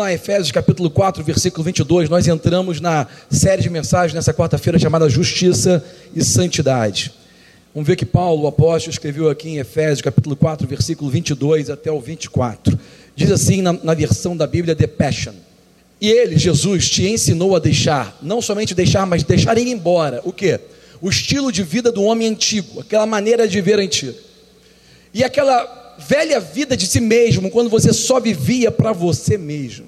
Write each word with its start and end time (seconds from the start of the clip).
Vamos 0.00 0.12
lá, 0.12 0.14
Efésios 0.14 0.50
capítulo 0.50 0.88
4, 0.88 1.22
versículo 1.22 1.62
22. 1.62 2.08
Nós 2.08 2.26
entramos 2.26 2.80
na 2.80 3.06
série 3.30 3.60
de 3.60 3.68
mensagens 3.68 4.14
nessa 4.14 4.32
quarta-feira 4.32 4.78
chamada 4.78 5.10
Justiça 5.10 5.84
e 6.16 6.24
Santidade. 6.24 7.12
Vamos 7.74 7.86
ver 7.86 7.96
que 7.96 8.06
Paulo, 8.06 8.44
o 8.44 8.46
apóstolo, 8.46 8.92
escreveu 8.92 9.28
aqui 9.28 9.50
em 9.50 9.58
Efésios 9.58 10.00
capítulo 10.00 10.34
4, 10.34 10.66
versículo 10.66 11.10
22 11.10 11.68
até 11.68 11.92
o 11.92 12.00
24. 12.00 12.78
Diz 13.14 13.30
assim 13.30 13.60
na, 13.60 13.74
na 13.74 13.92
versão 13.92 14.34
da 14.34 14.46
Bíblia 14.46 14.74
The 14.74 14.86
Passion. 14.86 15.34
E 16.00 16.08
ele, 16.08 16.38
Jesus, 16.38 16.88
te 16.88 17.06
ensinou 17.06 17.54
a 17.54 17.58
deixar, 17.58 18.16
não 18.22 18.40
somente 18.40 18.74
deixar, 18.74 19.04
mas 19.04 19.22
deixar 19.22 19.58
ir 19.58 19.68
embora. 19.68 20.22
O 20.24 20.32
que? 20.32 20.58
O 20.98 21.10
estilo 21.10 21.52
de 21.52 21.62
vida 21.62 21.92
do 21.92 22.04
homem 22.04 22.26
antigo, 22.26 22.80
aquela 22.80 23.04
maneira 23.04 23.46
de 23.46 23.60
ver 23.60 23.78
antiga. 23.78 24.14
E 25.12 25.22
aquela 25.22 25.79
velha 26.06 26.40
vida 26.40 26.76
de 26.76 26.86
si 26.86 27.00
mesmo, 27.00 27.50
quando 27.50 27.68
você 27.70 27.92
só 27.92 28.20
vivia 28.20 28.70
para 28.70 28.92
você 28.92 29.36
mesmo, 29.36 29.86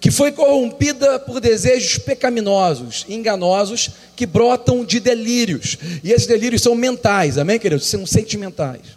que 0.00 0.10
foi 0.10 0.32
corrompida 0.32 1.18
por 1.18 1.40
desejos 1.40 1.98
pecaminosos, 1.98 3.04
enganosos, 3.08 3.90
que 4.14 4.26
brotam 4.26 4.84
de 4.84 5.00
delírios, 5.00 5.76
e 6.02 6.12
esses 6.12 6.26
delírios 6.26 6.62
são 6.62 6.74
mentais, 6.74 7.38
amém, 7.38 7.58
queridos? 7.58 7.86
São 7.86 8.06
sentimentais. 8.06 8.96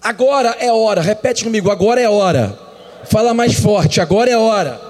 Agora 0.00 0.56
é 0.60 0.72
hora, 0.72 1.00
repete 1.00 1.44
comigo, 1.44 1.70
agora 1.70 2.00
é 2.00 2.08
hora. 2.08 2.58
Fala 3.04 3.34
mais 3.34 3.54
forte, 3.54 4.00
agora 4.00 4.30
é 4.30 4.36
hora. 4.36 4.80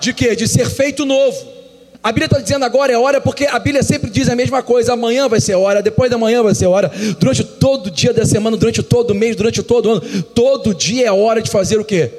De 0.00 0.12
quê? 0.12 0.34
De 0.34 0.46
ser 0.46 0.70
feito 0.70 1.04
novo 1.04 1.57
a 2.02 2.12
Bíblia 2.12 2.26
está 2.26 2.38
dizendo 2.38 2.64
agora 2.64 2.92
é 2.92 2.96
hora, 2.96 3.20
porque 3.20 3.44
a 3.46 3.58
Bíblia 3.58 3.82
sempre 3.82 4.08
diz 4.08 4.28
a 4.28 4.36
mesma 4.36 4.62
coisa: 4.62 4.92
amanhã 4.92 5.28
vai 5.28 5.40
ser 5.40 5.56
hora, 5.56 5.82
depois 5.82 6.10
da 6.10 6.16
manhã 6.16 6.42
vai 6.42 6.54
ser 6.54 6.66
hora, 6.66 6.90
durante 7.18 7.42
todo 7.42 7.90
dia 7.90 8.12
da 8.12 8.24
semana, 8.24 8.56
durante 8.56 8.82
todo 8.82 9.14
mês, 9.14 9.34
durante 9.34 9.62
todo 9.62 9.90
ano, 9.90 10.22
todo 10.22 10.74
dia 10.74 11.06
é 11.06 11.12
hora 11.12 11.42
de 11.42 11.50
fazer 11.50 11.78
o 11.78 11.84
que? 11.84 12.10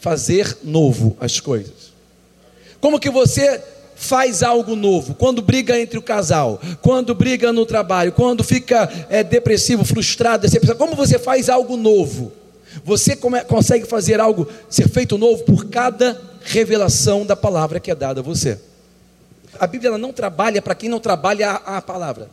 Fazer 0.00 0.58
novo 0.62 1.16
as 1.20 1.38
coisas. 1.38 1.92
Como 2.80 2.98
que 2.98 3.08
você 3.08 3.62
faz 3.94 4.42
algo 4.42 4.74
novo? 4.74 5.14
Quando 5.14 5.40
briga 5.40 5.80
entre 5.80 5.98
o 5.98 6.02
casal, 6.02 6.60
quando 6.82 7.14
briga 7.14 7.52
no 7.52 7.64
trabalho, 7.64 8.12
quando 8.12 8.42
fica 8.42 9.06
é, 9.08 9.22
depressivo, 9.22 9.84
frustrado, 9.84 10.42
decepcionado, 10.42 10.78
como 10.78 10.96
você 10.96 11.18
faz 11.18 11.48
algo 11.48 11.76
novo? 11.76 12.32
Você 12.84 13.16
come, 13.16 13.40
consegue 13.44 13.86
fazer 13.86 14.20
algo, 14.20 14.46
ser 14.68 14.88
feito 14.88 15.16
novo 15.16 15.44
por 15.44 15.66
cada 15.66 16.20
revelação 16.42 17.24
da 17.24 17.34
palavra 17.34 17.80
que 17.80 17.90
é 17.90 17.94
dada 17.94 18.20
a 18.20 18.22
você. 18.22 18.58
A 19.60 19.66
Bíblia 19.66 19.96
não 19.98 20.12
trabalha 20.12 20.60
para 20.60 20.74
quem 20.74 20.88
não 20.88 21.00
trabalha 21.00 21.50
a, 21.50 21.78
a 21.78 21.82
palavra. 21.82 22.30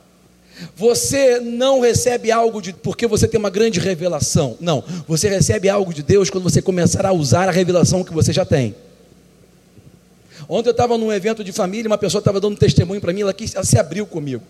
Você 0.76 1.40
não 1.40 1.80
recebe 1.80 2.32
algo 2.32 2.62
de 2.62 2.74
porque 2.74 3.08
você 3.08 3.28
tem 3.28 3.40
uma 3.40 3.50
grande 3.50 3.80
revelação. 3.80 4.56
Não, 4.60 4.84
você 5.08 5.28
recebe 5.28 5.68
algo 5.70 5.94
de 5.94 6.04
Deus 6.04 6.30
quando 6.30 6.44
você 6.44 6.62
começar 6.62 7.06
a 7.06 7.12
usar 7.12 7.50
a 7.50 7.52
revelação 7.52 8.04
que 8.04 8.14
você 8.14 8.32
já 8.32 8.46
tem. 8.46 8.76
Ontem 10.48 10.70
eu 10.70 10.72
estava 10.72 10.98
num 10.98 11.12
evento 11.12 11.44
de 11.44 11.52
família, 11.52 11.88
uma 11.88 11.98
pessoa 11.98 12.20
estava 12.20 12.40
dando 12.40 12.58
testemunho 12.58 13.02
para 13.02 13.14
mim, 13.14 13.22
ela, 13.22 13.34
quis, 13.34 13.56
ela 13.56 13.64
se 13.64 13.78
abriu 13.78 14.06
comigo. 14.06 14.44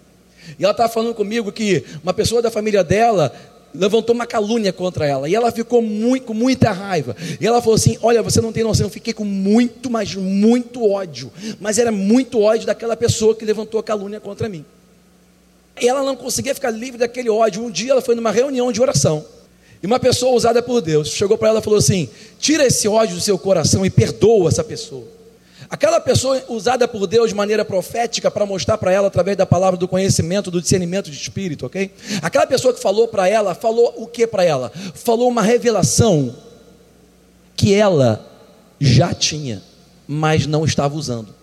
E 0.60 0.64
ela 0.64 0.72
estava 0.72 0.92
falando 0.92 1.14
comigo 1.14 1.52
que 1.52 1.84
uma 2.02 2.14
pessoa 2.14 2.42
da 2.42 2.52
família 2.52 2.84
dela 2.84 3.34
levantou 3.74 4.14
uma 4.14 4.26
calúnia 4.26 4.72
contra 4.72 5.06
ela. 5.06 5.28
E 5.28 5.36
ela 5.36 5.52
ficou 5.52 5.82
muito, 5.82 6.26
com 6.26 6.34
muita 6.34 6.72
raiva. 6.72 7.16
E 7.40 7.46
ela 7.46 7.62
falou 7.62 7.76
assim: 7.76 7.98
Olha, 8.02 8.22
você 8.22 8.40
não 8.42 8.52
tem 8.52 8.64
noção, 8.64 8.86
eu 8.86 8.90
fiquei 8.90 9.14
com 9.14 9.26
muito, 9.26 9.90
mas 9.90 10.16
muito 10.16 10.90
ódio. 10.90 11.32
Mas 11.60 11.78
era 11.78 11.92
muito 11.92 12.40
ódio 12.40 12.66
daquela 12.66 12.96
pessoa 12.96 13.36
que 13.36 13.46
levantou 13.46 13.80
a 13.80 13.84
calúnia 13.84 14.20
contra 14.20 14.48
mim. 14.48 14.64
E 15.82 15.88
ela 15.88 16.04
não 16.04 16.16
conseguia 16.16 16.54
ficar 16.54 16.70
livre 16.70 17.00
daquele 17.00 17.30
ódio. 17.30 17.64
Um 17.64 17.72
dia 17.72 17.92
ela 17.92 18.02
foi 18.02 18.16
numa 18.16 18.32
reunião 18.32 18.72
de 18.72 18.82
oração. 18.82 19.26
E 19.82 19.86
uma 19.86 20.00
pessoa 20.00 20.34
usada 20.34 20.62
por 20.62 20.80
Deus 20.82 21.10
chegou 21.10 21.38
para 21.38 21.50
ela 21.50 21.60
e 21.60 21.64
falou 21.64 21.80
assim: 21.80 22.10
Tira 22.40 22.66
esse 22.66 22.88
ódio 22.88 23.16
do 23.16 23.22
seu 23.22 23.38
coração 23.38 23.86
e 23.86 23.90
perdoa 23.90 24.50
essa 24.50 24.64
pessoa. 24.64 25.13
Aquela 25.74 26.00
pessoa 26.00 26.40
usada 26.50 26.88
por 26.88 27.08
Deus 27.08 27.30
de 27.30 27.36
maneira 27.36 27.66
profética 27.66 28.30
para 28.30 28.46
mostrar 28.46 28.78
para 28.78 28.92
ela 28.92 29.08
através 29.08 29.36
da 29.36 29.44
palavra 29.44 29.76
do 29.76 29.88
conhecimento, 29.88 30.52
do 30.52 30.62
discernimento 30.62 31.10
de 31.10 31.18
espírito, 31.18 31.66
ok? 31.66 31.92
Aquela 32.22 32.46
pessoa 32.46 32.76
que 32.76 32.80
falou 32.80 33.08
para 33.08 33.28
ela, 33.28 33.56
falou 33.56 33.92
o 33.98 34.06
que 34.06 34.28
para 34.28 34.44
ela? 34.44 34.72
Falou 34.94 35.28
uma 35.28 35.42
revelação 35.42 36.36
que 37.56 37.74
ela 37.74 38.24
já 38.80 39.16
tinha, 39.16 39.64
mas 40.08 40.46
não 40.46 40.64
estava 40.64 40.96
usando. 40.96 41.34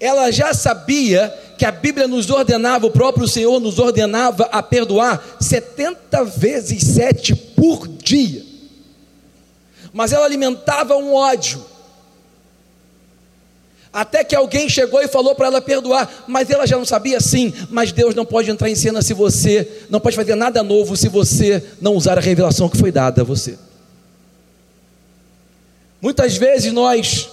Ela 0.00 0.30
já 0.30 0.54
sabia 0.54 1.28
que 1.58 1.66
a 1.66 1.70
Bíblia 1.70 2.08
nos 2.08 2.30
ordenava, 2.30 2.86
o 2.86 2.90
próprio 2.90 3.28
Senhor 3.28 3.60
nos 3.60 3.78
ordenava 3.78 4.44
a 4.44 4.62
perdoar 4.62 5.22
70 5.38 6.24
vezes 6.24 6.82
7 6.84 7.34
por 7.34 7.86
dia. 7.86 8.46
Mas 9.92 10.10
ela 10.10 10.24
alimentava 10.24 10.96
um 10.96 11.12
ódio 11.12 11.70
até 13.92 14.24
que 14.24 14.34
alguém 14.34 14.68
chegou 14.68 15.02
e 15.02 15.08
falou 15.08 15.34
para 15.34 15.48
ela 15.48 15.60
perdoar, 15.60 16.24
mas 16.26 16.48
ela 16.48 16.66
já 16.66 16.76
não 16.76 16.84
sabia 16.84 17.20
sim, 17.20 17.52
mas 17.70 17.92
Deus 17.92 18.14
não 18.14 18.24
pode 18.24 18.50
entrar 18.50 18.70
em 18.70 18.74
cena 18.74 19.02
se 19.02 19.12
você 19.12 19.68
não 19.90 20.00
pode 20.00 20.16
fazer 20.16 20.34
nada 20.34 20.62
novo 20.62 20.96
se 20.96 21.08
você 21.08 21.62
não 21.80 21.94
usar 21.94 22.16
a 22.16 22.20
revelação 22.20 22.68
que 22.68 22.78
foi 22.78 22.90
dada 22.90 23.20
a 23.20 23.24
você. 23.24 23.58
Muitas 26.00 26.36
vezes 26.36 26.72
nós 26.72 27.28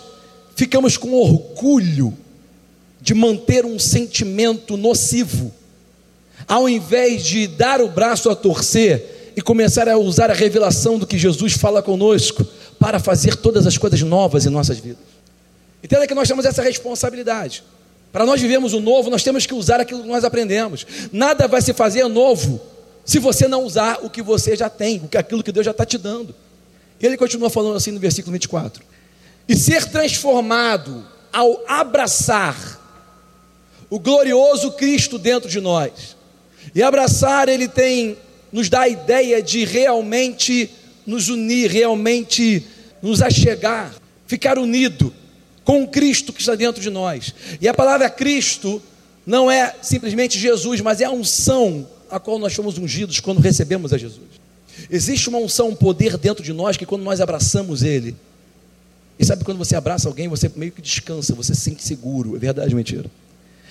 ficamos 0.56 0.98
com 0.98 1.14
orgulho 1.14 2.14
de 3.02 3.14
manter 3.14 3.66
um 3.66 3.80
sentimento 3.80 4.75
nocivo, 4.75 5.53
ao 6.46 6.68
invés 6.68 7.24
de 7.24 7.48
dar 7.48 7.80
o 7.80 7.88
braço 7.88 8.30
a 8.30 8.36
torcer 8.36 9.31
e 9.36 9.42
começar 9.42 9.88
a 9.88 9.98
usar 9.98 10.30
a 10.30 10.34
revelação 10.34 11.00
do 11.00 11.08
que 11.08 11.18
Jesus 11.18 11.53
fala 11.53 11.81
conosco 11.81 12.46
para 12.78 13.00
fazer 13.00 13.38
todas 13.38 13.66
as 13.66 13.78
coisas 13.78 14.02
novas 14.02 14.46
em 14.46 14.50
nossas 14.50 14.78
vidas. 14.78 15.19
Entenda 15.84 16.08
que 16.08 16.14
nós 16.14 16.28
temos 16.28 16.46
essa 16.46 16.62
responsabilidade. 16.62 17.64
Para 18.12 18.26
nós 18.26 18.42
vivermos 18.42 18.74
o 18.74 18.80
novo, 18.80 19.10
nós 19.10 19.24
temos 19.24 19.46
que 19.46 19.54
usar 19.54 19.80
aquilo 19.80 20.02
que 20.02 20.08
nós 20.08 20.24
aprendemos. 20.24 20.86
Nada 21.12 21.48
vai 21.48 21.62
se 21.62 21.74
fazer 21.74 22.08
novo 22.08 22.60
se 23.06 23.20
você 23.20 23.48
não 23.48 23.64
usar 23.64 24.00
o 24.04 24.10
que 24.10 24.22
você 24.22 24.56
já 24.56 24.70
tem, 24.70 25.02
aquilo 25.18 25.44
que 25.44 25.52
Deus 25.52 25.66
já 25.66 25.72
está 25.72 25.86
te 25.86 25.98
dando. 25.98 26.36
E 27.00 27.06
ele 27.06 27.18
continua 27.18 27.50
falando 27.50 27.76
assim 27.76 27.92
no 27.92 28.00
versículo 28.00 28.34
24: 28.34 28.84
E 29.48 29.56
ser 29.56 29.86
transformado 29.86 31.06
ao 31.32 31.64
abraçar 31.68 32.80
o 33.90 34.00
glorioso 34.00 34.72
Cristo 34.74 35.18
dentro 35.18 35.50
de 35.50 35.60
nós. 35.60 36.18
E 36.74 36.84
abraçar, 36.84 37.48
ele 37.48 37.68
tem, 37.68 38.18
nos 38.52 38.70
dá 38.70 38.82
a 38.82 38.90
ideia 38.90 39.42
de 39.42 39.66
realmente 39.66 40.70
nos 41.06 41.30
unir, 41.30 41.72
realmente 41.72 42.66
nos 43.02 43.22
achegar, 43.22 43.94
ficar 44.28 44.60
unido 44.60 45.14
com 45.69 45.85
Cristo 45.88 46.34
que 46.34 46.40
está 46.41 46.56
dentro 46.56 46.81
de 46.81 46.90
nós. 46.90 47.31
E 47.62 47.68
a 47.68 47.74
palavra 47.75 48.09
Cristo 48.09 48.81
não 49.24 49.52
é 49.52 49.75
simplesmente 49.84 50.40
Jesus, 50.40 50.81
mas 50.81 51.00
é 51.00 51.06
a 51.06 51.12
unção 51.12 51.88
a 52.09 52.19
qual 52.19 52.40
nós 52.40 52.56
fomos 52.56 52.80
ungidos 52.80 53.19
quando 53.19 53.40
recebemos 53.40 53.94
a 53.94 53.97
Jesus. 54.00 54.25
Existe 54.90 55.30
uma 55.30 55.38
unção, 55.38 55.69
um 55.69 55.75
poder 55.75 56.18
dentro 56.18 56.44
de 56.44 56.52
nós 56.53 56.75
que 56.75 56.88
quando 56.88 57.03
nós 57.03 57.22
abraçamos 57.22 57.84
Ele, 57.84 58.16
e 59.19 59.24
sabe 59.24 59.44
quando 59.44 59.59
você 59.59 59.75
abraça 59.75 60.07
alguém, 60.07 60.28
você 60.28 60.52
meio 60.56 60.72
que 60.72 60.81
descansa, 60.81 61.35
você 61.35 61.53
se 61.53 61.62
sente 61.62 61.84
seguro, 61.84 62.36
é 62.36 62.40
verdade 62.40 62.72
ou 62.72 62.75
mentira? 62.75 63.06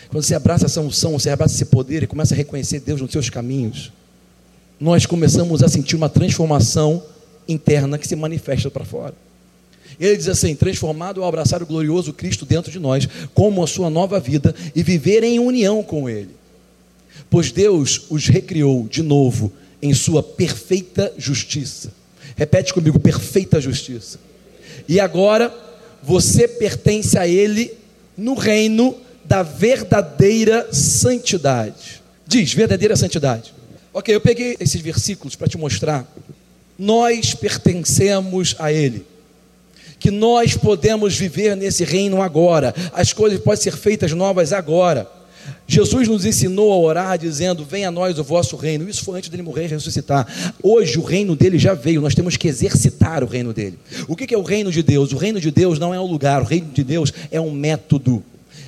Quando 0.08 0.22
você 0.22 0.36
abraça 0.36 0.66
essa 0.66 0.80
unção, 0.80 1.18
você 1.18 1.30
abraça 1.30 1.56
esse 1.56 1.64
poder 1.64 2.04
e 2.04 2.06
começa 2.06 2.32
a 2.32 2.36
reconhecer 2.36 2.78
Deus 2.78 3.00
nos 3.00 3.10
seus 3.10 3.28
caminhos, 3.28 3.90
nós 4.78 5.04
começamos 5.04 5.64
a 5.64 5.68
sentir 5.68 5.96
uma 5.96 6.08
transformação 6.08 7.02
interna 7.48 7.98
que 7.98 8.06
se 8.06 8.14
manifesta 8.14 8.70
para 8.70 8.84
fora. 8.84 9.14
Ele 10.00 10.16
diz 10.16 10.28
assim: 10.28 10.54
transformado 10.54 11.22
ao 11.22 11.28
abraçar 11.28 11.62
o 11.62 11.66
glorioso 11.66 12.12
Cristo 12.12 12.46
dentro 12.46 12.70
de 12.70 12.78
nós, 12.78 13.08
como 13.34 13.62
a 13.62 13.66
sua 13.66 13.90
nova 13.90 14.20
vida 14.20 14.54
e 14.74 14.82
viver 14.82 15.24
em 15.24 15.38
união 15.38 15.82
com 15.82 16.08
Ele. 16.08 16.30
Pois 17.28 17.50
Deus 17.50 18.02
os 18.08 18.26
recriou 18.26 18.86
de 18.88 19.02
novo 19.02 19.52
em 19.82 19.92
sua 19.92 20.22
perfeita 20.22 21.12
justiça. 21.18 21.92
Repete 22.36 22.72
comigo: 22.72 22.98
perfeita 22.98 23.60
justiça. 23.60 24.18
E 24.88 25.00
agora 25.00 25.54
você 26.02 26.46
pertence 26.46 27.18
a 27.18 27.26
Ele 27.26 27.72
no 28.16 28.34
reino 28.34 28.96
da 29.24 29.42
verdadeira 29.42 30.72
santidade. 30.72 32.02
Diz, 32.26 32.52
verdadeira 32.52 32.96
santidade. 32.96 33.52
Ok, 33.92 34.14
eu 34.14 34.20
peguei 34.20 34.56
esses 34.60 34.80
versículos 34.80 35.34
para 35.34 35.48
te 35.48 35.58
mostrar. 35.58 36.06
Nós 36.78 37.34
pertencemos 37.34 38.54
a 38.58 38.72
Ele. 38.72 39.04
Que 39.98 40.10
nós 40.10 40.56
podemos 40.56 41.16
viver 41.16 41.56
nesse 41.56 41.84
reino 41.84 42.22
agora, 42.22 42.74
as 42.92 43.12
coisas 43.12 43.40
podem 43.40 43.62
ser 43.62 43.76
feitas 43.76 44.12
novas 44.12 44.52
agora. 44.52 45.08
Jesus 45.66 46.08
nos 46.08 46.24
ensinou 46.24 46.72
a 46.72 46.76
orar 46.76 47.18
dizendo: 47.18 47.64
Venha 47.64 47.88
a 47.88 47.90
nós 47.90 48.18
o 48.18 48.24
vosso 48.24 48.56
reino. 48.56 48.88
Isso 48.88 49.04
foi 49.04 49.18
antes 49.18 49.28
dele 49.28 49.42
morrer 49.42 49.64
e 49.64 49.68
ressuscitar. 49.68 50.26
Hoje 50.62 50.98
o 50.98 51.02
reino 51.02 51.34
dele 51.34 51.58
já 51.58 51.74
veio, 51.74 52.00
nós 52.00 52.14
temos 52.14 52.36
que 52.36 52.48
exercitar 52.48 53.22
o 53.24 53.26
reino 53.26 53.52
dele. 53.52 53.78
O 54.06 54.16
que 54.16 54.34
é 54.34 54.38
o 54.38 54.42
reino 54.42 54.70
de 54.70 54.82
Deus? 54.82 55.12
O 55.12 55.16
reino 55.16 55.40
de 55.40 55.50
Deus 55.50 55.78
não 55.78 55.94
é 55.94 56.00
um 56.00 56.06
lugar, 56.06 56.42
o 56.42 56.44
reino 56.44 56.68
de 56.72 56.84
Deus 56.84 57.12
é 57.30 57.40
um 57.40 57.50
método. 57.50 58.22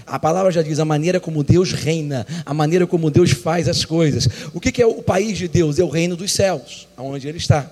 A 0.06 0.19
palavra 0.19 0.50
já 0.50 0.61
diz 0.61 0.81
a 0.81 0.85
maneira 0.85 1.21
como 1.21 1.44
Deus 1.44 1.73
reina, 1.73 2.26
a 2.44 2.53
maneira 2.53 2.87
como 2.87 3.11
Deus 3.11 3.31
faz 3.31 3.69
as 3.69 3.85
coisas. 3.85 4.29
O 4.53 4.61
que 4.61 4.83
é 4.83 4.87
o 4.87 5.03
país 5.03 5.38
de 5.38 5.47
Deus? 5.47 5.79
É 5.79 5.85
o 5.85 5.88
reino 5.88 6.17
dos 6.17 6.33
céus, 6.33 6.88
aonde 6.97 7.29
ele 7.29 7.38
está. 7.38 7.71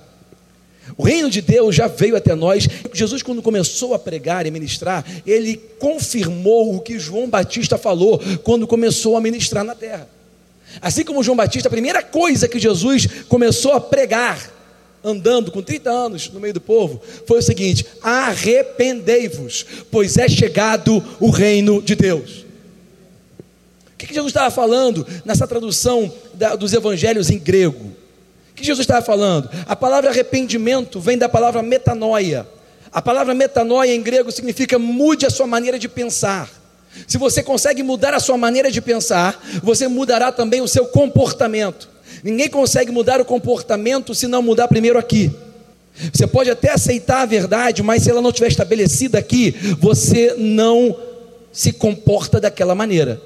O 0.96 1.02
reino 1.02 1.30
de 1.30 1.40
Deus 1.40 1.74
já 1.74 1.86
veio 1.86 2.16
até 2.16 2.34
nós. 2.34 2.68
Jesus, 2.92 3.22
quando 3.22 3.42
começou 3.42 3.94
a 3.94 3.98
pregar 3.98 4.46
e 4.46 4.50
ministrar, 4.50 5.04
ele 5.26 5.56
confirmou 5.78 6.74
o 6.74 6.80
que 6.80 6.98
João 6.98 7.28
Batista 7.28 7.76
falou 7.76 8.20
quando 8.42 8.66
começou 8.66 9.16
a 9.16 9.20
ministrar 9.20 9.64
na 9.64 9.74
terra. 9.74 10.08
Assim 10.80 11.04
como 11.04 11.22
João 11.22 11.36
Batista, 11.36 11.68
a 11.68 11.70
primeira 11.70 12.02
coisa 12.02 12.48
que 12.48 12.58
Jesus 12.58 13.06
começou 13.28 13.72
a 13.72 13.80
pregar, 13.80 14.52
andando 15.02 15.50
com 15.50 15.62
30 15.62 15.90
anos 15.90 16.30
no 16.30 16.40
meio 16.40 16.54
do 16.54 16.60
povo, 16.60 17.00
foi 17.26 17.38
o 17.38 17.42
seguinte: 17.42 17.86
arrependei-vos, 18.02 19.64
pois 19.90 20.16
é 20.16 20.28
chegado 20.28 21.02
o 21.20 21.30
reino 21.30 21.80
de 21.80 21.94
Deus. 21.94 22.44
O 23.94 23.96
que 23.98 24.14
Jesus 24.14 24.30
estava 24.30 24.50
falando 24.50 25.06
nessa 25.24 25.46
tradução 25.46 26.12
dos 26.58 26.72
evangelhos 26.72 27.30
em 27.30 27.38
grego? 27.38 27.92
Que 28.58 28.66
Jesus 28.66 28.84
estava 28.84 29.04
falando? 29.04 29.48
A 29.66 29.74
palavra 29.74 30.10
arrependimento 30.10 31.00
vem 31.00 31.16
da 31.16 31.28
palavra 31.28 31.62
metanoia. 31.62 32.46
A 32.90 33.02
palavra 33.02 33.34
metanoia 33.34 33.94
em 33.94 34.02
grego 34.02 34.32
significa 34.32 34.78
mude 34.78 35.26
a 35.26 35.30
sua 35.30 35.46
maneira 35.46 35.78
de 35.78 35.88
pensar. 35.88 36.50
Se 37.06 37.18
você 37.18 37.42
consegue 37.42 37.82
mudar 37.82 38.14
a 38.14 38.20
sua 38.20 38.36
maneira 38.36 38.70
de 38.70 38.80
pensar, 38.80 39.40
você 39.62 39.86
mudará 39.86 40.32
também 40.32 40.60
o 40.60 40.68
seu 40.68 40.86
comportamento. 40.86 41.88
Ninguém 42.24 42.48
consegue 42.48 42.90
mudar 42.90 43.20
o 43.20 43.24
comportamento 43.24 44.14
se 44.14 44.26
não 44.26 44.42
mudar 44.42 44.68
primeiro 44.68 44.98
aqui. 44.98 45.30
Você 46.12 46.26
pode 46.26 46.50
até 46.50 46.70
aceitar 46.70 47.22
a 47.22 47.26
verdade, 47.26 47.82
mas 47.82 48.02
se 48.02 48.10
ela 48.10 48.22
não 48.22 48.30
estiver 48.30 48.48
estabelecida 48.48 49.18
aqui, 49.18 49.50
você 49.78 50.34
não 50.38 50.96
se 51.52 51.72
comporta 51.72 52.40
daquela 52.40 52.74
maneira. 52.74 53.20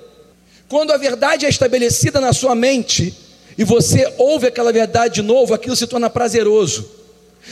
Quando 0.69 0.91
a 0.91 0.97
verdade 0.97 1.45
é 1.45 1.49
estabelecida 1.49 2.21
na 2.21 2.33
sua 2.33 2.55
mente, 2.55 3.15
e 3.57 3.65
você 3.65 4.13
ouve 4.19 4.47
aquela 4.47 4.73
verdade 4.73 5.17
de 5.17 5.23
novo, 5.23 5.55
aquilo 5.55 5.77
se 5.77 5.87
torna 5.87 6.09
prazeroso. 6.09 7.03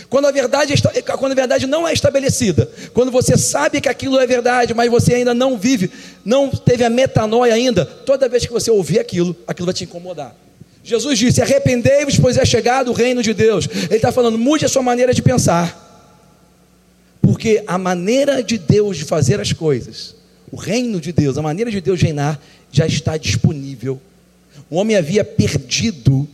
Quando 0.09 0.27
a 0.27 0.31
verdade, 0.31 0.75
quando 1.19 1.33
a 1.33 1.35
verdade 1.35 1.67
não 1.67 1.87
é 1.87 1.93
estabelecida, 1.93 2.71
quando 2.95 3.11
você 3.11 3.37
sabe 3.37 3.81
que 3.81 3.89
aquilo 3.89 4.19
é 4.19 4.27
verdade, 4.27 4.73
mas 4.73 4.91
você 4.91 5.15
ainda 5.15 5.35
não 5.35 5.59
vive, 5.59 5.91
não 6.25 6.49
teve 6.49 6.85
a 6.85 6.91
metanoia 6.91 7.55
ainda, 7.55 7.85
toda 7.85 8.29
vez 8.29 8.47
que 8.47 8.53
você 8.53 8.71
ouvir 8.71 9.01
aquilo, 9.01 9.37
aquilo 9.47 9.67
vai 9.67 9.75
te 9.75 9.85
incomodar. 9.85 10.35
Jesus 10.83 11.19
disse: 11.19 11.43
Arrependei-vos, 11.43 12.19
pois 12.19 12.37
é 12.37 12.45
chegado 12.45 12.91
o 12.91 12.95
reino 12.95 13.23
de 13.23 13.35
Deus. 13.35 13.67
Ele 13.67 13.97
está 13.97 14.13
falando, 14.13 14.39
mude 14.39 14.65
a 14.65 14.69
sua 14.69 14.83
maneira 14.83 15.13
de 15.13 15.23
pensar, 15.23 15.89
porque 17.21 17.63
a 17.67 17.77
maneira 17.77 18.43
de 18.43 18.59
Deus 18.59 18.97
de 18.97 19.05
fazer 19.05 19.41
as 19.41 19.53
coisas, 19.53 20.15
o 20.53 20.57
reino 20.57 21.01
de 21.01 21.13
Deus, 21.13 21.37
a 21.37 21.43
maneira 21.43 21.71
de 21.71 21.81
Deus 21.81 22.01
reinar, 22.01 22.41
já 22.71 22.87
está 22.87 23.17
disponível 23.17 24.01
o 24.71 24.77
homem 24.77 24.97
havia 24.97 25.25
perdido 25.25 26.29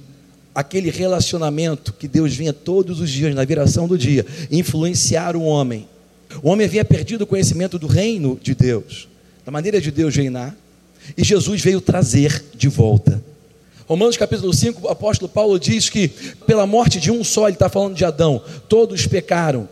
aquele 0.55 0.91
relacionamento 0.91 1.93
que 1.93 2.07
Deus 2.07 2.35
vinha 2.35 2.53
todos 2.53 3.01
os 3.01 3.11
dias, 3.11 3.35
na 3.35 3.45
viração 3.45 3.89
do 3.89 3.97
dia, 3.97 4.25
influenciar 4.51 5.35
o 5.35 5.43
homem. 5.43 5.89
O 6.43 6.51
homem 6.51 6.67
havia 6.67 6.85
perdido 6.85 7.23
o 7.23 7.27
conhecimento 7.27 7.79
do 7.79 7.87
reino 7.87 8.39
de 8.43 8.55
Deus, 8.55 9.09
da 9.45 9.51
maneira 9.51 9.81
de 9.81 9.91
Deus 9.91 10.15
reinar, 10.15 10.55
e 11.17 11.25
Jesus 11.25 11.63
veio 11.63 11.81
trazer 11.81 12.45
de 12.55 12.69
volta. 12.69 13.23
Romanos 13.87 14.17
capítulo 14.17 14.53
5, 14.53 14.87
o 14.87 14.91
apóstolo 14.91 15.31
Paulo 15.31 15.59
diz 15.59 15.89
que 15.89 16.09
pela 16.47 16.67
morte 16.67 17.01
de 17.01 17.11
um 17.11 17.25
só, 17.25 17.47
ele 17.47 17.55
está 17.55 17.69
falando 17.69 17.95
de 17.95 18.05
Adão, 18.05 18.43
todos 18.69 19.07
pecaram. 19.07 19.69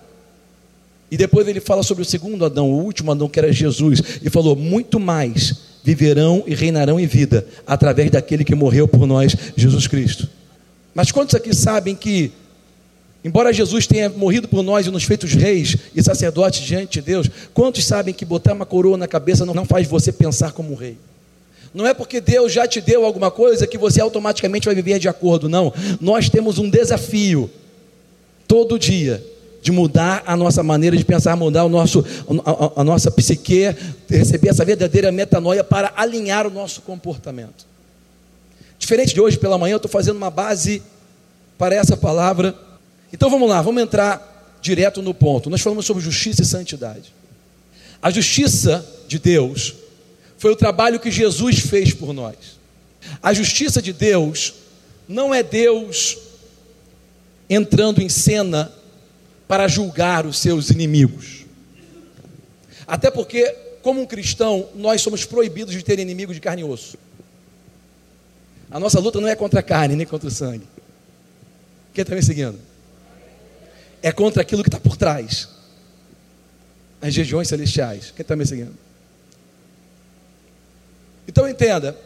E 1.11 1.17
depois 1.17 1.47
ele 1.47 1.61
fala 1.61 1.83
sobre 1.83 2.03
o 2.03 2.07
segundo 2.07 2.45
Adão, 2.45 2.71
o 2.71 2.83
último 2.83 3.11
Adão, 3.11 3.29
que 3.29 3.39
era 3.39 3.53
Jesus, 3.53 4.01
e 4.23 4.31
falou: 4.31 4.57
muito 4.57 5.01
mais 5.01 5.74
viverão 5.85 6.43
e 6.47 6.55
reinarão 6.55 6.99
em 6.99 7.07
vida 7.07 7.47
através 7.67 8.11
daquele 8.11 8.43
que 8.43 8.55
morreu 8.55 8.89
por 8.89 9.07
nós, 9.07 9.37
Jesus 9.55 9.87
Cristo. 9.87 10.27
Mas 10.95 11.13
quantos 11.13 11.35
aqui 11.35 11.55
sabem 11.55 11.95
que, 11.95 12.33
embora 13.23 13.53
Jesus 13.53 13.87
tenha 13.87 14.09
morrido 14.09 14.49
por 14.49 14.63
nós 14.63 14.87
e 14.87 14.91
nos 14.91 15.05
feitos 15.05 15.35
reis 15.35 15.77
e 15.95 16.03
sacerdotes 16.03 16.63
diante 16.63 17.01
de 17.01 17.03
Deus, 17.03 17.29
quantos 17.53 17.85
sabem 17.85 18.15
que 18.15 18.25
botar 18.25 18.55
uma 18.55 18.65
coroa 18.65 18.97
na 18.97 19.07
cabeça 19.07 19.45
não 19.45 19.67
faz 19.67 19.87
você 19.87 20.11
pensar 20.11 20.53
como 20.53 20.73
um 20.73 20.77
rei? 20.77 20.97
Não 21.75 21.87
é 21.87 21.93
porque 21.93 22.19
Deus 22.19 22.51
já 22.51 22.67
te 22.67 22.81
deu 22.81 23.05
alguma 23.05 23.31
coisa 23.31 23.67
que 23.67 23.77
você 23.77 24.01
automaticamente 24.01 24.65
vai 24.65 24.75
viver 24.75 24.99
de 24.99 25.09
acordo, 25.09 25.51
não. 25.51 25.71
Nós 26.01 26.31
temos 26.31 26.59
um 26.59 26.71
desafio 26.71 27.51
todo 28.49 28.79
dia 28.79 29.23
de 29.65 29.73
mudar 29.73 30.23
a 30.27 30.37
nossa 30.37 30.63
maneira 30.63 30.95
de 30.95 31.03
pensar, 31.07 31.35
mudar 31.37 31.65
o 31.65 31.71
nosso, 31.71 32.05
a, 32.45 32.83
a 32.83 32.85
nossa 32.85 33.11
psique, 33.11 33.75
receber 34.07 34.51
essa 34.51 34.63
verdadeira 34.63 35.11
metanoia 35.11 35.65
para 35.65 35.91
alinhar 35.97 36.47
o 36.47 36.51
nosso 36.51 36.83
comportamento. 36.83 37.67
Diferente 38.79 39.15
de 39.15 39.21
hoje 39.23 39.39
pela 39.39 39.57
manhã, 39.57 39.73
eu 39.73 39.77
estou 39.79 39.91
fazendo 39.91 40.19
uma 40.19 40.29
base 40.29 40.83
para 41.57 41.75
essa 41.75 41.97
palavra. 41.97 42.55
Então 43.11 43.31
vamos 43.31 43.49
lá, 43.49 43.63
vamos 43.63 43.83
entrar 43.83 44.59
direto 44.61 45.01
no 45.01 45.15
ponto. 45.15 45.49
Nós 45.49 45.63
falamos 45.63 45.87
sobre 45.87 46.03
justiça 46.03 46.43
e 46.43 46.45
santidade. 46.45 47.11
A 48.03 48.11
justiça 48.11 48.87
de 49.09 49.19
Deus 49.19 49.77
foi 50.37 50.53
o 50.53 50.57
trabalho 50.57 51.01
que 51.01 51.11
Jesus 51.11 51.61
fez 51.61 51.95
por 51.95 52.13
nós. 52.13 52.37
A 53.23 53.33
justiça 53.33 53.81
de 53.81 53.95
Deus 53.95 54.53
não 55.09 55.35
é 55.35 55.43
Deus 55.43 56.19
entrando 57.49 58.03
em 58.03 58.11
cena 58.11 58.71
para 59.46 59.69
julgar 59.69 60.26
os 60.26 60.38
seus 60.38 60.70
inimigos. 60.70 61.44
Até 62.87 63.11
porque, 63.11 63.44
como 63.82 64.00
um 64.00 64.06
cristão, 64.06 64.69
nós 64.75 65.00
somos 65.00 65.25
proibidos 65.25 65.75
de 65.75 65.82
ter 65.82 65.99
inimigo 65.99 66.32
de 66.32 66.41
carne 66.41 66.62
e 66.62 66.64
osso. 66.64 66.99
A 68.70 68.81
nossa 68.81 68.99
luta 68.99 69.20
não 69.20 69.29
é 69.29 69.37
contra 69.37 69.61
a 69.61 69.62
carne, 69.62 69.96
nem 69.96 70.06
contra 70.06 70.29
o 70.29 70.32
sangue. 70.32 70.67
Quem 71.93 72.02
está 72.02 72.14
me 72.14 72.23
seguindo? 72.23 72.58
É 74.02 74.11
contra 74.11 74.43
aquilo 74.43 74.62
que 74.62 74.69
está 74.69 74.81
por 74.81 74.96
trás. 74.96 75.49
As 77.00 77.14
regiões 77.14 77.49
celestiais. 77.49 78.11
Quem 78.11 78.23
está 78.23 78.35
me 78.35 78.44
seguindo? 78.44 78.75
Então 81.29 81.49
entenda: 81.49 81.96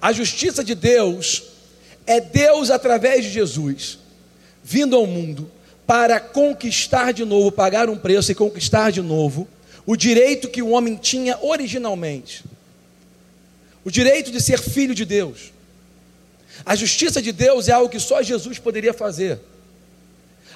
a 0.00 0.12
justiça 0.12 0.64
de 0.64 0.74
Deus 0.74 1.44
é 2.06 2.20
Deus 2.20 2.70
através 2.70 3.24
de 3.24 3.30
Jesus, 3.30 3.98
vindo 4.62 4.96
ao 4.96 5.06
mundo 5.06 5.50
para 5.86 6.18
conquistar 6.18 7.12
de 7.12 7.24
novo, 7.24 7.52
pagar 7.52 7.88
um 7.88 7.96
preço 7.96 8.32
e 8.32 8.34
conquistar 8.34 8.90
de 8.90 9.02
novo 9.02 9.46
o 9.86 9.96
direito 9.96 10.48
que 10.48 10.62
o 10.62 10.70
homem 10.70 10.96
tinha 10.96 11.38
originalmente. 11.42 12.42
O 13.84 13.90
direito 13.90 14.30
de 14.30 14.40
ser 14.40 14.58
filho 14.58 14.94
de 14.94 15.04
Deus. 15.04 15.52
A 16.64 16.74
justiça 16.74 17.20
de 17.20 17.32
Deus 17.32 17.68
é 17.68 17.72
algo 17.72 17.90
que 17.90 18.00
só 18.00 18.22
Jesus 18.22 18.58
poderia 18.58 18.94
fazer. 18.94 19.40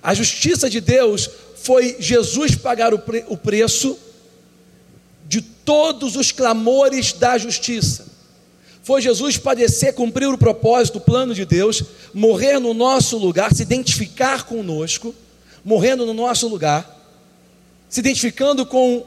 A 0.02 0.14
justiça 0.14 0.70
de 0.70 0.80
Deus 0.80 1.28
foi 1.56 1.96
Jesus 1.98 2.54
pagar 2.54 2.94
o, 2.94 2.98
pre 2.98 3.24
o 3.28 3.36
preço 3.36 3.98
de 5.26 5.42
todos 5.42 6.16
os 6.16 6.32
clamores 6.32 7.12
da 7.12 7.36
justiça. 7.36 8.07
Foi 8.88 9.02
Jesus 9.02 9.36
padecer, 9.36 9.92
cumprir 9.92 10.28
o 10.28 10.38
propósito, 10.38 10.96
o 10.96 11.00
plano 11.02 11.34
de 11.34 11.44
Deus, 11.44 11.82
morrer 12.14 12.58
no 12.58 12.72
nosso 12.72 13.18
lugar, 13.18 13.54
se 13.54 13.60
identificar 13.60 14.46
conosco, 14.46 15.14
morrendo 15.62 16.06
no 16.06 16.14
nosso 16.14 16.48
lugar, 16.48 16.98
se 17.86 18.00
identificando 18.00 18.64
com 18.64 19.04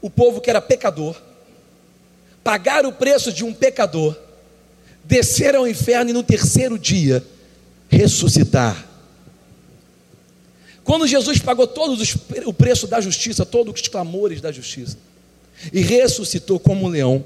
o 0.00 0.08
povo 0.08 0.40
que 0.40 0.48
era 0.48 0.62
pecador, 0.62 1.20
pagar 2.44 2.86
o 2.86 2.92
preço 2.92 3.32
de 3.32 3.42
um 3.44 3.52
pecador, 3.52 4.16
descer 5.02 5.56
ao 5.56 5.66
inferno 5.66 6.10
e 6.10 6.12
no 6.14 6.22
terceiro 6.22 6.78
dia 6.78 7.20
ressuscitar. 7.88 8.86
Quando 10.84 11.04
Jesus 11.04 11.40
pagou 11.40 11.66
todos 11.66 12.00
os, 12.00 12.16
o 12.46 12.52
preço 12.52 12.86
da 12.86 13.00
justiça, 13.00 13.44
todos 13.44 13.74
os 13.74 13.88
clamores 13.88 14.40
da 14.40 14.52
justiça, 14.52 14.96
e 15.72 15.80
ressuscitou 15.80 16.60
como 16.60 16.86
um 16.86 16.88
leão, 16.88 17.24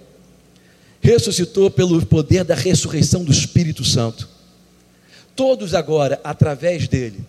ressuscitou 1.04 1.70
pelo 1.70 2.04
poder 2.06 2.44
da 2.44 2.54
ressurreição 2.54 3.22
do 3.22 3.30
Espírito 3.30 3.84
Santo. 3.84 4.26
Todos 5.36 5.74
agora, 5.74 6.18
através 6.24 6.88
dele, 6.88 7.20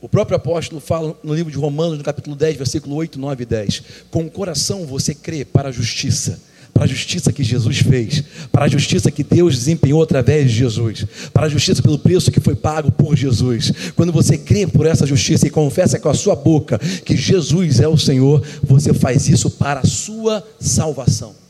o 0.00 0.08
próprio 0.08 0.36
apóstolo 0.36 0.80
fala 0.80 1.16
no 1.22 1.32
livro 1.32 1.52
de 1.52 1.56
Romanos, 1.56 1.96
no 1.96 2.02
capítulo 2.02 2.34
10, 2.34 2.56
versículo 2.56 2.96
8, 2.96 3.16
9 3.16 3.42
e 3.42 3.46
10: 3.46 3.82
Com 4.10 4.24
o 4.24 4.30
coração 4.30 4.84
você 4.84 5.14
crê 5.14 5.44
para 5.44 5.68
a 5.68 5.72
justiça, 5.72 6.40
para 6.74 6.84
a 6.84 6.86
justiça 6.88 7.32
que 7.32 7.44
Jesus 7.44 7.78
fez, 7.78 8.24
para 8.50 8.64
a 8.64 8.68
justiça 8.68 9.12
que 9.12 9.22
Deus 9.22 9.54
desempenhou 9.54 10.02
através 10.02 10.50
de 10.50 10.58
Jesus, 10.58 11.06
para 11.32 11.46
a 11.46 11.48
justiça 11.48 11.80
pelo 11.80 12.00
preço 12.00 12.32
que 12.32 12.40
foi 12.40 12.56
pago 12.56 12.90
por 12.90 13.16
Jesus. 13.16 13.72
Quando 13.94 14.12
você 14.12 14.36
crê 14.36 14.66
por 14.66 14.86
essa 14.86 15.06
justiça 15.06 15.46
e 15.46 15.50
confessa 15.50 16.00
com 16.00 16.08
a 16.08 16.14
sua 16.14 16.34
boca 16.34 16.78
que 17.04 17.16
Jesus 17.16 17.78
é 17.78 17.86
o 17.86 17.96
Senhor, 17.96 18.44
você 18.64 18.92
faz 18.92 19.28
isso 19.28 19.50
para 19.50 19.80
a 19.80 19.86
sua 19.86 20.44
salvação. 20.58 21.47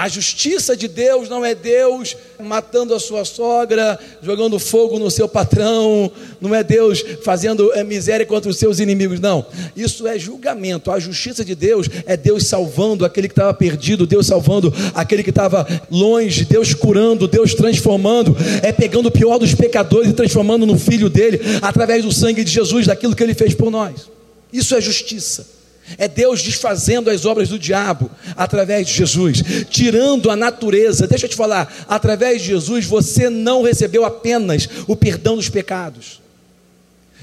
A 0.00 0.08
justiça 0.08 0.74
de 0.74 0.88
Deus 0.88 1.28
não 1.28 1.44
é 1.44 1.54
Deus 1.54 2.16
matando 2.42 2.94
a 2.94 2.98
sua 2.98 3.22
sogra, 3.22 3.98
jogando 4.22 4.58
fogo 4.58 4.98
no 4.98 5.10
seu 5.10 5.28
patrão, 5.28 6.10
não 6.40 6.54
é 6.54 6.64
Deus 6.64 7.04
fazendo 7.22 7.70
eh, 7.74 7.84
miséria 7.84 8.24
contra 8.24 8.50
os 8.50 8.56
seus 8.56 8.80
inimigos, 8.80 9.20
não. 9.20 9.44
Isso 9.76 10.06
é 10.06 10.18
julgamento. 10.18 10.90
A 10.90 10.98
justiça 10.98 11.44
de 11.44 11.54
Deus 11.54 11.86
é 12.06 12.16
Deus 12.16 12.46
salvando 12.46 13.04
aquele 13.04 13.28
que 13.28 13.32
estava 13.32 13.52
perdido, 13.52 14.06
Deus 14.06 14.26
salvando 14.26 14.72
aquele 14.94 15.22
que 15.22 15.28
estava 15.28 15.66
longe, 15.90 16.46
Deus 16.46 16.72
curando, 16.72 17.28
Deus 17.28 17.52
transformando, 17.52 18.34
é 18.62 18.72
pegando 18.72 19.10
o 19.10 19.12
pior 19.12 19.36
dos 19.36 19.54
pecadores 19.54 20.08
e 20.08 20.14
transformando 20.14 20.64
no 20.64 20.78
filho 20.78 21.10
dele 21.10 21.42
através 21.60 22.02
do 22.02 22.10
sangue 22.10 22.42
de 22.42 22.50
Jesus, 22.50 22.86
daquilo 22.86 23.14
que 23.14 23.22
ele 23.22 23.34
fez 23.34 23.54
por 23.54 23.70
nós. 23.70 24.08
Isso 24.50 24.74
é 24.74 24.80
justiça. 24.80 25.59
É 25.98 26.06
Deus 26.06 26.42
desfazendo 26.42 27.10
as 27.10 27.24
obras 27.24 27.48
do 27.48 27.58
diabo 27.58 28.10
através 28.36 28.86
de 28.86 28.94
Jesus, 28.94 29.42
tirando 29.68 30.30
a 30.30 30.36
natureza. 30.36 31.06
Deixa 31.06 31.26
eu 31.26 31.30
te 31.30 31.36
falar, 31.36 31.86
através 31.88 32.42
de 32.42 32.48
Jesus 32.48 32.86
você 32.86 33.28
não 33.28 33.62
recebeu 33.62 34.04
apenas 34.04 34.68
o 34.86 34.94
perdão 34.94 35.36
dos 35.36 35.48
pecados. 35.48 36.20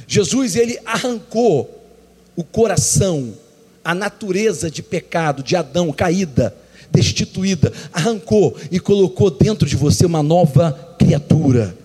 Jesus 0.08 0.56
ele 0.56 0.80
arrancou 0.86 1.74
o 2.36 2.44
coração, 2.44 3.34
a 3.84 3.96
natureza 3.96 4.70
de 4.70 4.84
pecado 4.84 5.42
de 5.42 5.56
Adão 5.56 5.92
caída, 5.92 6.56
destituída, 6.92 7.72
arrancou 7.92 8.56
e 8.72 8.80
colocou 8.80 9.30
dentro 9.30 9.68
de 9.68 9.76
você 9.76 10.06
uma 10.06 10.24
nova 10.24 10.96
criatura 10.98 11.76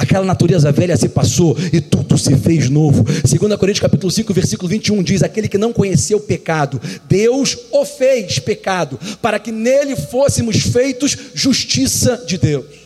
aquela 0.00 0.24
natureza 0.24 0.72
velha 0.72 0.96
se 0.96 1.10
passou 1.10 1.54
e 1.70 1.78
tudo 1.78 2.16
se 2.16 2.34
fez 2.36 2.70
novo. 2.70 3.02
2 3.02 3.56
Coríntios 3.56 3.80
capítulo 3.80 4.10
5, 4.10 4.32
versículo 4.32 4.66
21 4.66 5.02
diz: 5.02 5.22
aquele 5.22 5.46
que 5.46 5.58
não 5.58 5.74
conheceu 5.74 6.16
o 6.16 6.22
pecado, 6.22 6.80
Deus 7.06 7.56
o 7.70 7.84
fez 7.84 8.38
pecado, 8.38 8.98
para 9.20 9.38
que 9.38 9.52
nele 9.52 9.94
fôssemos 9.94 10.56
feitos 10.62 11.14
justiça 11.34 12.24
de 12.26 12.38
Deus. 12.38 12.80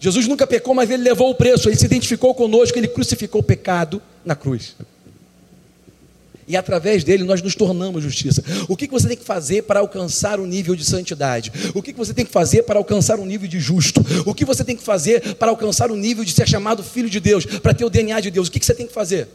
Jesus 0.00 0.26
nunca 0.26 0.46
pecou, 0.46 0.74
mas 0.74 0.90
ele 0.90 1.02
levou 1.02 1.30
o 1.30 1.34
preço, 1.34 1.68
ele 1.68 1.76
se 1.76 1.84
identificou 1.84 2.34
conosco, 2.34 2.78
ele 2.78 2.88
crucificou 2.88 3.42
o 3.42 3.44
pecado 3.44 4.00
na 4.24 4.34
cruz 4.34 4.74
e 6.48 6.56
através 6.56 7.04
dele 7.04 7.24
nós 7.24 7.42
nos 7.42 7.54
tornamos 7.54 8.02
justiça. 8.02 8.42
O 8.68 8.74
que 8.74 8.88
você 8.88 9.06
tem 9.06 9.16
que 9.18 9.24
fazer 9.24 9.64
para 9.64 9.80
alcançar 9.80 10.40
o 10.40 10.46
nível 10.46 10.74
de 10.74 10.82
santidade? 10.82 11.52
O 11.74 11.82
que 11.82 11.92
você 11.92 12.14
tem 12.14 12.24
que 12.24 12.32
fazer 12.32 12.62
para 12.62 12.78
alcançar 12.78 13.20
o 13.20 13.26
nível 13.26 13.46
de 13.46 13.60
justo? 13.60 14.00
O 14.24 14.34
que 14.34 14.46
você 14.46 14.64
tem 14.64 14.74
que 14.74 14.82
fazer 14.82 15.34
para 15.34 15.50
alcançar 15.50 15.90
o 15.90 15.96
nível 15.96 16.24
de 16.24 16.32
ser 16.32 16.48
chamado 16.48 16.82
filho 16.82 17.10
de 17.10 17.20
Deus, 17.20 17.44
para 17.44 17.74
ter 17.74 17.84
o 17.84 17.90
DNA 17.90 18.18
de 18.20 18.30
Deus? 18.30 18.48
O 18.48 18.50
que 18.50 18.64
você 18.64 18.74
tem 18.74 18.86
que 18.86 18.94
fazer? 18.94 19.28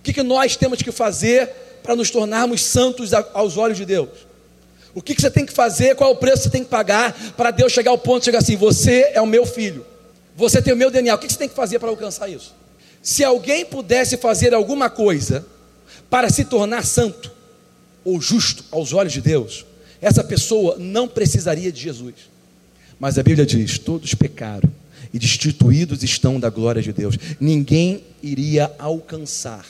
O 0.00 0.02
que 0.12 0.22
nós 0.22 0.54
temos 0.54 0.82
que 0.82 0.92
fazer 0.92 1.48
para 1.82 1.96
nos 1.96 2.10
tornarmos 2.10 2.62
santos 2.62 3.14
aos 3.14 3.56
olhos 3.56 3.78
de 3.78 3.86
Deus? 3.86 4.10
O 4.94 5.00
que 5.00 5.14
você 5.14 5.30
tem 5.30 5.46
que 5.46 5.52
fazer? 5.52 5.96
Qual 5.96 6.10
é 6.10 6.12
o 6.12 6.16
preço 6.16 6.36
que 6.36 6.42
você 6.44 6.50
tem 6.50 6.64
que 6.64 6.70
pagar 6.70 7.14
para 7.36 7.50
Deus 7.50 7.72
chegar 7.72 7.90
ao 7.90 7.98
ponto 7.98 8.18
de 8.18 8.26
chegar 8.26 8.40
assim: 8.40 8.56
você 8.56 9.12
é 9.14 9.20
o 9.20 9.26
meu 9.26 9.46
filho, 9.46 9.86
você 10.36 10.60
tem 10.60 10.74
o 10.74 10.76
meu 10.76 10.90
DNA. 10.90 11.14
O 11.14 11.18
que 11.18 11.30
você 11.30 11.38
tem 11.38 11.48
que 11.48 11.54
fazer 11.54 11.78
para 11.78 11.88
alcançar 11.88 12.28
isso? 12.28 12.57
Se 13.08 13.24
alguém 13.24 13.64
pudesse 13.64 14.18
fazer 14.18 14.52
alguma 14.52 14.90
coisa 14.90 15.46
para 16.10 16.28
se 16.28 16.44
tornar 16.44 16.84
santo 16.84 17.32
ou 18.04 18.20
justo 18.20 18.62
aos 18.70 18.92
olhos 18.92 19.14
de 19.14 19.22
Deus, 19.22 19.64
essa 19.98 20.22
pessoa 20.22 20.76
não 20.78 21.08
precisaria 21.08 21.72
de 21.72 21.80
Jesus. 21.80 22.14
Mas 23.00 23.16
a 23.16 23.22
Bíblia 23.22 23.46
diz: 23.46 23.78
todos 23.78 24.12
pecaram 24.12 24.70
e 25.10 25.18
destituídos 25.18 26.02
estão 26.02 26.38
da 26.38 26.50
glória 26.50 26.82
de 26.82 26.92
Deus. 26.92 27.16
Ninguém 27.40 28.04
iria 28.22 28.70
alcançar 28.78 29.64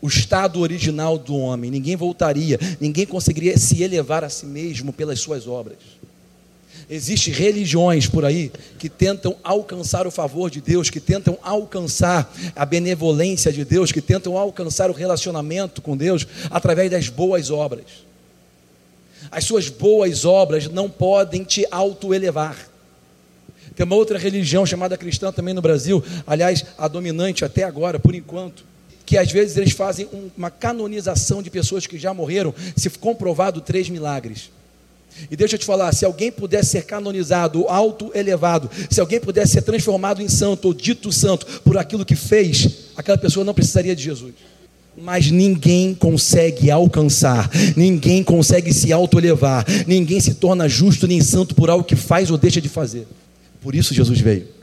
o 0.00 0.08
estado 0.08 0.60
original 0.60 1.18
do 1.18 1.36
homem, 1.36 1.70
ninguém 1.70 1.94
voltaria, 1.94 2.58
ninguém 2.80 3.04
conseguiria 3.04 3.58
se 3.58 3.82
elevar 3.82 4.24
a 4.24 4.30
si 4.30 4.46
mesmo 4.46 4.94
pelas 4.94 5.20
suas 5.20 5.46
obras. 5.46 5.76
Existem 6.88 7.32
religiões 7.32 8.06
por 8.06 8.24
aí 8.24 8.52
que 8.78 8.88
tentam 8.88 9.36
alcançar 9.42 10.06
o 10.06 10.10
favor 10.10 10.50
de 10.50 10.60
Deus, 10.60 10.90
que 10.90 11.00
tentam 11.00 11.38
alcançar 11.42 12.32
a 12.54 12.66
benevolência 12.66 13.52
de 13.52 13.64
Deus, 13.64 13.90
que 13.90 14.02
tentam 14.02 14.36
alcançar 14.36 14.90
o 14.90 14.92
relacionamento 14.92 15.80
com 15.80 15.96
Deus 15.96 16.26
através 16.50 16.90
das 16.90 17.08
boas 17.08 17.50
obras. 17.50 18.04
As 19.30 19.44
suas 19.44 19.68
boas 19.68 20.24
obras 20.24 20.68
não 20.68 20.90
podem 20.90 21.42
te 21.42 21.66
autoelevar. 21.70 22.68
Tem 23.74 23.84
uma 23.84 23.96
outra 23.96 24.18
religião 24.18 24.64
chamada 24.64 24.96
cristã 24.96 25.32
também 25.32 25.54
no 25.54 25.62
Brasil, 25.62 26.04
aliás, 26.26 26.64
a 26.78 26.86
dominante 26.86 27.44
até 27.44 27.64
agora, 27.64 27.98
por 27.98 28.14
enquanto, 28.14 28.64
que 29.04 29.18
às 29.18 29.32
vezes 29.32 29.56
eles 29.56 29.72
fazem 29.72 30.08
uma 30.36 30.50
canonização 30.50 31.42
de 31.42 31.50
pessoas 31.50 31.86
que 31.86 31.98
já 31.98 32.14
morreram, 32.14 32.54
se 32.76 32.88
comprovado 32.90 33.60
três 33.60 33.88
milagres. 33.88 34.50
E 35.30 35.36
deixa 35.36 35.54
eu 35.54 35.58
te 35.58 35.64
falar: 35.64 35.92
se 35.92 36.04
alguém 36.04 36.30
pudesse 36.30 36.70
ser 36.70 36.84
canonizado, 36.84 37.66
alto 37.68 38.10
elevado, 38.14 38.70
se 38.90 39.00
alguém 39.00 39.20
pudesse 39.20 39.52
ser 39.52 39.62
transformado 39.62 40.20
em 40.22 40.28
santo 40.28 40.66
ou 40.66 40.74
dito 40.74 41.12
santo 41.12 41.46
por 41.62 41.76
aquilo 41.78 42.04
que 42.04 42.16
fez, 42.16 42.68
aquela 42.96 43.18
pessoa 43.18 43.44
não 43.44 43.54
precisaria 43.54 43.94
de 43.94 44.02
Jesus. 44.02 44.34
Mas 44.96 45.28
ninguém 45.30 45.92
consegue 45.92 46.70
alcançar, 46.70 47.50
ninguém 47.76 48.22
consegue 48.22 48.72
se 48.72 48.92
auto-elevar, 48.92 49.66
ninguém 49.88 50.20
se 50.20 50.34
torna 50.34 50.68
justo 50.68 51.08
nem 51.08 51.20
santo 51.20 51.54
por 51.54 51.68
algo 51.68 51.84
que 51.84 51.96
faz 51.96 52.30
ou 52.30 52.38
deixa 52.38 52.60
de 52.60 52.68
fazer. 52.68 53.06
Por 53.60 53.74
isso 53.74 53.92
Jesus 53.92 54.20
veio 54.20 54.53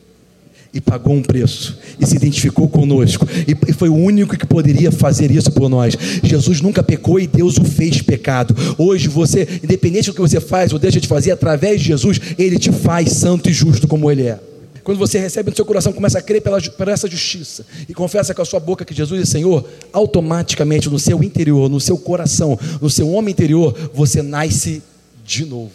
e 0.73 0.79
pagou 0.79 1.13
um 1.13 1.21
preço 1.21 1.77
e 1.99 2.05
se 2.05 2.15
identificou 2.15 2.67
conosco 2.69 3.27
e 3.45 3.73
foi 3.73 3.89
o 3.89 3.95
único 3.95 4.37
que 4.37 4.45
poderia 4.45 4.91
fazer 4.91 5.29
isso 5.29 5.51
por 5.51 5.69
nós. 5.69 5.97
Jesus 6.23 6.61
nunca 6.61 6.81
pecou 6.81 7.19
e 7.19 7.27
Deus 7.27 7.57
o 7.57 7.65
fez 7.65 8.01
pecado. 8.01 8.55
Hoje 8.77 9.07
você, 9.07 9.47
independente 9.63 10.09
do 10.09 10.13
que 10.13 10.21
você 10.21 10.39
faz 10.39 10.71
ou 10.71 10.79
deixa 10.79 10.99
de 10.99 11.07
fazer, 11.07 11.31
através 11.31 11.81
de 11.81 11.87
Jesus, 11.87 12.19
ele 12.37 12.57
te 12.57 12.71
faz 12.71 13.11
santo 13.11 13.49
e 13.49 13.53
justo 13.53 13.87
como 13.87 14.09
ele 14.09 14.23
é. 14.23 14.39
Quando 14.83 14.97
você 14.97 15.19
recebe 15.19 15.51
no 15.51 15.55
seu 15.55 15.65
coração, 15.65 15.93
começa 15.93 16.17
a 16.17 16.21
crer 16.21 16.41
pela, 16.41 16.57
essa 16.91 17.07
justiça 17.07 17.65
e 17.87 17.93
confessa 17.93 18.33
com 18.33 18.41
a 18.41 18.45
sua 18.45 18.59
boca 18.59 18.83
que 18.83 18.95
Jesus 18.95 19.21
é 19.21 19.25
Senhor, 19.25 19.67
automaticamente 19.93 20.89
no 20.89 20.97
seu 20.97 21.21
interior, 21.21 21.69
no 21.69 21.79
seu 21.79 21.97
coração, 21.97 22.57
no 22.81 22.89
seu 22.89 23.11
homem 23.11 23.31
interior, 23.31 23.91
você 23.93 24.23
nasce 24.23 24.81
de 25.23 25.45
novo. 25.45 25.71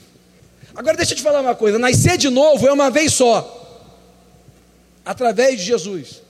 Agora 0.75 0.97
deixa 0.97 1.13
eu 1.13 1.17
te 1.17 1.23
falar 1.23 1.41
uma 1.41 1.55
coisa: 1.55 1.79
nascer 1.79 2.19
de 2.19 2.29
novo 2.29 2.67
é 2.67 2.73
uma 2.73 2.91
vez 2.91 3.13
só 3.13 3.66
através 5.07 5.61
de 5.61 5.65
Jesus. 5.67 6.21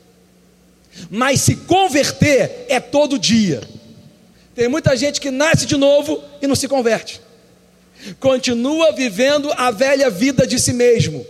Mas 1.10 1.40
se 1.40 1.56
converter 1.56 2.66
é 2.68 2.78
todo 2.78 3.18
dia. 3.18 3.62
Tem 4.54 4.68
muita 4.68 4.94
gente 4.96 5.20
que 5.20 5.30
nasce 5.30 5.66
de 5.66 5.76
novo 5.76 6.22
e 6.40 6.46
não 6.46 6.54
se 6.54 6.68
converte. 6.68 7.20
Continua 8.20 8.92
vivendo 8.92 9.50
a 9.56 9.70
velha 9.70 10.10
vida 10.10 10.46
de 10.46 10.58
si 10.58 10.72
mesmo. 10.72 11.26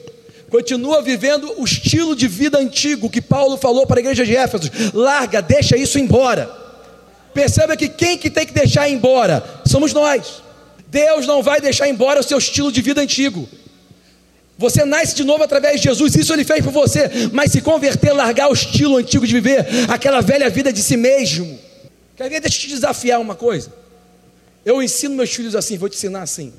Continua 0.50 1.03
vivendo 1.03 1.53
o 1.57 1.65
estilo 1.65 2.15
de 2.15 2.29
vida 2.29 2.59
antigo 2.59 3.11
que 3.11 3.21
Paulo 3.21 3.57
falou 3.57 3.87
para 3.87 3.99
a 3.99 4.00
igreja 4.00 4.25
de 4.25 4.37
Éfeso. 4.37 4.71
Larga, 4.93 5.41
deixa 5.41 5.76
isso 5.76 5.99
embora. 5.99 6.50
Perceba 7.35 7.76
que 7.76 7.88
quem 7.88 8.17
que 8.17 8.31
tem 8.31 8.47
que 8.47 8.53
deixar 8.53 8.88
embora 8.88 9.45
somos 9.67 9.93
nós. 9.93 10.43
Deus 10.88 11.26
não 11.26 11.43
vai 11.43 11.61
deixar 11.61 11.88
embora 11.88 12.21
o 12.21 12.23
seu 12.23 12.38
estilo 12.38 12.71
de 12.71 12.81
vida 12.81 13.00
antigo. 13.00 13.49
Você 14.59 14.85
nasce 14.85 15.15
de 15.15 15.23
novo 15.23 15.45
através 15.45 15.81
de 15.81 15.89
Jesus, 15.89 16.15
isso 16.15 16.33
ele 16.33 16.45
fez 16.45 16.65
por 16.65 16.73
você, 16.73 17.11
mas 17.33 17.53
se 17.53 17.61
converter, 17.61 18.13
largar 18.13 18.49
o 18.49 18.55
estilo 18.55 18.97
antigo 18.97 19.27
de 19.27 19.35
viver, 19.35 19.67
aquela 19.89 20.23
velha 20.23 20.49
vida 20.49 20.73
de 20.73 20.83
si 20.83 20.97
mesmo. 20.97 21.59
Quer 22.17 22.31
ver? 22.31 22.41
Deixa 22.41 22.57
eu 22.57 22.61
te 22.63 22.69
desafiar 22.69 23.21
uma 23.21 23.35
coisa. 23.35 23.71
Eu 24.65 24.83
ensino 24.83 25.15
meus 25.15 25.33
filhos 25.35 25.55
assim, 25.55 25.77
vou 25.77 25.89
te 25.89 25.97
ensinar 25.97 26.23
assim. 26.23 26.53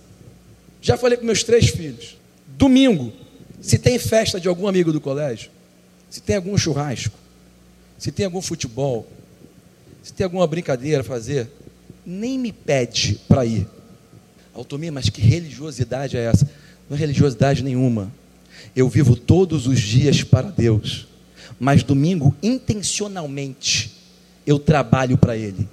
Já 0.79 0.95
falei 0.95 1.17
para 1.17 1.25
meus 1.25 1.43
três 1.43 1.69
filhos. 1.69 2.17
Domingo, 2.47 3.11
se 3.59 3.79
tem 3.79 3.97
festa 3.97 4.39
de 4.39 4.47
algum 4.47 4.67
amigo 4.67 4.93
do 4.93 5.01
colégio, 5.01 5.49
se 6.09 6.21
tem 6.21 6.35
algum 6.35 6.55
churrasco, 6.55 7.17
se 7.97 8.11
tem 8.11 8.25
algum 8.25 8.41
futebol, 8.41 9.07
se 10.03 10.13
tem 10.13 10.23
alguma 10.23 10.45
brincadeira 10.45 11.01
a 11.01 11.03
fazer, 11.03 11.49
nem 12.05 12.37
me 12.37 12.51
pede 12.51 13.19
para 13.27 13.43
ir. 13.43 13.67
Altomir, 14.53 14.91
mas 14.91 15.09
que 15.09 15.19
religiosidade 15.19 16.15
é 16.15 16.25
essa? 16.25 16.47
Não 16.89 16.95
é 16.95 16.99
religiosidade 16.99 17.63
nenhuma. 17.63 18.11
Eu 18.75 18.87
vivo 18.89 19.15
todos 19.15 19.67
os 19.67 19.79
dias 19.79 20.23
para 20.23 20.49
Deus, 20.49 21.07
mas 21.59 21.83
domingo, 21.83 22.35
intencionalmente, 22.41 23.91
eu 24.45 24.59
trabalho 24.59 25.17
para 25.17 25.35
Ele. 25.35 25.67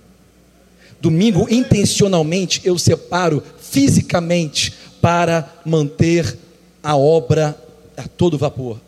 Domingo, 1.00 1.47
intencionalmente, 1.50 2.62
eu 2.64 2.78
separo 2.78 3.42
fisicamente 3.61 4.73
para 5.00 5.52
manter 5.64 6.38
a 6.83 6.97
obra 6.97 7.59
a 7.97 8.09
todo 8.09 8.38
vapor. 8.38 8.80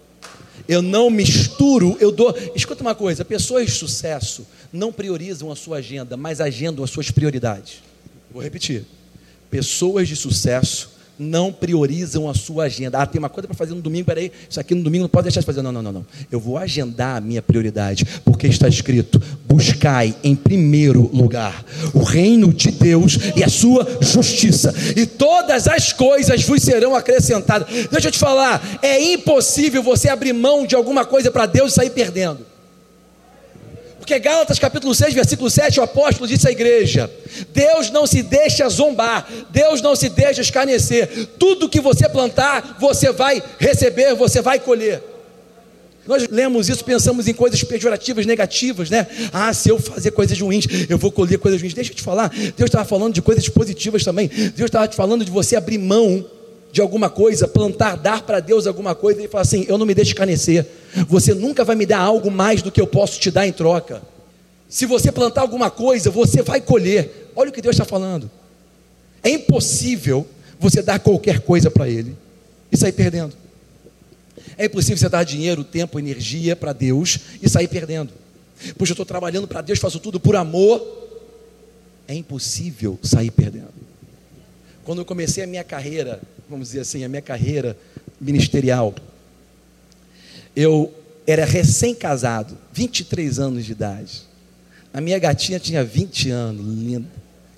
Eu 0.66 0.82
não 0.82 1.10
misturo, 1.10 1.96
eu 2.00 2.10
dou. 2.10 2.34
Escuta 2.54 2.82
uma 2.82 2.94
coisa: 2.94 3.24
pessoas 3.24 3.66
de 3.66 3.72
sucesso 3.72 4.46
não 4.72 4.92
priorizam 4.92 5.52
a 5.52 5.56
sua 5.56 5.78
agenda, 5.78 6.16
mas 6.16 6.40
agendam 6.40 6.82
as 6.82 6.90
suas 6.90 7.10
prioridades. 7.10 7.82
Vou 8.32 8.42
repetir. 8.42 8.84
Pessoas 9.50 10.08
de 10.08 10.16
sucesso 10.16 10.95
não 11.18 11.52
priorizam 11.52 12.28
a 12.28 12.34
sua 12.34 12.64
agenda. 12.64 12.98
Ah, 12.98 13.06
tem 13.06 13.18
uma 13.18 13.28
coisa 13.28 13.46
para 13.46 13.56
fazer 13.56 13.74
no 13.74 13.80
domingo, 13.80 14.06
peraí, 14.06 14.30
isso 14.48 14.60
aqui 14.60 14.74
no 14.74 14.82
domingo 14.82 15.02
não 15.02 15.08
pode 15.08 15.24
deixar 15.24 15.40
de 15.40 15.46
fazer. 15.46 15.62
Não, 15.62 15.72
não, 15.72 15.82
não, 15.82 15.92
não. 15.92 16.06
Eu 16.30 16.40
vou 16.40 16.58
agendar 16.58 17.16
a 17.16 17.20
minha 17.20 17.42
prioridade, 17.42 18.04
porque 18.24 18.46
está 18.46 18.68
escrito: 18.68 19.20
buscai 19.46 20.14
em 20.22 20.34
primeiro 20.34 21.10
lugar 21.12 21.64
o 21.94 22.02
reino 22.02 22.52
de 22.52 22.70
Deus 22.70 23.18
e 23.34 23.42
a 23.42 23.48
sua 23.48 23.98
justiça, 24.00 24.74
e 24.94 25.06
todas 25.06 25.66
as 25.66 25.92
coisas 25.92 26.42
vos 26.42 26.62
serão 26.62 26.94
acrescentadas. 26.94 27.68
Deixa 27.90 28.08
eu 28.08 28.12
te 28.12 28.18
falar, 28.18 28.78
é 28.82 29.02
impossível 29.12 29.82
você 29.82 30.08
abrir 30.08 30.32
mão 30.32 30.66
de 30.66 30.74
alguma 30.74 31.04
coisa 31.04 31.30
para 31.30 31.46
Deus 31.46 31.72
e 31.72 31.74
sair 31.74 31.90
perdendo. 31.90 32.55
Porque 34.06 34.20
Gálatas 34.20 34.60
capítulo 34.60 34.94
6, 34.94 35.14
versículo 35.14 35.50
7, 35.50 35.80
o 35.80 35.82
apóstolo 35.82 36.28
disse 36.28 36.46
à 36.46 36.52
igreja: 36.52 37.10
Deus 37.52 37.90
não 37.90 38.06
se 38.06 38.22
deixa 38.22 38.68
zombar, 38.68 39.28
Deus 39.50 39.82
não 39.82 39.96
se 39.96 40.08
deixa 40.08 40.40
escarnecer. 40.40 41.26
Tudo 41.36 41.68
que 41.68 41.80
você 41.80 42.08
plantar, 42.08 42.76
você 42.78 43.10
vai 43.10 43.42
receber, 43.58 44.14
você 44.14 44.40
vai 44.40 44.60
colher. 44.60 45.02
Nós 46.06 46.28
lemos 46.28 46.68
isso, 46.68 46.84
pensamos 46.84 47.26
em 47.26 47.34
coisas 47.34 47.60
pejorativas, 47.64 48.24
negativas, 48.26 48.90
né? 48.90 49.08
Ah, 49.32 49.52
se 49.52 49.70
eu 49.70 49.78
fazer 49.80 50.12
coisas 50.12 50.40
ruins, 50.40 50.66
eu 50.88 50.98
vou 50.98 51.10
colher 51.10 51.40
coisas 51.40 51.60
ruins. 51.60 51.74
Deixa 51.74 51.90
eu 51.90 51.96
te 51.96 52.02
falar, 52.02 52.28
Deus 52.28 52.68
estava 52.68 52.84
falando 52.84 53.12
de 53.12 53.20
coisas 53.20 53.48
positivas 53.48 54.04
também. 54.04 54.28
Deus 54.28 54.68
estava 54.68 54.86
te 54.86 54.94
falando 54.94 55.24
de 55.24 55.32
você 55.32 55.56
abrir 55.56 55.78
mão 55.78 56.24
de 56.72 56.80
alguma 56.80 57.08
coisa, 57.08 57.48
plantar, 57.48 57.96
dar 57.96 58.22
para 58.22 58.40
Deus 58.40 58.66
alguma 58.66 58.94
coisa 58.94 59.22
e 59.22 59.28
falar 59.28 59.42
assim: 59.42 59.64
eu 59.68 59.78
não 59.78 59.86
me 59.86 59.94
deixo 59.94 60.10
escarnecer. 60.10 60.66
Você 61.08 61.32
nunca 61.34 61.64
vai 61.64 61.76
me 61.76 61.86
dar 61.86 62.00
algo 62.00 62.30
mais 62.30 62.62
do 62.62 62.70
que 62.70 62.80
eu 62.80 62.86
posso 62.86 63.18
te 63.18 63.30
dar 63.30 63.46
em 63.46 63.52
troca. 63.52 64.02
Se 64.68 64.84
você 64.84 65.12
plantar 65.12 65.42
alguma 65.42 65.70
coisa, 65.70 66.10
você 66.10 66.42
vai 66.42 66.60
colher. 66.60 67.30
Olha 67.34 67.50
o 67.50 67.52
que 67.52 67.62
Deus 67.62 67.74
está 67.74 67.84
falando. 67.84 68.30
É 69.22 69.30
impossível 69.30 70.26
você 70.58 70.82
dar 70.82 70.98
qualquer 70.98 71.40
coisa 71.40 71.70
para 71.70 71.88
Ele 71.88 72.16
e 72.70 72.76
sair 72.76 72.92
perdendo. 72.92 73.34
É 74.58 74.66
impossível 74.66 74.96
você 74.96 75.08
dar 75.08 75.24
dinheiro, 75.24 75.62
tempo, 75.62 75.98
energia 75.98 76.56
para 76.56 76.72
Deus 76.72 77.18
e 77.42 77.48
sair 77.48 77.68
perdendo. 77.68 78.12
Pois 78.76 78.88
eu 78.88 78.94
estou 78.94 79.06
trabalhando 79.06 79.46
para 79.46 79.60
Deus, 79.60 79.78
faço 79.78 80.00
tudo 80.00 80.18
por 80.18 80.34
amor. 80.34 81.04
É 82.08 82.14
impossível 82.14 82.98
sair 83.02 83.30
perdendo. 83.30 83.75
Quando 84.86 85.00
eu 85.00 85.04
comecei 85.04 85.44
a 85.44 85.46
minha 85.46 85.64
carreira 85.64 86.22
vamos 86.48 86.68
dizer 86.68 86.80
assim, 86.80 87.04
a 87.04 87.08
minha 87.08 87.22
carreira 87.22 87.76
ministerial, 88.20 88.94
eu 90.54 90.92
era 91.26 91.44
recém-casado, 91.44 92.56
23 92.72 93.38
anos 93.38 93.64
de 93.64 93.72
idade. 93.72 94.22
A 94.92 95.00
minha 95.00 95.18
gatinha 95.18 95.58
tinha 95.58 95.84
20 95.84 96.30
anos, 96.30 96.64
linda. 96.64 97.08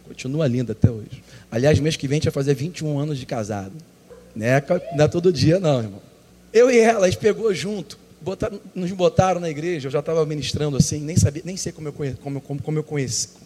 Continua 0.07 0.47
linda 0.49 0.73
até 0.73 0.91
hoje. 0.91 1.23
Aliás, 1.51 1.79
mês 1.79 1.97
que 1.97 2.09
vem 2.09 2.17
a 2.17 2.19
gente 2.19 2.25
vai 2.25 2.33
fazer 2.33 2.55
21 2.55 2.99
anos 2.99 3.19
de 3.19 3.27
casado. 3.27 3.73
Não 4.35 4.47
é, 4.47 4.65
não 4.97 5.05
é 5.05 5.09
todo 5.09 5.33
dia, 5.33 5.61
não, 5.61 5.83
irmão. 5.83 6.03
Eu 6.53 6.71
e 6.71 6.79
ela, 6.79 7.07
a 7.07 7.11
gente 7.11 7.21
pegou 7.21 7.53
junto, 7.53 7.99
botaram, 8.21 8.59
nos 8.75 8.91
botaram 8.93 9.39
na 9.39 9.51
igreja, 9.51 9.89
eu 9.89 9.93
já 9.93 10.01
estava 10.01 10.25
ministrando 10.25 10.77
assim, 10.79 10.99
nem 10.99 11.17
sabia, 11.17 11.43
nem 11.45 11.57
sei 11.57 11.73
como 11.73 11.89
eu, 11.89 11.93
como, 11.93 12.41
como, 12.41 12.63
como 12.63 12.79
eu 12.79 12.87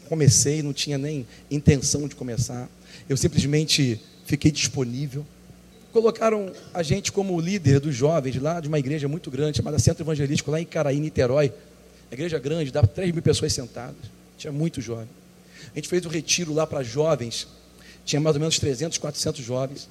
comecei, 0.09 0.63
não 0.63 0.73
tinha 0.73 0.97
nem 0.97 1.27
intenção 1.51 2.07
de 2.07 2.15
começar. 2.15 2.69
Eu 3.13 3.17
simplesmente 3.19 4.01
fiquei 4.25 4.51
disponível. 4.51 5.27
Colocaram 5.93 6.51
a 6.73 6.83
gente 6.83 7.13
como 7.13 7.39
líder 7.39 7.79
dos 7.79 7.95
jovens 7.95 8.41
lá 8.41 8.59
de 8.59 8.69
uma 8.69 8.79
igreja 8.79 9.07
muito 9.07 9.31
grande, 9.31 9.59
chamada 9.59 9.79
Centro 9.79 10.03
Evangelístico, 10.03 10.51
lá 10.51 10.59
em 10.59 10.65
Caraí, 10.65 10.99
Niterói. 10.99 11.53
igreja 12.11 12.39
grande, 12.39 12.71
dava 12.73 12.87
3 12.87 13.13
mil 13.13 13.23
pessoas 13.23 13.53
sentadas. 13.53 13.97
Tinha 14.39 14.51
muito 14.51 14.81
jovem. 14.81 15.11
A 15.75 15.77
gente 15.77 15.91
fez 15.91 16.07
um 16.07 16.09
retiro 16.09 16.55
lá 16.55 16.67
para 16.67 16.83
jovens. 16.83 17.47
Tinha 18.03 18.19
mais 18.19 18.35
ou 18.35 18.41
menos 18.41 18.59
300, 18.59 18.97
400 18.97 19.45
jovens. 19.45 19.91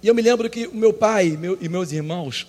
E 0.00 0.06
eu 0.06 0.14
me 0.14 0.22
lembro 0.22 0.48
que 0.48 0.68
o 0.68 0.76
meu 0.76 0.92
pai 0.92 1.30
meu, 1.36 1.58
e 1.60 1.68
meus 1.68 1.90
irmãos, 1.90 2.46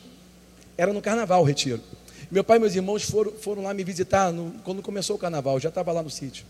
era 0.78 0.94
no 0.94 1.02
carnaval 1.02 1.42
o 1.42 1.44
retiro. 1.44 1.82
Meu 2.30 2.44
pai 2.44 2.58
e 2.58 2.60
meus 2.60 2.76
irmãos 2.76 3.02
foram, 3.02 3.32
foram 3.32 3.64
lá 3.64 3.74
me 3.74 3.84
visitar 3.84 4.32
no, 4.32 4.52
quando 4.64 4.84
começou 4.84 5.16
o 5.16 5.20
carnaval, 5.20 5.60
já 5.60 5.70
estava 5.70 5.92
lá 5.92 6.04
no 6.04 6.10
sítio. 6.12 6.46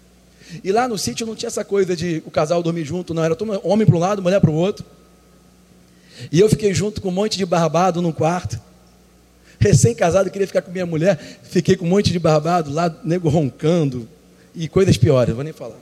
E 0.64 0.72
lá 0.72 0.88
no 0.88 0.98
sítio 0.98 1.26
não 1.26 1.36
tinha 1.36 1.48
essa 1.48 1.64
coisa 1.64 1.96
de 1.96 2.22
o 2.26 2.32
casal 2.32 2.62
dormir 2.62 2.86
junto, 2.86 3.14
não. 3.14 3.24
Era 3.24 3.38
homem 3.64 3.86
para 3.86 3.96
um 3.96 4.00
lado, 4.00 4.22
mulher 4.22 4.40
para 4.40 4.50
o 4.50 4.56
outro. 4.56 4.86
E 6.32 6.40
eu 6.40 6.50
fiquei 6.50 6.74
junto 6.74 7.02
com 7.02 7.10
um 7.10 7.14
monte 7.14 7.38
de 7.38 7.46
barbado 7.46 8.02
no 8.02 8.14
quarto. 8.14 8.60
Recém-casado, 9.60 10.30
queria 10.30 10.48
ficar 10.48 10.62
com 10.62 10.72
minha 10.72 10.86
mulher. 10.86 11.18
Fiquei 11.44 11.76
com 11.76 11.86
um 11.86 11.90
monte 11.90 12.12
de 12.12 12.20
barbado 12.20 12.72
lá, 12.72 12.94
nego 13.04 13.30
roncando. 13.30 14.08
E 14.54 14.68
coisas 14.68 14.98
piores, 14.98 15.34
vou 15.34 15.44
nem 15.44 15.54
falar. 15.54 15.78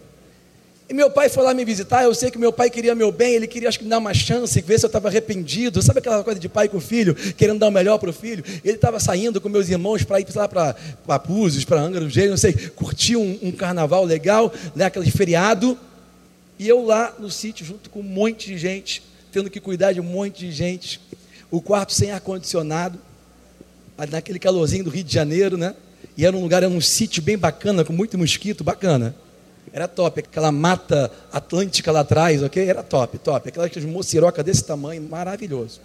E 0.90 0.94
meu 0.94 1.12
pai 1.12 1.30
foi 1.30 1.44
lá 1.44 1.54
me 1.54 1.64
visitar, 1.64 2.04
eu 2.04 2.16
sei 2.16 2.32
que 2.32 2.38
meu 2.40 2.52
pai 2.52 2.68
queria 2.68 2.96
meu 2.96 3.12
bem, 3.12 3.36
ele 3.36 3.46
queria 3.46 3.70
acho 3.70 3.78
que 3.78 3.84
me 3.84 3.92
dar 3.92 4.00
uma 4.00 4.12
chance, 4.12 4.60
ver 4.60 4.80
se 4.80 4.86
eu 4.86 4.88
estava 4.88 5.08
arrependido. 5.08 5.84
Sabe 5.84 6.00
aquela 6.00 6.24
coisa 6.24 6.40
de 6.40 6.50
pai 6.50 6.68
com 6.68 6.80
filho, 6.80 7.14
querendo 7.14 7.60
dar 7.60 7.68
o 7.68 7.72
melhor 7.72 8.00
para 8.00 8.10
o 8.10 8.14
filho? 8.14 8.44
Ele 8.66 8.74
estava 8.74 9.00
saindo 9.00 9.40
com 9.40 9.48
meus 9.48 9.70
irmãos 9.70 10.04
para 10.04 10.20
ir 10.20 10.26
lá 10.34 10.48
para 10.48 11.20
Búzios, 11.20 11.64
para 11.64 11.80
Angra 11.80 12.00
do 12.00 12.10
Jeito, 12.10 12.32
não 12.32 12.38
sei, 12.38 12.54
curtir 12.54 13.16
um, 13.16 13.38
um, 13.40 13.52
carnaval 13.52 14.04
legal, 14.04 14.52
né, 14.76 14.86
aquele 14.86 15.12
feriado. 15.12 15.78
E 16.58 16.68
eu 16.68 16.84
lá 16.84 17.14
no 17.20 17.30
sítio, 17.30 17.64
junto 17.64 17.88
com 17.92 18.00
um 18.00 18.04
monte 18.04 18.48
de 18.48 18.58
gente, 18.58 19.04
tendo 19.32 19.48
que 19.48 19.60
cuidar 19.60 19.94
de 19.94 20.02
um 20.02 20.04
monte 20.04 20.40
de 20.40 20.52
gente. 20.52 21.00
O 21.52 21.62
quarto 21.62 21.94
sem 21.94 22.10
ar-condicionado, 22.10 22.98
naquele 24.10 24.40
calorzinho 24.40 24.86
do 24.86 24.90
Rio 24.90 25.04
de 25.04 25.14
Janeiro, 25.14 25.56
né? 25.56 25.76
E 26.18 26.26
era 26.26 26.36
um 26.36 26.42
lugar, 26.42 26.64
era 26.64 26.72
um 26.72 26.82
sítio 26.82 27.22
bem 27.22 27.38
bacana, 27.38 27.86
com 27.86 27.94
muito 27.94 28.18
mosquito, 28.18 28.64
bacana. 28.64 29.16
Era 29.72 29.88
top, 29.88 30.22
aquela 30.22 30.52
mata 30.52 31.12
atlântica 31.32 31.92
lá 31.92 32.00
atrás, 32.00 32.42
ok? 32.42 32.68
Era 32.68 32.82
top, 32.82 33.18
top. 33.20 33.50
Aquela 33.50 33.70
mociroca 33.88 34.44
desse 34.44 34.64
tamanho, 34.64 35.02
maravilhoso. 35.02 35.80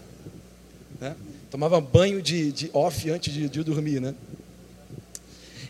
Né? 1.01 1.15
Tomava 1.51 1.81
banho 1.81 2.23
de, 2.23 2.51
de 2.51 2.71
off 2.73 3.11
antes 3.11 3.33
de, 3.33 3.49
de 3.49 3.63
dormir, 3.63 4.01
né? 4.01 4.15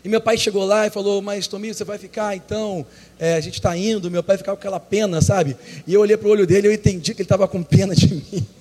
E 0.03 0.07
meu 0.07 0.21
pai 0.21 0.37
chegou 0.37 0.63
lá 0.63 0.85
e 0.85 0.91
falou, 0.91 1.19
mas 1.19 1.47
Tomi, 1.47 1.73
você 1.73 1.83
vai 1.83 1.97
ficar 1.97 2.35
então? 2.35 2.85
É, 3.17 3.33
a 3.33 3.39
gente 3.39 3.55
está 3.55 3.75
indo, 3.75 4.11
meu 4.11 4.21
pai 4.21 4.37
ficava 4.37 4.55
com 4.55 4.61
aquela 4.61 4.79
pena, 4.79 5.19
sabe? 5.19 5.57
E 5.87 5.95
eu 5.95 6.01
olhei 6.01 6.15
para 6.15 6.27
o 6.27 6.31
olho 6.31 6.45
dele 6.45 6.67
e 6.67 6.69
eu 6.69 6.73
entendi 6.73 7.15
que 7.15 7.21
ele 7.21 7.25
estava 7.25 7.47
com 7.47 7.63
pena 7.63 7.95
de 7.95 8.13
mim. 8.13 8.47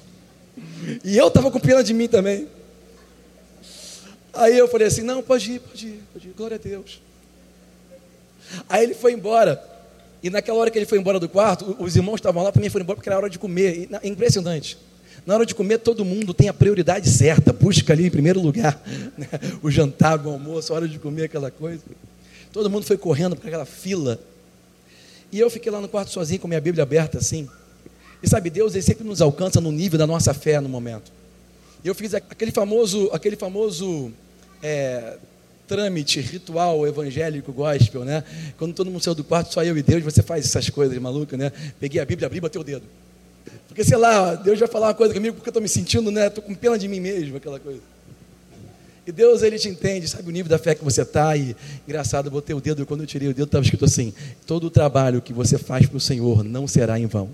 E 1.03 1.17
eu 1.17 1.29
estava 1.29 1.51
com 1.51 1.59
pena 1.59 1.83
de 1.83 1.95
mim 1.95 2.07
também. 2.07 2.47
Aí 4.35 4.59
eu 4.59 4.69
falei 4.69 4.87
assim, 4.87 5.01
não, 5.01 5.23
pode 5.23 5.53
ir, 5.53 5.61
pode 5.61 5.87
ir, 5.87 6.03
pode 6.13 6.29
ir, 6.29 6.33
glória 6.33 6.57
a 6.57 6.59
Deus. 6.59 7.01
Aí 8.69 8.85
ele 8.85 8.95
foi 8.95 9.13
embora. 9.13 9.63
E 10.23 10.31
naquela 10.31 10.59
hora 10.59 10.71
que 10.71 10.79
ele 10.79 10.87
foi 10.87 10.99
embora 10.99 11.21
do 11.21 11.29
quarto, 11.29 11.77
os 11.79 11.97
irmãos 11.97 12.17
estavam 12.17 12.43
lá 12.43 12.51
também 12.51 12.71
foram 12.71 12.85
embora 12.85 12.97
porque 12.97 13.09
era 13.09 13.19
hora 13.19 13.31
de 13.31 13.39
comer. 13.39 13.89
Impressionante. 14.03 14.79
Na 15.27 15.35
hora 15.35 15.47
de 15.47 15.55
comer, 15.55 15.79
todo 15.79 16.05
mundo 16.05 16.35
tem 16.35 16.49
a 16.49 16.55
prioridade 16.55 17.09
certa, 17.09 17.53
busca 17.53 17.93
ali 17.93 18.07
em 18.07 18.11
primeiro 18.11 18.41
lugar 18.41 18.83
né? 19.17 19.29
o 19.63 19.71
jantar, 19.71 20.25
o 20.25 20.31
almoço, 20.31 20.73
a 20.73 20.77
hora 20.77 20.89
de 20.89 20.99
comer 20.99 21.25
aquela 21.25 21.51
coisa. 21.51 21.83
Todo 22.53 22.71
mundo 22.71 22.85
foi 22.85 22.97
correndo 22.97 23.35
para 23.35 23.49
aquela 23.49 23.65
fila. 23.65 24.19
E 25.33 25.41
eu 25.41 25.51
fiquei 25.51 25.73
lá 25.73 25.81
no 25.81 25.89
quarto 25.89 26.11
sozinho 26.11 26.41
com 26.41 26.49
minha 26.49 26.61
Bíblia 26.61 26.83
aberta 26.83 27.19
assim. 27.19 27.49
E 28.23 28.29
sabe, 28.29 28.49
Deus 28.49 28.75
ele 28.75 28.83
sempre 28.83 29.05
nos 29.05 29.21
alcança 29.21 29.61
no 29.61 29.73
nível 29.73 29.99
da 29.99 30.07
nossa 30.07 30.33
fé 30.33 30.61
no 30.61 30.69
momento. 30.69 31.11
Eu 31.85 31.95
fiz 31.95 32.15
aquele 32.15 32.51
famoso, 32.51 33.11
aquele 33.13 33.37
famoso 33.37 34.13
é, 34.63 35.19
trâmite 35.67 36.21
ritual 36.21 36.87
evangélico 36.87 37.53
gospel, 37.53 38.05
né? 38.05 38.23
Quando 38.59 38.75
todo 38.75 38.91
mundo 38.91 39.03
saiu 39.03 39.15
do 39.15 39.25
quarto, 39.25 39.53
só 39.53 39.65
eu 39.65 39.77
e 39.77 39.83
Deus, 39.83 40.03
você 40.03 40.23
faz 40.23 40.45
essas 40.45 40.69
coisas 40.69 40.97
malucas, 40.99 41.39
né? 41.39 41.53
Peguei 41.81 42.01
a 42.01 42.05
Bíblia, 42.05 42.27
abri 42.27 42.39
e 42.39 42.41
bateu 42.41 42.61
o 42.61 42.65
dedo. 42.65 42.85
Porque, 43.67 43.83
sei 43.83 43.97
lá, 43.97 44.35
Deus 44.35 44.59
vai 44.59 44.69
falar 44.69 44.89
uma 44.89 44.95
coisa 44.95 45.13
comigo 45.13 45.37
porque 45.37 45.49
eu 45.49 45.51
estou 45.51 45.63
me 45.63 45.69
sentindo, 45.69 46.11
né? 46.11 46.27
Estou 46.27 46.45
com 46.45 46.55
pena 46.55 46.79
de 46.79 46.87
mim 46.87 47.01
mesmo, 47.01 47.37
aquela 47.37 47.59
coisa. 47.59 47.81
E 49.07 49.13
Deus, 49.13 49.43
Ele 49.43 49.59
te 49.59 49.69
entende, 49.69 50.09
sabe 50.09 50.29
o 50.29 50.33
nível 50.33 50.49
da 50.49 50.59
fé 50.59 50.75
que 50.75 50.85
você 50.85 51.03
está. 51.03 51.37
E, 51.37 51.55
engraçado, 51.87 52.27
eu 52.27 52.31
botei 52.31 52.55
o 52.55 52.61
dedo, 52.61 52.87
quando 52.87 53.03
eu 53.03 53.07
tirei 53.07 53.29
o 53.29 53.35
dedo, 53.35 53.45
estava 53.45 53.65
escrito 53.65 53.85
assim: 53.85 54.15
todo 54.47 54.67
o 54.69 54.71
trabalho 54.71 55.21
que 55.21 55.33
você 55.33 55.59
faz 55.59 55.87
para 55.87 55.97
o 55.97 56.01
Senhor 56.01 56.43
não 56.43 56.67
será 56.67 56.99
em 56.99 57.07
vão. 57.07 57.29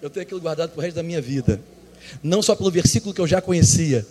Eu 0.00 0.08
tenho 0.08 0.22
aquilo 0.22 0.40
guardado 0.40 0.70
para 0.70 0.78
o 0.78 0.82
resto 0.82 0.96
da 0.96 1.02
minha 1.02 1.20
vida. 1.20 1.60
Não 2.22 2.40
só 2.40 2.54
pelo 2.54 2.70
versículo 2.70 3.12
que 3.12 3.20
eu 3.20 3.26
já 3.26 3.42
conhecia, 3.42 4.06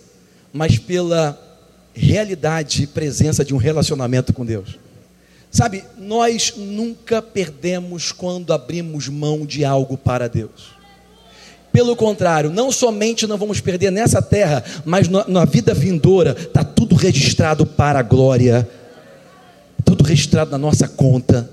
mas 0.52 0.78
pela 0.78 1.49
realidade 1.94 2.82
e 2.82 2.86
presença 2.86 3.44
de 3.44 3.54
um 3.54 3.56
relacionamento 3.56 4.32
com 4.32 4.44
Deus. 4.44 4.78
Sabe, 5.50 5.84
nós 5.98 6.54
nunca 6.56 7.20
perdemos 7.20 8.12
quando 8.12 8.52
abrimos 8.52 9.08
mão 9.08 9.44
de 9.44 9.64
algo 9.64 9.96
para 9.96 10.28
Deus. 10.28 10.78
Pelo 11.72 11.96
contrário, 11.96 12.50
não 12.50 12.70
somente 12.70 13.26
não 13.26 13.36
vamos 13.36 13.60
perder 13.60 13.90
nessa 13.90 14.20
terra, 14.20 14.62
mas 14.84 15.08
na, 15.08 15.26
na 15.26 15.44
vida 15.44 15.72
vindoura, 15.72 16.36
está 16.38 16.64
tudo 16.64 16.94
registrado 16.94 17.64
para 17.64 17.98
a 18.00 18.02
glória, 18.02 18.68
tudo 19.84 20.04
registrado 20.04 20.50
na 20.50 20.58
nossa 20.58 20.88
conta 20.88 21.48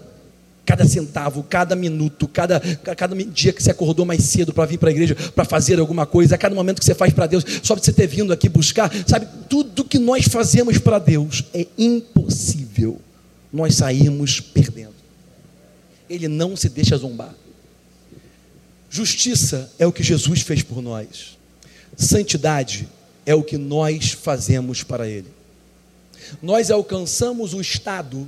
cada 0.67 0.85
centavo, 0.85 1.43
cada 1.43 1.77
minuto, 1.77 2.27
cada, 2.27 2.59
cada 2.59 3.15
dia 3.15 3.53
que 3.53 3.63
você 3.63 3.71
acordou 3.71 4.05
mais 4.05 4.21
cedo 4.25 4.53
para 4.53 4.65
vir 4.65 4.77
para 4.77 4.89
a 4.89 4.91
igreja, 4.91 5.15
para 5.33 5.45
fazer 5.45 5.79
alguma 5.79 6.05
coisa, 6.05 6.35
a 6.35 6.37
cada 6.37 6.53
momento 6.53 6.79
que 6.79 6.85
você 6.85 6.93
faz 6.93 7.13
para 7.13 7.25
Deus, 7.25 7.45
só 7.63 7.73
de 7.73 7.85
você 7.85 7.93
ter 7.93 8.05
vindo 8.05 8.33
aqui 8.33 8.49
buscar, 8.49 8.91
sabe, 9.07 9.25
tudo 9.47 9.85
que 9.85 9.97
nós 9.97 10.25
fazemos 10.25 10.77
para 10.77 10.99
Deus 10.99 11.45
é 11.53 11.65
impossível 11.77 12.99
nós 13.51 13.75
sairmos 13.75 14.41
perdendo. 14.41 14.93
Ele 16.09 16.27
não 16.27 16.53
se 16.57 16.67
deixa 16.67 16.97
zombar. 16.97 17.33
Justiça 18.89 19.71
é 19.79 19.87
o 19.87 19.93
que 19.93 20.03
Jesus 20.03 20.41
fez 20.41 20.63
por 20.63 20.81
nós. 20.81 21.37
Santidade 21.95 22.89
é 23.25 23.33
o 23.33 23.41
que 23.41 23.57
nós 23.57 24.11
fazemos 24.11 24.83
para 24.83 25.07
Ele. 25.07 25.27
Nós 26.41 26.69
alcançamos 26.69 27.53
o 27.53 27.61
estado 27.61 28.27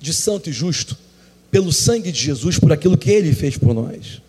de 0.00 0.14
santo 0.14 0.48
e 0.50 0.52
justo 0.52 1.02
pelo 1.54 1.72
sangue 1.72 2.10
de 2.10 2.18
Jesus, 2.18 2.58
por 2.58 2.72
aquilo 2.72 2.98
que 2.98 3.08
Ele 3.08 3.32
fez 3.32 3.56
por 3.56 3.72
nós. 3.72 4.20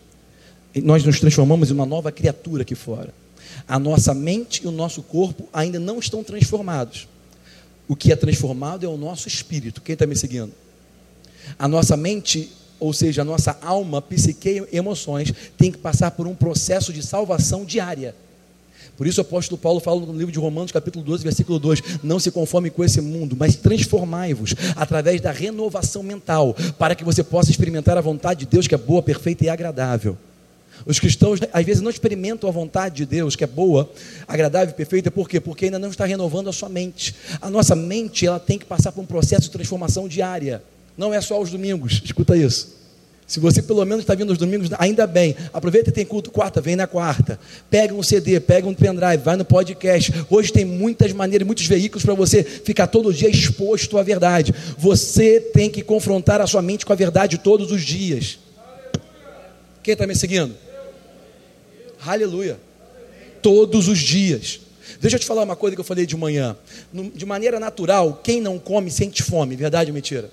Nós 0.84 1.04
nos 1.04 1.20
transformamos 1.20 1.72
em 1.72 1.74
uma 1.74 1.84
nova 1.84 2.12
criatura 2.12 2.62
aqui 2.62 2.76
fora. 2.76 3.12
A 3.68 3.80
nossa 3.80 4.14
mente 4.14 4.64
e 4.64 4.68
o 4.68 4.72
nosso 4.72 5.02
corpo 5.02 5.50
ainda 5.52 5.80
não 5.80 5.98
estão 5.98 6.24
transformados. 6.24 7.08
O 7.88 7.96
que 7.96 8.12
é 8.12 8.16
transformado 8.16 8.86
é 8.86 8.88
o 8.88 8.96
nosso 8.96 9.28
espírito. 9.28 9.82
Quem 9.82 9.94
está 9.94 10.06
me 10.06 10.16
seguindo? 10.16 10.52
A 11.58 11.68
nossa 11.68 11.98
mente, 11.98 12.52
ou 12.80 12.94
seja, 12.94 13.24
a 13.24 13.26
nossa 13.26 13.58
alma, 13.60 14.04
psique 14.04 14.64
e 14.72 14.78
emoções, 14.78 15.34
tem 15.58 15.72
que 15.72 15.80
passar 15.80 16.12
por 16.12 16.28
um 16.28 16.36
processo 16.36 16.94
de 16.94 17.02
salvação 17.02 17.66
diária. 17.66 18.14
Por 18.98 19.06
isso 19.06 19.20
o 19.20 19.24
apóstolo 19.24 19.58
Paulo 19.58 19.80
fala 19.80 20.00
no 20.02 20.14
livro 20.14 20.32
de 20.32 20.40
Romanos, 20.40 20.72
capítulo 20.72 21.04
12, 21.04 21.24
versículo 21.24 21.60
2: 21.60 21.82
Não 22.02 22.20
se 22.20 22.32
conforme 22.32 22.70
com 22.70 22.84
esse 22.84 23.02
mundo, 23.02 23.36
mas 23.38 23.56
transformai-vos 23.56 24.56
através 24.76 25.20
da 25.20 25.32
renovação 25.32 26.02
mental, 26.02 26.56
para 26.78 26.96
que 26.96 27.04
você 27.04 27.24
possa 27.24 27.52
experimentar 27.52 27.98
a 27.98 28.02
vontade 28.02 28.42
de 28.42 28.46
Deus 28.46 28.68
que 28.68 28.76
é 28.76 28.78
boa, 28.78 29.04
perfeita 29.04 29.46
e 29.46 29.50
agradável. 29.50 30.18
Os 30.86 31.00
cristãos 31.00 31.40
às 31.54 31.66
vezes 31.66 31.82
não 31.82 31.90
experimentam 31.90 32.50
a 32.50 32.52
vontade 32.52 32.96
de 32.96 33.06
Deus, 33.06 33.36
que 33.36 33.44
é 33.44 33.48
boa, 33.48 33.90
agradável 34.28 34.74
e 34.74 34.78
perfeita, 34.78 35.10
por 35.10 35.30
quê? 35.30 35.40
Porque 35.40 35.66
ainda 35.66 35.80
não 35.80 35.90
está 35.90 36.06
renovando 36.06 36.50
a 36.50 36.54
sua 36.54 36.70
mente. 36.70 37.16
A 37.42 37.50
nossa 37.50 37.76
mente 37.76 38.26
ela 38.26 38.40
tem 38.40 38.60
que 38.60 38.66
passar 38.66 38.92
por 38.92 39.02
um 39.02 39.06
processo 39.06 39.44
de 39.44 39.52
transformação 39.52 40.08
diária. 40.08 40.62
Não 40.98 41.14
é 41.14 41.20
só 41.22 41.36
aos 41.36 41.50
domingos, 41.52 42.02
escuta 42.04 42.38
isso. 42.38 42.85
Se 43.28 43.40
você 43.40 43.62
pelo 43.62 43.84
menos 43.86 44.04
está 44.04 44.14
vindo 44.14 44.30
aos 44.30 44.38
domingos, 44.38 44.70
ainda 44.78 45.08
bem. 45.08 45.36
Aproveita 45.52 45.92
tem 45.92 46.06
culto 46.06 46.30
quarta, 46.30 46.62
vem 46.62 46.76
na 46.76 46.86
quarta. 46.86 47.40
Pega 47.70 47.94
um 47.94 48.04
CD, 48.04 48.40
pega 48.40 48.68
um 48.68 48.74
pendrive, 48.74 49.18
vai 49.18 49.36
no 49.36 49.44
podcast. 49.44 50.14
Hoje 50.30 50.54
tem 50.54 50.64
muitas 50.64 51.12
maneiras, 51.12 51.46
muitos 51.46 51.66
veículos 51.66 52.06
para 52.06 52.14
você 52.14 52.44
ficar 52.44 52.86
todo 52.86 53.12
dia 53.12 53.30
exposto 53.30 53.98
à 53.98 54.04
verdade. 54.04 54.54
Você 54.78 55.40
tem 55.40 55.72
que 55.72 55.82
confrontar 55.82 56.40
a 56.40 56.46
sua 56.46 56.62
mente 56.62 56.86
com 56.86 56.94
a 56.94 56.96
verdade 56.96 57.40
todos 57.40 57.72
os 57.72 57.82
dias. 57.82 58.38
Quem 59.82 59.94
está 59.94 60.06
me 60.06 60.16
seguindo? 60.16 60.56
Aleluia. 62.06 62.60
Todos 63.42 63.88
os 63.88 63.98
dias. 63.98 64.60
Deixa 65.02 65.16
eu 65.16 65.20
te 65.20 65.26
falar 65.26 65.44
uma 65.44 65.56
coisa 65.56 65.76
que 65.76 65.80
eu 65.80 65.86
falei 65.86 66.06
de 66.06 66.16
manhã. 66.16 66.56
De 67.16 67.26
maneira 67.26 67.60
natural, 67.60 68.22
quem 68.24 68.40
não 68.40 68.60
come 68.60 68.92
sente 68.92 69.24
fome, 69.24 69.56
verdade 69.56 69.90
ou 69.90 69.96
mentira? 69.96 70.30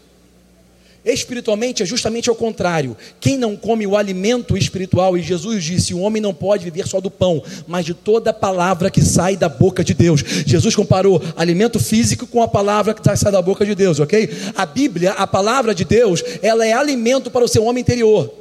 Espiritualmente 1.04 1.82
é 1.82 1.86
justamente 1.86 2.30
ao 2.30 2.36
contrário. 2.36 2.96
Quem 3.18 3.36
não 3.36 3.56
come 3.56 3.84
o 3.88 3.96
alimento 3.96 4.56
espiritual, 4.56 5.18
e 5.18 5.22
Jesus 5.22 5.64
disse: 5.64 5.92
o 5.92 5.98
homem 5.98 6.22
não 6.22 6.32
pode 6.32 6.62
viver 6.62 6.86
só 6.86 7.00
do 7.00 7.10
pão, 7.10 7.42
mas 7.66 7.84
de 7.84 7.92
toda 7.92 8.32
palavra 8.32 8.88
que 8.88 9.02
sai 9.02 9.36
da 9.36 9.48
boca 9.48 9.82
de 9.82 9.94
Deus. 9.94 10.20
Jesus 10.46 10.76
comparou 10.76 11.20
alimento 11.36 11.80
físico 11.80 12.24
com 12.24 12.40
a 12.40 12.46
palavra 12.46 12.94
que 12.94 13.02
sai 13.16 13.32
da 13.32 13.42
boca 13.42 13.66
de 13.66 13.74
Deus, 13.74 13.98
ok? 13.98 14.30
A 14.54 14.64
Bíblia, 14.64 15.12
a 15.12 15.26
palavra 15.26 15.74
de 15.74 15.84
Deus, 15.84 16.22
ela 16.40 16.64
é 16.64 16.72
alimento 16.72 17.32
para 17.32 17.44
o 17.44 17.48
seu 17.48 17.64
homem 17.64 17.80
interior. 17.80 18.32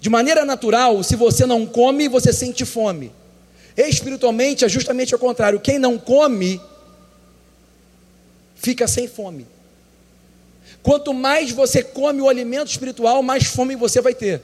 De 0.00 0.10
maneira 0.10 0.44
natural, 0.44 1.02
se 1.02 1.16
você 1.16 1.46
não 1.46 1.64
come, 1.64 2.08
você 2.08 2.30
sente 2.30 2.66
fome. 2.66 3.10
Espiritualmente 3.74 4.66
é 4.66 4.68
justamente 4.68 5.14
ao 5.14 5.18
contrário. 5.18 5.60
Quem 5.60 5.78
não 5.78 5.96
come, 5.96 6.60
fica 8.54 8.86
sem 8.86 9.08
fome. 9.08 9.46
Quanto 10.88 11.12
mais 11.12 11.50
você 11.50 11.82
come 11.82 12.22
o 12.22 12.30
alimento 12.30 12.70
espiritual, 12.70 13.22
mais 13.22 13.44
fome 13.44 13.76
você 13.76 14.00
vai 14.00 14.14
ter. 14.14 14.40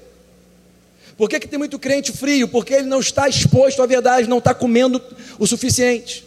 Por 1.16 1.26
que, 1.26 1.40
que 1.40 1.48
tem 1.48 1.58
muito 1.58 1.78
crente 1.78 2.12
frio? 2.12 2.46
Porque 2.46 2.74
ele 2.74 2.86
não 2.86 3.00
está 3.00 3.26
exposto 3.26 3.82
à 3.82 3.86
verdade, 3.86 4.28
não 4.28 4.36
está 4.36 4.52
comendo 4.52 5.02
o 5.38 5.46
suficiente. 5.46 6.22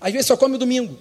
Às 0.00 0.10
vezes 0.10 0.26
só 0.26 0.36
come 0.36 0.58
domingo, 0.58 0.98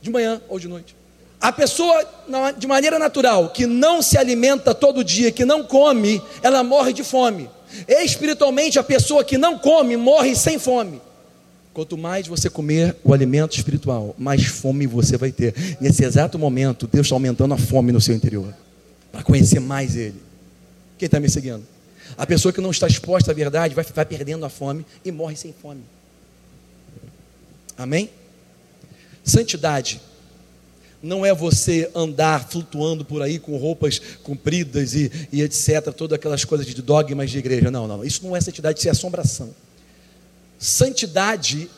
de 0.00 0.10
manhã 0.10 0.40
ou 0.48 0.60
de 0.60 0.68
noite. 0.68 0.94
A 1.40 1.50
pessoa, 1.50 2.08
de 2.56 2.68
maneira 2.68 3.00
natural, 3.00 3.50
que 3.50 3.66
não 3.66 4.00
se 4.00 4.16
alimenta 4.16 4.72
todo 4.72 5.02
dia, 5.02 5.32
que 5.32 5.44
não 5.44 5.64
come, 5.64 6.22
ela 6.44 6.62
morre 6.62 6.92
de 6.92 7.02
fome. 7.02 7.50
Espiritualmente, 7.88 8.78
a 8.78 8.84
pessoa 8.84 9.24
que 9.24 9.36
não 9.36 9.58
come 9.58 9.96
morre 9.96 10.36
sem 10.36 10.56
fome. 10.56 11.02
Quanto 11.72 11.96
mais 11.96 12.26
você 12.26 12.50
comer 12.50 12.96
o 13.04 13.14
alimento 13.14 13.56
espiritual, 13.56 14.14
mais 14.18 14.44
fome 14.46 14.86
você 14.86 15.16
vai 15.16 15.30
ter. 15.30 15.54
Nesse 15.80 16.04
exato 16.04 16.38
momento, 16.38 16.88
Deus 16.90 17.06
está 17.06 17.14
aumentando 17.14 17.54
a 17.54 17.58
fome 17.58 17.92
no 17.92 18.00
seu 18.00 18.14
interior, 18.14 18.52
para 19.12 19.22
conhecer 19.22 19.60
mais 19.60 19.94
Ele. 19.94 20.20
Quem 20.98 21.06
está 21.06 21.20
me 21.20 21.30
seguindo? 21.30 21.64
A 22.16 22.26
pessoa 22.26 22.52
que 22.52 22.60
não 22.60 22.70
está 22.70 22.86
exposta 22.86 23.30
à 23.30 23.34
verdade 23.34 23.74
vai, 23.74 23.84
vai 23.84 24.04
perdendo 24.04 24.44
a 24.44 24.48
fome 24.48 24.84
e 25.04 25.12
morre 25.12 25.36
sem 25.36 25.52
fome. 25.52 25.82
Amém? 27.78 28.10
Santidade 29.22 30.00
não 31.02 31.24
é 31.24 31.34
você 31.34 31.90
andar 31.94 32.48
flutuando 32.48 33.04
por 33.04 33.22
aí 33.22 33.38
com 33.38 33.56
roupas 33.56 34.00
compridas 34.22 34.94
e, 34.94 35.10
e 35.32 35.40
etc., 35.40 35.92
todas 35.92 36.16
aquelas 36.16 36.44
coisas 36.44 36.66
de 36.66 36.82
dogmas 36.82 37.30
de 37.30 37.38
igreja. 37.38 37.70
Não, 37.70 37.86
não, 37.86 38.04
isso 38.04 38.24
não 38.26 38.36
é 38.36 38.40
santidade, 38.40 38.80
isso 38.80 38.88
é 38.88 38.90
assombração. 38.90 39.50
Santidade 40.60 41.70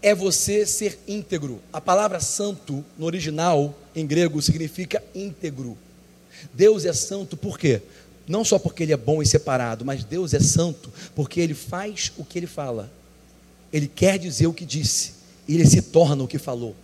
é 0.00 0.14
você 0.14 0.64
ser 0.64 0.98
íntegro. 1.06 1.60
A 1.70 1.78
palavra 1.78 2.20
santo, 2.20 2.82
no 2.96 3.04
original, 3.04 3.78
em 3.94 4.06
grego, 4.06 4.40
significa 4.40 5.04
íntegro. 5.14 5.76
Deus 6.54 6.86
é 6.86 6.92
santo 6.94 7.36
por 7.36 7.58
quê? 7.58 7.82
Não 8.26 8.44
só 8.44 8.58
porque 8.58 8.82
Ele 8.82 8.94
é 8.94 8.96
bom 8.96 9.22
e 9.22 9.26
separado, 9.26 9.84
mas 9.84 10.04
Deus 10.04 10.32
é 10.32 10.40
santo 10.40 10.90
porque 11.14 11.38
Ele 11.38 11.52
faz 11.52 12.10
o 12.16 12.24
que 12.24 12.38
Ele 12.38 12.46
fala. 12.46 12.90
Ele 13.70 13.86
quer 13.86 14.18
dizer 14.18 14.46
o 14.46 14.54
que 14.54 14.64
disse, 14.64 15.12
Ele 15.46 15.66
se 15.66 15.82
torna 15.82 16.24
o 16.24 16.28
que 16.28 16.38
falou. 16.38 16.74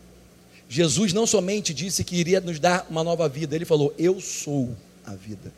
Jesus 0.68 1.14
não 1.14 1.26
somente 1.26 1.72
disse 1.72 2.04
que 2.04 2.16
iria 2.16 2.40
nos 2.40 2.58
dar 2.58 2.86
uma 2.90 3.02
nova 3.02 3.28
vida, 3.28 3.54
ele 3.54 3.64
falou: 3.64 3.94
Eu 3.96 4.20
sou 4.20 4.76
a 5.06 5.14
vida. 5.14 5.52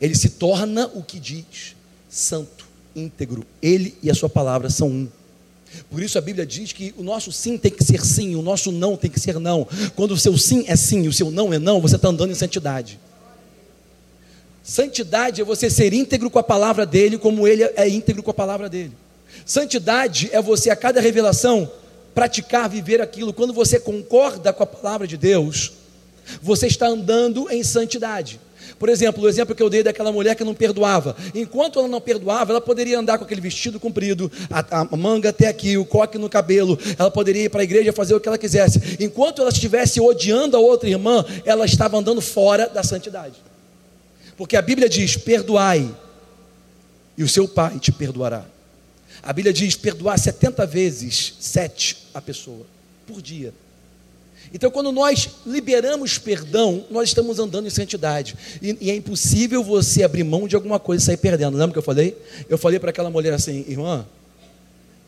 Ele 0.00 0.14
se 0.14 0.30
torna 0.30 0.86
o 0.94 1.02
que 1.02 1.18
diz, 1.18 1.74
santo, 2.08 2.66
íntegro. 2.94 3.44
Ele 3.62 3.96
e 4.02 4.10
a 4.10 4.14
sua 4.14 4.28
palavra 4.28 4.70
são 4.70 4.88
um. 4.88 5.08
Por 5.90 6.02
isso 6.02 6.16
a 6.18 6.20
Bíblia 6.20 6.46
diz 6.46 6.72
que 6.72 6.94
o 6.96 7.02
nosso 7.02 7.32
sim 7.32 7.58
tem 7.58 7.70
que 7.70 7.82
ser 7.82 8.04
sim, 8.04 8.36
o 8.36 8.42
nosso 8.42 8.70
não 8.70 8.96
tem 8.96 9.10
que 9.10 9.18
ser 9.18 9.38
não. 9.40 9.66
Quando 9.96 10.12
o 10.12 10.18
seu 10.18 10.36
sim 10.38 10.64
é 10.68 10.76
sim 10.76 11.02
e 11.02 11.08
o 11.08 11.12
seu 11.12 11.30
não 11.30 11.52
é 11.52 11.58
não, 11.58 11.80
você 11.80 11.96
está 11.96 12.08
andando 12.08 12.30
em 12.30 12.34
santidade. 12.34 12.98
Santidade 14.62 15.40
é 15.40 15.44
você 15.44 15.68
ser 15.68 15.92
íntegro 15.92 16.30
com 16.30 16.38
a 16.38 16.42
palavra 16.42 16.86
dele, 16.86 17.18
como 17.18 17.46
ele 17.46 17.62
é 17.62 17.88
íntegro 17.88 18.22
com 18.22 18.30
a 18.30 18.34
palavra 18.34 18.68
dele. 18.68 18.92
Santidade 19.44 20.30
é 20.32 20.40
você, 20.40 20.70
a 20.70 20.76
cada 20.76 21.00
revelação, 21.00 21.70
praticar, 22.14 22.68
viver 22.68 23.02
aquilo. 23.02 23.32
Quando 23.32 23.52
você 23.52 23.78
concorda 23.78 24.52
com 24.52 24.62
a 24.62 24.66
palavra 24.66 25.06
de 25.06 25.18
Deus, 25.18 25.72
você 26.40 26.66
está 26.66 26.86
andando 26.86 27.50
em 27.50 27.62
santidade. 27.62 28.40
Por 28.84 28.90
exemplo, 28.90 29.24
o 29.24 29.28
exemplo 29.30 29.54
que 29.54 29.62
eu 29.62 29.70
dei 29.70 29.82
daquela 29.82 30.12
mulher 30.12 30.36
que 30.36 30.44
não 30.44 30.54
perdoava. 30.54 31.16
Enquanto 31.34 31.78
ela 31.78 31.88
não 31.88 32.02
perdoava, 32.02 32.52
ela 32.52 32.60
poderia 32.60 32.98
andar 32.98 33.16
com 33.16 33.24
aquele 33.24 33.40
vestido 33.40 33.80
comprido, 33.80 34.30
a, 34.50 34.84
a 34.92 34.94
manga 34.94 35.30
até 35.30 35.48
aqui, 35.48 35.78
o 35.78 35.86
coque 35.86 36.18
no 36.18 36.28
cabelo. 36.28 36.78
Ela 36.98 37.10
poderia 37.10 37.44
ir 37.44 37.48
para 37.48 37.62
a 37.62 37.64
igreja 37.64 37.94
fazer 37.94 38.14
o 38.14 38.20
que 38.20 38.28
ela 38.28 38.36
quisesse. 38.36 38.98
Enquanto 39.00 39.40
ela 39.40 39.48
estivesse 39.48 40.02
odiando 40.02 40.54
a 40.54 40.60
outra 40.60 40.86
irmã, 40.86 41.24
ela 41.46 41.64
estava 41.64 41.96
andando 41.96 42.20
fora 42.20 42.68
da 42.68 42.82
santidade. 42.82 43.36
Porque 44.36 44.54
a 44.54 44.60
Bíblia 44.60 44.86
diz: 44.86 45.16
perdoai, 45.16 45.90
e 47.16 47.24
o 47.24 47.28
seu 47.28 47.48
pai 47.48 47.78
te 47.78 47.90
perdoará. 47.90 48.44
A 49.22 49.32
Bíblia 49.32 49.54
diz 49.54 49.76
perdoar 49.76 50.18
70 50.18 50.66
vezes, 50.66 51.36
sete 51.40 51.96
a 52.12 52.20
pessoa, 52.20 52.66
por 53.06 53.22
dia. 53.22 53.54
Então, 54.54 54.70
quando 54.70 54.92
nós 54.92 55.30
liberamos 55.44 56.16
perdão, 56.16 56.84
nós 56.88 57.08
estamos 57.08 57.40
andando 57.40 57.66
em 57.66 57.70
santidade. 57.70 58.36
E, 58.62 58.78
e, 58.82 58.90
é 58.92 58.94
impossível 58.94 59.64
você 59.64 60.04
abrir 60.04 60.22
mão 60.22 60.46
de 60.46 60.54
alguma 60.54 60.78
coisa 60.78 61.02
e 61.02 61.06
sair 61.06 61.16
perdendo. 61.16 61.56
Lembra 61.56 61.72
que 61.72 61.78
eu 61.78 61.82
falei? 61.82 62.16
Eu 62.48 62.56
falei 62.56 62.78
para 62.78 62.90
aquela 62.90 63.10
mulher 63.10 63.32
assim, 63.32 63.64
irmã, 63.66 64.06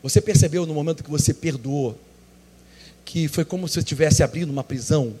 você 0.03 0.19
percebeu 0.19 0.65
no 0.65 0.73
momento 0.73 1.01
que 1.01 1.09
você 1.09 1.33
perdoou, 1.33 1.97
que 3.05 3.29
foi 3.29 3.45
como 3.45 3.69
se 3.69 3.75
você 3.75 3.79
estivesse 3.79 4.21
abrindo 4.21 4.49
uma 4.49 4.65
prisão? 4.65 5.13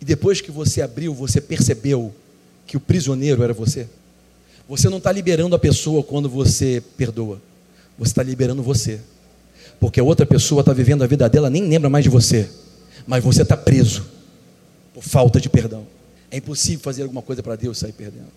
E 0.00 0.04
depois 0.06 0.40
que 0.40 0.50
você 0.50 0.80
abriu, 0.80 1.12
você 1.12 1.42
percebeu 1.42 2.14
que 2.66 2.78
o 2.78 2.80
prisioneiro 2.80 3.42
era 3.42 3.52
você? 3.52 3.86
Você 4.66 4.88
não 4.88 4.96
está 4.96 5.12
liberando 5.12 5.54
a 5.54 5.58
pessoa 5.58 6.02
quando 6.02 6.30
você 6.30 6.82
perdoa. 6.96 7.42
Você 7.98 8.12
está 8.12 8.22
liberando 8.22 8.62
você. 8.62 9.00
Porque 9.80 10.00
a 10.00 10.04
outra 10.04 10.26
pessoa 10.26 10.60
está 10.60 10.72
vivendo 10.72 11.02
a 11.02 11.06
vida 11.06 11.28
dela, 11.28 11.48
nem 11.48 11.68
lembra 11.68 11.88
mais 11.88 12.04
de 12.04 12.10
você. 12.10 12.48
Mas 13.06 13.22
você 13.22 13.42
está 13.42 13.56
preso 13.56 14.06
por 14.92 15.02
falta 15.02 15.40
de 15.40 15.48
perdão. 15.48 15.86
É 16.30 16.36
impossível 16.36 16.80
fazer 16.80 17.02
alguma 17.02 17.22
coisa 17.22 17.42
para 17.42 17.56
Deus 17.56 17.78
sair 17.78 17.92
perdendo. 17.92 18.28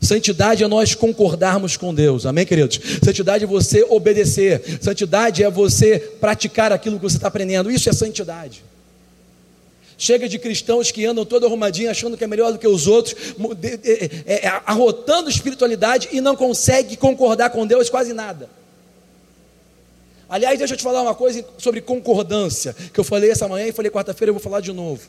Santidade 0.00 0.64
é 0.64 0.68
nós 0.68 0.94
concordarmos 0.94 1.76
com 1.76 1.94
Deus, 1.94 2.24
amém, 2.24 2.46
queridos? 2.46 2.80
Santidade 3.04 3.44
é 3.44 3.46
você 3.46 3.84
obedecer, 3.84 4.62
santidade 4.80 5.42
é 5.42 5.50
você 5.50 5.98
praticar 5.98 6.72
aquilo 6.72 6.96
que 6.96 7.02
você 7.02 7.16
está 7.16 7.28
aprendendo, 7.28 7.70
isso 7.70 7.88
é 7.88 7.92
santidade. 7.92 8.64
Chega 9.98 10.28
de 10.28 10.38
cristãos 10.38 10.90
que 10.90 11.04
andam 11.04 11.24
todo 11.24 11.46
arrumadinho, 11.46 11.90
achando 11.90 12.16
que 12.16 12.24
é 12.24 12.26
melhor 12.26 12.52
do 12.52 12.58
que 12.58 12.66
os 12.66 12.86
outros, 12.86 13.14
é, 13.84 14.34
é, 14.34 14.48
arrotando 14.66 15.30
espiritualidade 15.30 16.08
e 16.10 16.20
não 16.20 16.34
consegue 16.34 16.96
concordar 16.96 17.50
com 17.50 17.66
Deus 17.66 17.88
quase 17.88 18.12
nada. 18.12 18.48
Aliás, 20.32 20.58
deixa 20.58 20.72
eu 20.72 20.78
te 20.78 20.82
falar 20.82 21.02
uma 21.02 21.14
coisa 21.14 21.44
sobre 21.58 21.82
concordância, 21.82 22.74
que 22.90 22.98
eu 22.98 23.04
falei 23.04 23.30
essa 23.30 23.46
manhã 23.46 23.66
e 23.66 23.72
falei 23.72 23.90
quarta-feira, 23.90 24.30
eu 24.30 24.34
vou 24.34 24.42
falar 24.42 24.62
de 24.62 24.72
novo. 24.72 25.02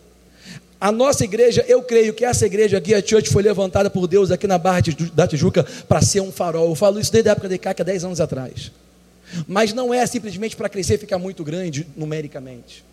A 0.77 0.91
nossa 0.91 1.23
igreja, 1.23 1.63
eu 1.65 1.81
creio 1.81 2.13
que 2.13 2.25
essa 2.25 2.45
igreja 2.45 2.77
aqui, 2.77 2.93
a 2.93 3.01
Church, 3.01 3.29
foi 3.29 3.41
levantada 3.41 3.89
por 3.89 4.05
Deus 4.05 4.31
aqui 4.31 4.47
na 4.47 4.57
Barra 4.57 4.81
da 5.13 5.25
Tijuca 5.25 5.65
para 5.87 6.01
ser 6.01 6.19
um 6.19 6.29
farol. 6.29 6.67
Eu 6.67 6.75
falo 6.75 6.99
isso 6.99 7.09
desde 7.09 7.29
a 7.29 7.31
época 7.31 7.47
de 7.47 7.57
Caca, 7.57 7.85
10 7.85 8.03
anos 8.03 8.19
atrás. 8.19 8.69
Mas 9.47 9.71
não 9.71 9.93
é 9.93 10.05
simplesmente 10.05 10.57
para 10.57 10.67
crescer 10.67 10.95
e 10.95 10.97
ficar 10.97 11.17
muito 11.17 11.41
grande 11.41 11.87
numericamente. 11.95 12.83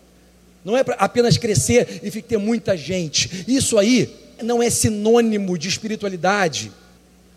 Não 0.63 0.77
é 0.77 0.85
para 0.85 0.95
apenas 0.95 1.37
crescer 1.37 1.99
e 2.01 2.21
ter 2.21 2.37
muita 2.37 2.77
gente. 2.77 3.43
Isso 3.45 3.77
aí 3.77 4.09
não 4.41 4.63
é 4.63 4.69
sinônimo 4.69 5.57
de 5.57 5.67
espiritualidade. 5.67 6.71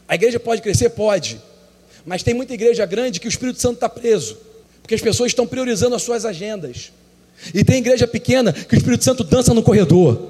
A 0.07 0.15
igreja 0.15 0.39
pode 0.39 0.63
crescer? 0.63 0.91
Pode. 0.91 1.41
Mas 2.07 2.23
tem 2.23 2.33
muita 2.33 2.55
igreja 2.55 2.87
grande 2.87 3.19
que 3.19 3.27
o 3.27 3.29
Espírito 3.29 3.61
Santo 3.61 3.75
está 3.75 3.89
preso. 3.89 4.54
Porque 4.85 4.95
as 4.95 5.01
pessoas 5.01 5.31
estão 5.31 5.47
priorizando 5.47 5.97
as 5.97 6.03
suas 6.03 6.27
agendas. 6.27 6.93
E 7.55 7.65
tem 7.65 7.79
igreja 7.79 8.07
pequena 8.07 8.53
que 8.53 8.75
o 8.75 8.77
Espírito 8.77 9.03
Santo 9.03 9.25
dança 9.25 9.55
no 9.55 9.63
corredor. 9.63 10.29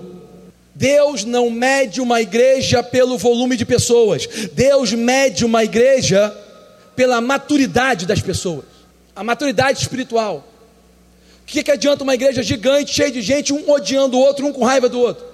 Deus 0.73 1.25
não 1.25 1.51
mede 1.51 2.01
uma 2.01 2.21
igreja 2.21 2.81
pelo 2.81 3.19
volume 3.19 3.57
de 3.57 3.65
pessoas. 3.65 4.29
Deus 4.53 4.93
mede 4.93 5.45
uma 5.45 5.65
igreja 5.65 6.33
pela 6.95 7.21
maturidade 7.21 8.07
das 8.07 8.21
pessoas. 8.21 8.65
A 9.17 9.25
maturidade 9.25 9.81
espiritual. 9.81 10.47
O 11.43 11.47
que, 11.47 11.65
que 11.65 11.73
adianta 11.73 12.05
uma 12.05 12.15
igreja 12.15 12.41
gigante, 12.41 12.95
cheia 12.95 13.11
de 13.11 13.23
gente, 13.23 13.53
um 13.53 13.69
odiando 13.69 14.17
o 14.17 14.21
outro, 14.21 14.47
um 14.47 14.53
com 14.53 14.65
raiva 14.65 14.89
do 14.89 15.01
outro? 15.01 15.25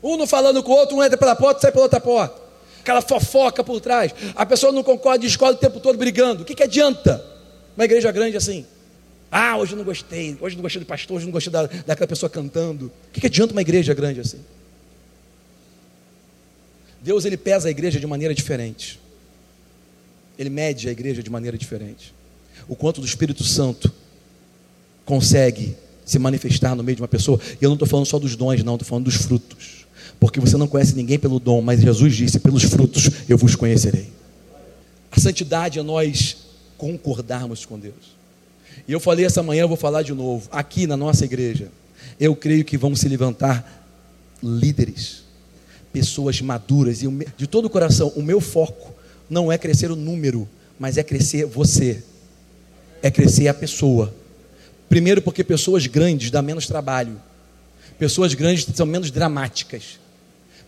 Um 0.00 0.16
não 0.16 0.28
falando 0.28 0.62
com 0.62 0.70
o 0.70 0.76
outro, 0.76 0.96
um 0.96 1.02
entra 1.02 1.18
pela 1.18 1.34
porta, 1.34 1.60
sai 1.60 1.72
pela 1.72 1.86
outra 1.86 1.98
porta. 1.98 2.40
Aquela 2.82 3.02
fofoca 3.02 3.64
por 3.64 3.80
trás. 3.80 4.14
A 4.36 4.46
pessoa 4.46 4.70
não 4.70 4.84
concorda, 4.84 5.18
discorda 5.18 5.56
o 5.56 5.60
tempo 5.60 5.80
todo 5.80 5.98
brigando. 5.98 6.42
O 6.42 6.44
que, 6.44 6.54
que 6.54 6.62
adianta 6.62 7.36
uma 7.78 7.84
igreja 7.84 8.10
grande 8.10 8.36
assim? 8.36 8.66
Ah, 9.30 9.56
hoje 9.56 9.72
eu 9.72 9.76
não 9.78 9.84
gostei, 9.84 10.36
hoje 10.40 10.56
eu 10.56 10.58
não 10.58 10.62
gostei 10.62 10.80
do 10.80 10.86
pastor, 10.86 11.16
hoje 11.16 11.24
eu 11.24 11.28
não 11.28 11.32
gostei 11.32 11.52
da, 11.52 11.66
daquela 11.66 12.08
pessoa 12.08 12.28
cantando. 12.28 12.86
O 12.86 13.12
que, 13.12 13.20
que 13.20 13.26
adianta 13.26 13.52
uma 13.52 13.60
igreja 13.60 13.94
grande 13.94 14.18
assim? 14.18 14.40
Deus 17.00 17.24
ele 17.24 17.36
pesa 17.36 17.68
a 17.68 17.70
igreja 17.70 18.00
de 18.00 18.06
maneira 18.06 18.34
diferente. 18.34 18.98
Ele 20.36 20.50
mede 20.50 20.88
a 20.88 20.92
igreja 20.92 21.22
de 21.22 21.30
maneira 21.30 21.56
diferente. 21.56 22.12
O 22.66 22.74
quanto 22.74 23.00
do 23.00 23.06
Espírito 23.06 23.44
Santo 23.44 23.92
consegue 25.04 25.76
se 26.04 26.18
manifestar 26.18 26.74
no 26.74 26.82
meio 26.82 26.96
de 26.96 27.02
uma 27.02 27.08
pessoa. 27.08 27.38
E 27.60 27.64
eu 27.64 27.68
não 27.68 27.74
estou 27.76 27.86
falando 27.86 28.06
só 28.06 28.18
dos 28.18 28.34
dons, 28.34 28.64
não, 28.64 28.74
estou 28.74 28.88
falando 28.88 29.04
dos 29.04 29.14
frutos. 29.14 29.86
Porque 30.18 30.40
você 30.40 30.56
não 30.56 30.66
conhece 30.66 30.96
ninguém 30.96 31.18
pelo 31.18 31.38
dom, 31.38 31.62
mas 31.62 31.80
Jesus 31.80 32.16
disse: 32.16 32.40
pelos 32.40 32.64
frutos 32.64 33.08
eu 33.28 33.38
vos 33.38 33.54
conhecerei. 33.54 34.10
A 35.12 35.20
santidade 35.20 35.78
é 35.78 35.82
nós 35.82 36.47
concordarmos 36.78 37.66
com 37.66 37.78
Deus. 37.78 38.16
E 38.86 38.92
eu 38.92 39.00
falei 39.00 39.26
essa 39.26 39.42
manhã, 39.42 39.62
eu 39.62 39.68
vou 39.68 39.76
falar 39.76 40.02
de 40.02 40.14
novo. 40.14 40.48
Aqui 40.50 40.86
na 40.86 40.96
nossa 40.96 41.24
igreja, 41.24 41.70
eu 42.18 42.34
creio 42.34 42.64
que 42.64 42.78
vão 42.78 42.94
se 42.96 43.08
levantar 43.08 43.84
líderes, 44.42 45.24
pessoas 45.92 46.40
maduras. 46.40 47.02
E 47.02 47.08
de 47.36 47.46
todo 47.46 47.66
o 47.66 47.70
coração, 47.70 48.08
o 48.16 48.22
meu 48.22 48.40
foco 48.40 48.94
não 49.28 49.50
é 49.52 49.58
crescer 49.58 49.90
o 49.90 49.96
número, 49.96 50.48
mas 50.78 50.96
é 50.96 51.02
crescer 51.02 51.44
você, 51.44 52.02
é 53.02 53.10
crescer 53.10 53.48
a 53.48 53.54
pessoa. 53.54 54.14
Primeiro, 54.88 55.20
porque 55.20 55.44
pessoas 55.44 55.86
grandes 55.86 56.30
dão 56.30 56.42
menos 56.42 56.66
trabalho, 56.66 57.20
pessoas 57.98 58.32
grandes 58.32 58.66
são 58.74 58.86
menos 58.86 59.10
dramáticas. 59.10 59.98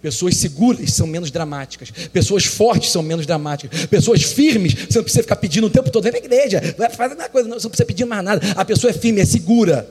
Pessoas 0.03 0.37
seguras 0.37 0.95
são 0.95 1.07
menos 1.07 1.31
dramáticas. 1.31 1.91
Pessoas 1.91 2.45
fortes 2.45 2.91
são 2.91 3.03
menos 3.03 3.27
dramáticas. 3.27 3.85
Pessoas 3.87 4.23
firmes, 4.23 4.73
você 4.73 4.99
não 4.99 5.03
precisa 5.03 5.23
ficar 5.23 5.37
pedindo 5.37 5.67
o 5.67 5.71
tempo 5.71 5.91
todo. 5.91 6.05
Vem 6.05 6.13
na 6.13 6.19
igreja, 6.19 6.75
vai 6.79 6.89
fazer 6.89 7.15
uma 7.15 7.29
coisa, 7.29 7.49
não, 7.49 7.59
você 7.59 7.67
não 7.67 7.71
precisa 7.71 7.87
pedir 7.87 8.07
mais 8.07 8.25
nada. 8.25 8.41
A 8.57 8.65
pessoa 8.65 8.91
é 8.91 8.95
firme, 8.95 9.21
é 9.21 9.27
segura. 9.27 9.87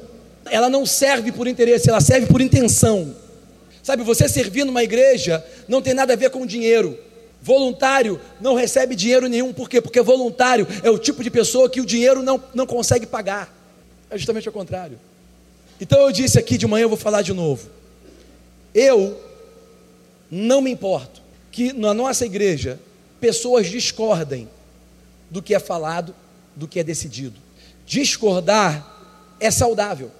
Ela 0.50 0.68
não 0.68 0.84
serve 0.84 1.32
por 1.32 1.48
interesse, 1.48 1.90
ela 1.90 2.02
serve 2.02 2.26
por 2.26 2.42
intenção. 2.42 3.16
Sabe, 3.84 4.04
você 4.04 4.28
servir 4.28 4.66
numa 4.66 4.84
igreja 4.84 5.46
não 5.68 5.82
tem 5.82 5.94
nada 5.94 6.14
a 6.14 6.16
ver 6.16 6.32
com 6.32 6.44
dinheiro. 6.44 6.98
Voluntário 7.42 8.20
não 8.42 8.56
recebe 8.56 8.96
dinheiro 8.96 9.28
nenhum, 9.28 9.54
por 9.54 9.70
quê? 9.70 9.80
Porque 9.80 10.02
voluntário 10.02 10.68
é 10.84 10.90
o 10.90 10.98
tipo 10.98 11.24
de 11.24 11.30
pessoa 11.30 11.70
que 11.70 11.80
o 11.80 11.86
dinheiro 11.86 12.24
não, 12.24 12.44
não 12.54 12.66
consegue 12.66 13.06
pagar. 13.06 13.56
É 14.10 14.18
justamente 14.18 14.50
o 14.50 14.52
contrário. 14.52 15.00
Então 15.80 16.02
eu 16.02 16.12
disse 16.12 16.40
aqui 16.40 16.58
de 16.58 16.66
manhã, 16.66 16.84
eu 16.84 16.90
vou 16.90 16.98
falar 16.98 17.22
de 17.22 17.32
novo. 17.32 17.70
Eu 18.74 19.29
não 20.30 20.62
me 20.62 20.72
importo 20.72 21.22
que 21.52 21.74
na 21.74 21.94
nossa 21.94 22.26
igreja 22.26 22.80
pessoas 23.20 23.68
discordem 23.68 24.48
do 25.30 25.42
que 25.42 25.54
é 25.54 25.60
falado, 25.60 26.16
do 26.56 26.68
que 26.68 26.80
é 26.80 26.84
decidido. 26.84 27.36
Discordar 27.86 29.36
é 29.40 29.50
saudável. 29.50 30.12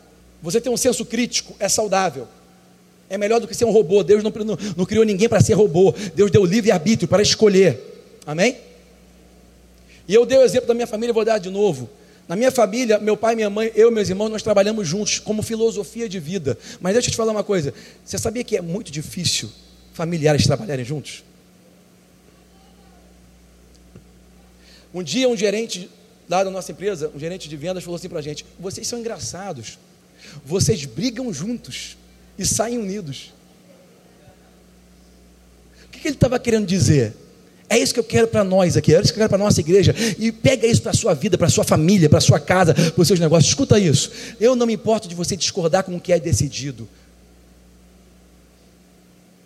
Você 0.42 0.60
tem 0.60 0.72
um 0.72 0.78
senso 0.78 1.06
crítico, 1.06 1.56
é 1.60 1.68
saudável. 1.68 2.28
É 3.10 3.18
melhor 3.18 3.40
do 3.40 3.48
que 3.48 3.56
ser 3.56 3.66
um 3.66 3.72
robô. 3.72 4.04
Deus 4.04 4.24
não, 4.24 4.32
não, 4.32 4.58
não 4.78 4.86
criou 4.86 5.04
ninguém 5.04 5.28
para 5.28 5.42
ser 5.42 5.54
robô. 5.54 5.94
Deus 6.16 6.32
deu 6.32 6.46
livre-arbítrio 6.46 7.08
para 7.08 7.22
escolher. 7.22 7.80
Amém? 8.26 8.58
E 10.08 10.14
eu 10.14 10.26
dei 10.26 10.38
o 10.38 10.44
exemplo 10.44 10.68
da 10.68 10.74
minha 10.74 10.88
família, 10.88 11.14
vou 11.14 11.26
dar 11.26 11.38
de 11.38 11.50
novo. 11.50 11.90
Na 12.28 12.36
minha 12.36 12.52
família, 12.52 13.00
meu 13.00 13.18
pai, 13.18 13.36
minha 13.36 13.50
mãe, 13.50 13.72
eu 13.76 13.90
e 13.90 13.92
meus 13.92 14.10
irmãos, 14.10 14.30
nós 14.30 14.44
trabalhamos 14.44 14.88
juntos 14.88 15.18
como 15.20 15.42
filosofia 15.42 16.08
de 16.08 16.20
vida. 16.20 16.58
Mas 16.80 16.94
deixa 16.94 17.08
eu 17.08 17.12
te 17.12 17.18
falar 17.18 17.32
uma 17.32 17.44
coisa: 17.44 17.74
você 18.06 18.18
sabia 18.18 18.44
que 18.44 18.56
é 18.56 18.62
muito 18.62 18.92
difícil 18.92 19.50
familiares 19.94 20.46
trabalharem 20.46 20.86
juntos? 20.86 21.24
Um 24.94 25.04
dia, 25.04 25.30
um 25.30 25.38
gerente 25.38 25.90
lá 26.28 26.44
da 26.44 26.50
nossa 26.50 26.72
empresa, 26.72 27.12
um 27.16 27.20
gerente 27.20 27.50
de 27.50 27.56
vendas, 27.56 27.84
falou 27.84 27.98
assim 27.98 28.10
para 28.10 28.20
a 28.20 28.22
gente: 28.22 28.46
vocês 28.60 28.88
são 28.88 29.00
engraçados, 29.00 29.78
vocês 30.46 30.86
brigam 30.86 31.32
juntos 31.34 31.98
e 32.38 32.46
saem 32.46 32.78
unidos. 32.78 33.34
O 35.86 35.90
que, 35.90 36.00
que 36.00 36.08
ele 36.08 36.16
estava 36.16 36.40
querendo 36.40 36.66
dizer? 36.66 37.14
É 37.70 37.78
isso 37.78 37.94
que 37.94 38.00
eu 38.00 38.04
quero 38.04 38.28
para 38.28 38.44
nós 38.44 38.76
aqui, 38.76 38.96
é 38.96 39.00
isso 39.00 39.14
que 39.14 39.20
eu 39.20 39.22
quero 39.22 39.30
para 39.30 39.38
nossa 39.38 39.60
igreja. 39.60 39.94
E 40.18 40.32
pega 40.32 40.66
isso 40.66 40.82
para 40.82 40.92
a 40.92 40.96
sua 40.96 41.14
vida, 41.14 41.38
para 41.38 41.46
a 41.46 41.52
sua 41.52 41.64
família, 41.64 42.10
para 42.10 42.18
a 42.18 42.22
sua 42.22 42.40
casa, 42.40 42.74
para 42.74 43.00
os 43.00 43.08
seus 43.08 43.20
negócios. 43.20 43.50
Escuta 43.50 43.78
isso. 43.78 44.12
Eu 44.40 44.56
não 44.56 44.66
me 44.66 44.74
importo 44.74 45.08
de 45.08 45.14
você 45.14 45.38
discordar 45.38 45.84
com 45.84 45.96
o 45.96 46.00
que 46.00 46.12
é 46.12 46.20
decidido. 46.20 46.90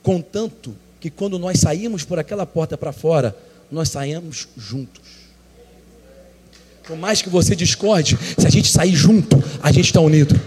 Contanto 0.03 0.75
que 0.99 1.09
quando 1.09 1.39
nós 1.39 1.59
saímos 1.59 2.03
por 2.03 2.19
aquela 2.19 2.45
porta 2.45 2.77
para 2.77 2.91
fora, 2.91 3.35
nós 3.71 3.89
saímos 3.89 4.47
juntos. 4.55 5.01
Por 6.83 6.97
mais 6.97 7.21
que 7.21 7.29
você 7.29 7.55
discorde, 7.55 8.17
se 8.37 8.45
a 8.45 8.49
gente 8.49 8.69
sair 8.69 8.93
junto, 8.93 9.41
a 9.61 9.71
gente 9.71 9.85
está 9.85 10.01
unido. 10.01 10.39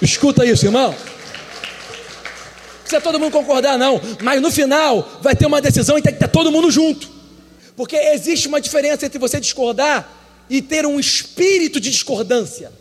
Escuta 0.00 0.44
isso, 0.44 0.64
irmão. 0.64 0.90
Não 0.90 2.80
precisa 2.80 3.00
todo 3.00 3.20
mundo 3.20 3.32
concordar, 3.32 3.78
não. 3.78 4.00
Mas 4.22 4.40
no 4.40 4.50
final 4.50 5.20
vai 5.22 5.36
ter 5.36 5.46
uma 5.46 5.60
decisão 5.60 5.98
e 5.98 6.02
tem 6.02 6.12
que 6.12 6.16
estar 6.16 6.28
todo 6.28 6.50
mundo 6.50 6.70
junto. 6.70 7.10
Porque 7.76 7.96
existe 7.96 8.48
uma 8.48 8.60
diferença 8.60 9.04
entre 9.04 9.18
você 9.18 9.38
discordar 9.40 10.08
e 10.48 10.62
ter 10.62 10.86
um 10.86 10.98
espírito 10.98 11.80
de 11.80 11.90
discordância. 11.90 12.72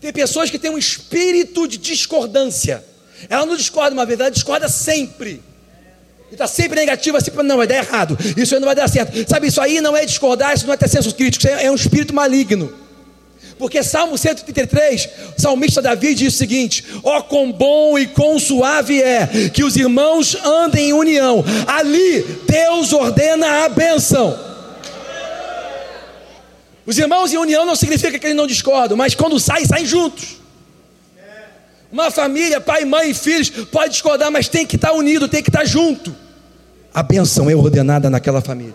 Tem 0.00 0.12
pessoas 0.12 0.50
que 0.50 0.58
têm 0.58 0.70
um 0.70 0.78
espírito 0.78 1.68
de 1.68 1.78
discordância. 1.78 2.84
Ela 3.28 3.46
não 3.46 3.56
discorda 3.56 3.92
uma 3.92 4.06
vez, 4.06 4.18
ela 4.18 4.30
discorda 4.30 4.68
sempre. 4.68 5.42
E 6.30 6.34
está 6.34 6.46
sempre 6.46 6.78
negativa, 6.78 7.20
sempre, 7.20 7.42
não, 7.42 7.56
vai 7.56 7.66
dar 7.66 7.76
errado. 7.76 8.16
Isso 8.36 8.54
aí 8.54 8.60
não 8.60 8.66
vai 8.66 8.74
dar 8.74 8.88
certo. 8.88 9.28
Sabe, 9.28 9.48
isso 9.48 9.60
aí 9.60 9.80
não 9.80 9.96
é 9.96 10.06
discordar, 10.06 10.54
isso 10.54 10.66
não 10.66 10.74
é 10.74 10.76
ter 10.76 10.88
senso 10.88 11.14
crítico, 11.14 11.46
isso 11.46 11.54
é 11.54 11.70
um 11.70 11.74
espírito 11.74 12.14
maligno. 12.14 12.72
Porque 13.58 13.82
Salmo 13.82 14.16
133, 14.16 15.08
o 15.36 15.40
salmista 15.40 15.82
Davi 15.82 16.14
diz 16.14 16.34
o 16.34 16.38
seguinte: 16.38 16.82
Ó 17.02 17.18
oh, 17.18 17.22
quão 17.24 17.52
bom 17.52 17.98
e 17.98 18.06
quão 18.06 18.38
suave 18.38 19.02
é 19.02 19.50
que 19.52 19.62
os 19.62 19.76
irmãos 19.76 20.34
andem 20.42 20.88
em 20.88 20.92
união. 20.94 21.44
Ali 21.66 22.22
Deus 22.48 22.90
ordena 22.94 23.64
a 23.64 23.68
bênção. 23.68 24.38
Os 26.86 26.98
irmãos 26.98 27.32
em 27.32 27.36
união 27.36 27.66
não 27.66 27.76
significa 27.76 28.18
que 28.18 28.26
eles 28.26 28.36
não 28.36 28.46
discordam, 28.46 28.96
mas 28.96 29.14
quando 29.14 29.38
saem, 29.38 29.66
saem 29.66 29.84
juntos. 29.84 30.39
Uma 31.92 32.10
família, 32.10 32.60
pai, 32.60 32.84
mãe 32.84 33.10
e 33.10 33.14
filhos, 33.14 33.50
pode 33.50 33.92
discordar, 33.92 34.30
mas 34.30 34.48
tem 34.48 34.64
que 34.64 34.76
estar 34.76 34.92
unido, 34.92 35.28
tem 35.28 35.42
que 35.42 35.50
estar 35.50 35.64
junto. 35.64 36.14
A 36.94 37.02
bênção 37.02 37.50
é 37.50 37.54
ordenada 37.54 38.08
naquela 38.08 38.40
família. 38.40 38.74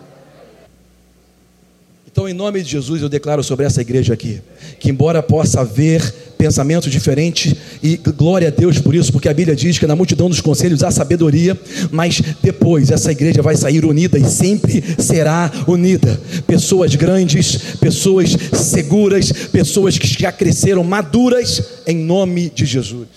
Então, 2.16 2.30
em 2.30 2.34
nome 2.34 2.64
de 2.64 2.70
Jesus, 2.70 3.02
eu 3.02 3.10
declaro 3.10 3.44
sobre 3.44 3.66
essa 3.66 3.82
igreja 3.82 4.14
aqui, 4.14 4.40
que 4.80 4.90
embora 4.90 5.22
possa 5.22 5.60
haver 5.60 6.02
pensamentos 6.38 6.90
diferentes, 6.90 7.54
e 7.84 7.98
glória 7.98 8.48
a 8.48 8.52
Deus 8.52 8.80
por 8.80 8.96
isso, 8.96 9.12
porque 9.12 9.28
a 9.28 9.34
Bíblia 9.34 9.54
diz 9.54 9.78
que 9.78 9.86
na 9.86 9.98
multidão 9.98 10.30
dos 10.30 10.40
conselhos 10.40 10.82
há 10.82 10.90
sabedoria, 10.92 11.60
mas 11.92 12.22
depois 12.42 12.90
essa 12.90 13.12
igreja 13.12 13.42
vai 13.42 13.58
sair 13.58 13.84
unida 13.84 14.18
e 14.18 14.24
sempre 14.24 14.82
será 14.98 15.52
unida. 15.68 16.18
Pessoas 16.48 16.96
grandes, 16.96 17.76
pessoas 17.82 18.30
seguras, 18.54 19.34
pessoas 19.52 19.98
que 19.98 20.08
já 20.08 20.32
cresceram 20.32 20.86
maduras, 20.86 21.82
em 21.86 21.98
nome 21.98 22.50
de 22.50 22.66
Jesus. 22.66 23.10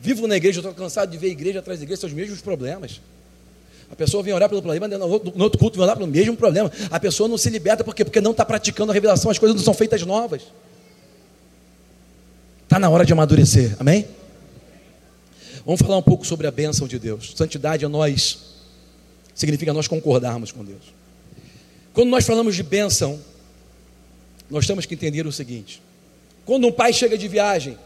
Vivo 0.00 0.26
na 0.26 0.38
igreja, 0.38 0.60
estou 0.60 0.72
cansado 0.72 1.10
de 1.10 1.18
ver 1.18 1.28
igreja 1.28 1.58
atrás 1.58 1.80
da 1.80 1.84
igreja, 1.84 2.06
os 2.06 2.14
mesmos 2.14 2.40
problemas. 2.40 2.98
A 3.92 3.94
pessoa 3.94 4.22
vem 4.22 4.32
orar 4.32 4.48
pelo 4.48 4.62
problema, 4.62 4.88
no 4.88 5.44
outro 5.44 5.58
culto 5.58 5.76
vem 5.76 5.84
orar 5.84 5.94
pelo 5.94 6.08
mesmo 6.08 6.34
problema. 6.34 6.72
A 6.90 6.98
pessoa 6.98 7.28
não 7.28 7.36
se 7.36 7.50
liberta 7.50 7.84
por 7.84 7.94
quê? 7.94 8.02
Porque 8.02 8.22
não 8.22 8.30
está 8.30 8.42
praticando 8.42 8.90
a 8.90 8.94
revelação, 8.94 9.30
as 9.30 9.38
coisas 9.38 9.54
não 9.54 9.62
são 9.62 9.74
feitas 9.74 10.00
novas. 10.02 10.40
Está 12.62 12.78
na 12.78 12.88
hora 12.88 13.04
de 13.04 13.12
amadurecer, 13.12 13.76
amém? 13.78 14.08
Vamos 15.66 15.82
falar 15.82 15.98
um 15.98 16.02
pouco 16.02 16.26
sobre 16.26 16.46
a 16.46 16.50
bênção 16.50 16.88
de 16.88 16.98
Deus. 16.98 17.34
Santidade 17.36 17.84
é 17.84 17.88
nós, 17.88 18.38
significa 19.34 19.74
nós 19.74 19.86
concordarmos 19.86 20.50
com 20.50 20.64
Deus. 20.64 20.80
Quando 21.92 22.08
nós 22.08 22.24
falamos 22.24 22.56
de 22.56 22.62
bênção, 22.62 23.20
nós 24.48 24.66
temos 24.66 24.86
que 24.86 24.94
entender 24.94 25.26
o 25.26 25.32
seguinte: 25.32 25.82
quando 26.46 26.66
um 26.66 26.72
pai 26.72 26.94
chega 26.94 27.18
de 27.18 27.28
viagem 27.28 27.76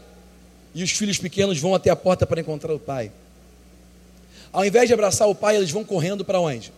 e 0.73 0.81
os 0.81 0.91
filhos 0.91 1.17
pequenos 1.17 1.59
vão 1.59 1.75
até 1.75 1.89
a 1.89 1.97
porta 1.97 2.25
para 2.25 2.39
encontrar 2.39 2.73
o 2.73 2.79
pai, 2.79 3.11
ao 4.51 4.65
invés 4.65 4.87
de 4.87 4.93
abraçar 4.93 5.27
o 5.27 5.35
pai, 5.35 5.55
eles 5.55 5.71
vão 5.71 5.83
correndo 5.83 6.23
para 6.23 6.39
onde? 6.39 6.71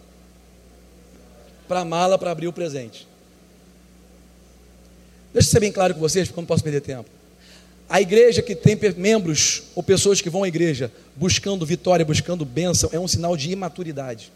Para 1.68 1.82
a 1.82 1.86
mala 1.86 2.18
para 2.18 2.32
abrir 2.32 2.48
o 2.48 2.54
presente. 2.54 3.08
Deixa 5.34 5.50
eu 5.50 5.52
ser 5.52 5.60
bem 5.60 5.72
claro 5.72 5.94
com 5.94 6.00
vocês, 6.00 6.28
porque 6.28 6.40
eu 6.40 6.42
não 6.42 6.48
posso 6.48 6.64
perder 6.64 6.82
tempo. 6.82 7.10
A 7.88 8.02
igreja 8.02 8.42
que 8.42 8.56
tem 8.56 8.78
membros 8.98 9.64
ou 9.74 9.82
pessoas 9.82 10.22
que 10.22 10.30
vão 10.30 10.44
à 10.44 10.48
igreja 10.48 10.92
buscando 11.16 11.66
vitória, 11.66 12.06
buscando 12.06 12.46
bênção, 12.46 12.90
é 12.94 13.00
um 13.00 13.08
sinal 13.08 13.36
de 13.36 13.52
imaturidade. 13.52 14.32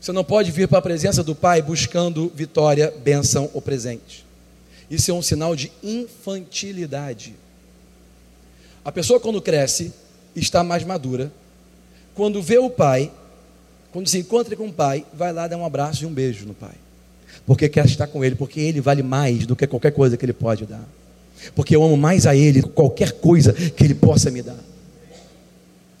Você 0.00 0.12
não 0.12 0.22
pode 0.22 0.52
vir 0.52 0.68
para 0.68 0.78
a 0.78 0.82
presença 0.82 1.24
do 1.24 1.34
Pai 1.34 1.60
buscando 1.60 2.30
vitória, 2.34 2.94
bênção 3.02 3.50
ou 3.52 3.60
presente. 3.60 4.24
Isso 4.88 5.10
é 5.10 5.14
um 5.14 5.22
sinal 5.22 5.56
de 5.56 5.72
infantilidade. 5.82 7.34
A 8.84 8.92
pessoa, 8.92 9.18
quando 9.18 9.42
cresce, 9.42 9.92
está 10.36 10.62
mais 10.62 10.84
madura. 10.84 11.32
Quando 12.14 12.42
vê 12.42 12.58
o 12.58 12.70
pai, 12.70 13.10
quando 13.92 14.08
se 14.08 14.18
encontra 14.18 14.54
com 14.54 14.68
o 14.68 14.72
pai, 14.72 15.04
vai 15.12 15.32
lá 15.32 15.48
dar 15.48 15.56
um 15.56 15.64
abraço 15.64 16.04
e 16.04 16.06
um 16.06 16.12
beijo 16.12 16.46
no 16.46 16.54
pai. 16.54 16.74
Porque 17.46 17.68
quer 17.68 17.86
estar 17.86 18.06
com 18.06 18.24
ele, 18.24 18.34
porque 18.34 18.60
ele 18.60 18.80
vale 18.80 19.02
mais 19.02 19.46
do 19.46 19.56
que 19.56 19.66
qualquer 19.66 19.92
coisa 19.92 20.16
que 20.16 20.24
ele 20.24 20.32
pode 20.32 20.66
dar. 20.66 20.86
Porque 21.54 21.76
eu 21.76 21.82
amo 21.82 21.96
mais 21.96 22.26
a 22.26 22.34
ele 22.34 22.62
qualquer 22.62 23.12
coisa 23.12 23.52
que 23.52 23.84
ele 23.84 23.94
possa 23.94 24.30
me 24.30 24.42
dar. 24.42 24.58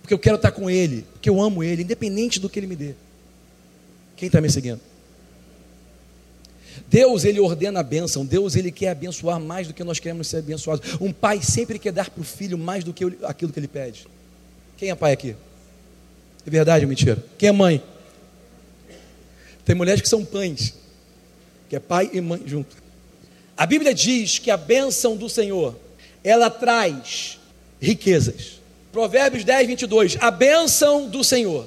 Porque 0.00 0.14
eu 0.14 0.18
quero 0.18 0.36
estar 0.36 0.52
com 0.52 0.70
ele, 0.70 1.04
porque 1.12 1.28
eu 1.28 1.40
amo 1.40 1.62
ele, 1.62 1.82
independente 1.82 2.38
do 2.38 2.48
que 2.48 2.58
ele 2.58 2.66
me 2.66 2.76
dê. 2.76 2.94
Quem 4.16 4.28
está 4.28 4.40
me 4.40 4.48
seguindo? 4.50 4.80
Deus, 6.88 7.24
ele 7.24 7.40
ordena 7.40 7.80
a 7.80 7.82
bênção. 7.82 8.24
Deus, 8.24 8.54
ele 8.54 8.70
quer 8.70 8.90
abençoar 8.90 9.40
mais 9.40 9.66
do 9.66 9.74
que 9.74 9.82
nós 9.82 9.98
queremos 9.98 10.28
ser 10.28 10.38
abençoados. 10.38 10.96
Um 11.00 11.12
pai 11.12 11.42
sempre 11.42 11.78
quer 11.78 11.92
dar 11.92 12.08
para 12.10 12.20
o 12.20 12.24
filho 12.24 12.56
mais 12.56 12.84
do 12.84 12.92
que 12.92 13.04
aquilo 13.24 13.52
que 13.52 13.58
ele 13.58 13.68
pede. 13.68 14.06
Quem 14.76 14.90
é 14.90 14.94
pai 14.94 15.12
aqui? 15.12 15.34
É 16.46 16.50
verdade 16.50 16.84
ou 16.84 16.88
mentira? 16.88 17.22
Quem 17.38 17.48
é 17.48 17.52
mãe? 17.52 17.82
Tem 19.64 19.74
mulheres 19.74 20.00
que 20.00 20.08
são 20.08 20.24
pães, 20.24 20.74
que 21.68 21.76
é 21.76 21.80
pai 21.80 22.10
e 22.12 22.20
mãe 22.20 22.42
junto. 22.46 22.76
A 23.56 23.66
Bíblia 23.66 23.94
diz 23.94 24.38
que 24.38 24.50
a 24.50 24.56
bênção 24.56 25.16
do 25.16 25.28
Senhor, 25.28 25.74
ela 26.22 26.50
traz 26.50 27.38
riquezas. 27.80 28.60
Provérbios 28.92 29.44
10, 29.44 29.66
22. 29.66 30.16
A 30.20 30.30
bênção 30.30 31.08
do 31.08 31.24
Senhor, 31.24 31.66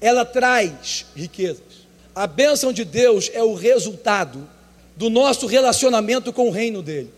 ela 0.00 0.24
traz 0.24 1.06
riquezas. 1.14 1.62
A 2.14 2.26
bênção 2.26 2.72
de 2.72 2.84
Deus 2.84 3.30
é 3.32 3.42
o 3.42 3.54
resultado 3.54 4.48
do 4.96 5.08
nosso 5.08 5.46
relacionamento 5.46 6.32
com 6.32 6.48
o 6.48 6.50
reino 6.50 6.82
dele. 6.82 7.12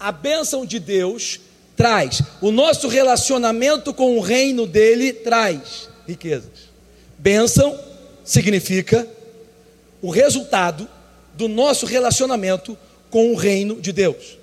A 0.00 0.10
bênção 0.10 0.64
de 0.64 0.78
Deus 0.80 1.38
traz. 1.78 2.20
O 2.40 2.50
nosso 2.50 2.88
relacionamento 2.88 3.94
com 3.94 4.18
o 4.18 4.20
reino 4.20 4.66
dele 4.66 5.12
traz 5.12 5.88
riquezas. 6.06 6.68
Bênção 7.16 7.78
significa 8.24 9.08
o 10.02 10.10
resultado 10.10 10.88
do 11.34 11.46
nosso 11.48 11.86
relacionamento 11.86 12.76
com 13.08 13.32
o 13.32 13.36
reino 13.36 13.80
de 13.80 13.92
Deus. 13.92 14.36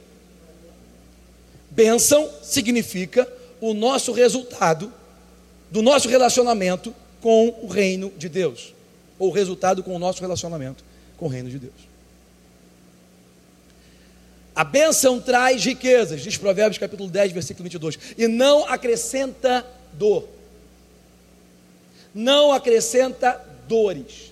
Bênção 1.70 2.30
significa 2.42 3.28
o 3.60 3.74
nosso 3.74 4.14
resultado 4.14 4.92
do 5.70 5.82
nosso 5.82 6.08
relacionamento 6.08 6.96
com 7.22 7.54
o 7.62 7.68
reino 7.68 8.14
de 8.18 8.30
Deus, 8.30 8.74
ou 9.20 9.30
o 9.30 9.32
resultado 9.32 9.84
com 9.84 9.94
o 9.94 10.00
nosso 10.00 10.22
relacionamento 10.22 10.84
com 11.18 11.26
o 11.26 11.30
reino 11.30 11.50
de 11.50 11.60
Deus. 11.60 11.95
A 14.56 14.64
bênção 14.64 15.20
traz 15.20 15.66
riquezas, 15.66 16.22
diz 16.22 16.38
Provérbios 16.38 16.78
capítulo 16.78 17.10
10, 17.10 17.34
versículo 17.34 17.64
22, 17.64 18.00
e 18.18 18.28
não 18.28 18.66
acrescenta 18.66 19.66
dor. 19.94 20.30
Não 22.14 22.54
acrescenta 22.54 23.42
dores. 23.68 24.32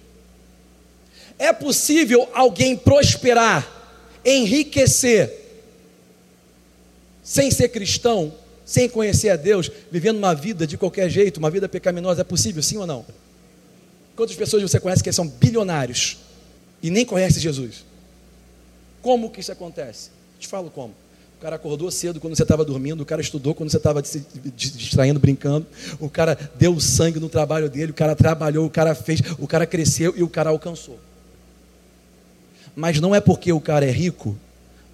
É 1.38 1.52
possível 1.52 2.30
alguém 2.34 2.78
prosperar, 2.78 3.70
enriquecer, 4.24 5.42
sem 7.22 7.52
ser 7.52 7.68
cristão, 7.68 8.34
sem 8.66 8.88
conhecer 8.88 9.30
a 9.30 9.36
Deus, 9.36 9.70
vivendo 9.92 10.18
uma 10.18 10.34
vida 10.34 10.66
de 10.66 10.78
qualquer 10.78 11.10
jeito, 11.10 11.38
uma 11.38 11.52
vida 11.52 11.68
pecaminosa? 11.68 12.22
É 12.22 12.24
possível, 12.24 12.64
sim 12.64 12.78
ou 12.78 12.88
não? 12.88 13.06
Quantas 14.16 14.38
pessoas 14.38 14.64
você 14.64 14.80
conhece 14.80 15.04
que 15.04 15.12
são 15.12 15.28
bilionários 15.28 16.18
e 16.82 16.90
nem 16.90 17.04
conhecem 17.04 17.42
Jesus? 17.42 17.84
Como 19.04 19.30
que 19.30 19.42
isso 19.42 19.52
acontece? 19.52 20.10
Te 20.40 20.48
falo 20.48 20.72
como. 20.72 20.96
O 21.38 21.42
cara 21.44 21.58
acordou 21.58 21.92
cedo 21.92 22.22
quando 22.22 22.38
você 22.38 22.44
estava 22.44 22.64
dormindo, 22.64 23.02
o 23.02 23.06
cara 23.06 23.22
estudou 23.22 23.54
quando 23.54 23.70
você 23.70 23.76
estava 23.76 24.02
se 24.02 24.26
distraindo, 24.56 25.20
brincando, 25.20 25.68
o 26.00 26.10
cara 26.10 26.40
deu 26.56 26.80
sangue 26.80 27.20
no 27.20 27.28
trabalho 27.28 27.70
dele, 27.70 27.92
o 27.92 27.94
cara 27.94 28.16
trabalhou, 28.16 28.66
o 28.66 28.70
cara 28.70 28.96
fez, 28.96 29.22
o 29.38 29.46
cara 29.46 29.68
cresceu 29.68 30.14
e 30.16 30.24
o 30.24 30.30
cara 30.30 30.52
alcançou. 30.52 30.98
Mas 32.74 33.02
não 33.02 33.14
é 33.14 33.20
porque 33.20 33.52
o 33.52 33.60
cara 33.60 33.86
é 33.86 33.92
rico, 33.92 34.38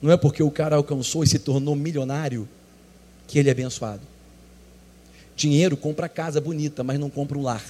não 0.02 0.12
é 0.12 0.18
porque 0.18 0.42
o 0.42 0.50
cara 0.50 0.76
alcançou 0.76 1.24
e 1.24 1.28
se 1.28 1.38
tornou 1.38 1.76
milionário 1.76 2.50
que 3.28 3.38
ele 3.38 3.50
é 3.50 3.52
abençoado. 3.52 4.02
Dinheiro 5.36 5.78
compra 5.78 6.10
casa 6.10 6.42
bonita, 6.42 6.84
mas 6.84 7.00
não 7.00 7.12
compra 7.12 7.38
um 7.38 7.44
lar. 7.44 7.64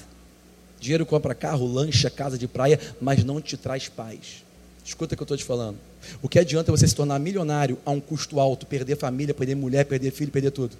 Dinheiro 0.80 1.04
compra 1.04 1.34
carro, 1.34 1.70
lancha, 1.70 2.08
casa 2.08 2.38
de 2.38 2.48
praia, 2.48 2.80
mas 2.98 3.22
não 3.22 3.42
te 3.42 3.58
traz 3.58 3.90
paz. 3.90 4.42
Escuta 4.84 5.14
o 5.14 5.16
que 5.16 5.22
eu 5.22 5.24
estou 5.24 5.36
te 5.36 5.44
falando. 5.44 5.78
O 6.22 6.28
que 6.28 6.38
adianta 6.38 6.72
você 6.72 6.86
se 6.86 6.94
tornar 6.94 7.18
milionário 7.18 7.78
a 7.84 7.90
um 7.90 8.00
custo 8.00 8.40
alto, 8.40 8.66
perder 8.66 8.96
família, 8.96 9.34
perder 9.34 9.54
mulher, 9.54 9.84
perder 9.84 10.10
filho, 10.10 10.30
perder 10.30 10.50
tudo? 10.50 10.76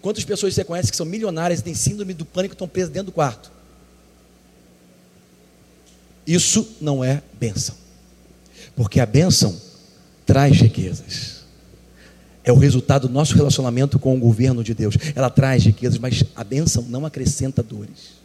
Quantas 0.00 0.24
pessoas 0.24 0.54
você 0.54 0.64
conhece 0.64 0.90
que 0.90 0.96
são 0.96 1.06
milionárias 1.06 1.60
e 1.60 1.62
têm 1.62 1.74
síndrome 1.74 2.12
do 2.12 2.24
pânico 2.24 2.52
e 2.52 2.56
estão 2.56 2.68
presas 2.68 2.90
dentro 2.90 3.06
do 3.06 3.12
quarto? 3.12 3.50
Isso 6.26 6.76
não 6.80 7.02
é 7.04 7.22
bênção. 7.38 7.74
Porque 8.76 9.00
a 9.00 9.06
bênção 9.06 9.56
traz 10.24 10.60
riquezas. 10.60 11.40
É 12.42 12.52
o 12.52 12.56
resultado 12.56 13.08
do 13.08 13.12
nosso 13.12 13.34
relacionamento 13.34 13.98
com 13.98 14.16
o 14.16 14.18
governo 14.18 14.64
de 14.64 14.72
Deus. 14.74 14.96
Ela 15.14 15.28
traz 15.28 15.64
riquezas, 15.64 15.98
mas 15.98 16.24
a 16.34 16.42
bênção 16.42 16.82
não 16.84 17.04
acrescenta 17.04 17.62
dores. 17.62 18.20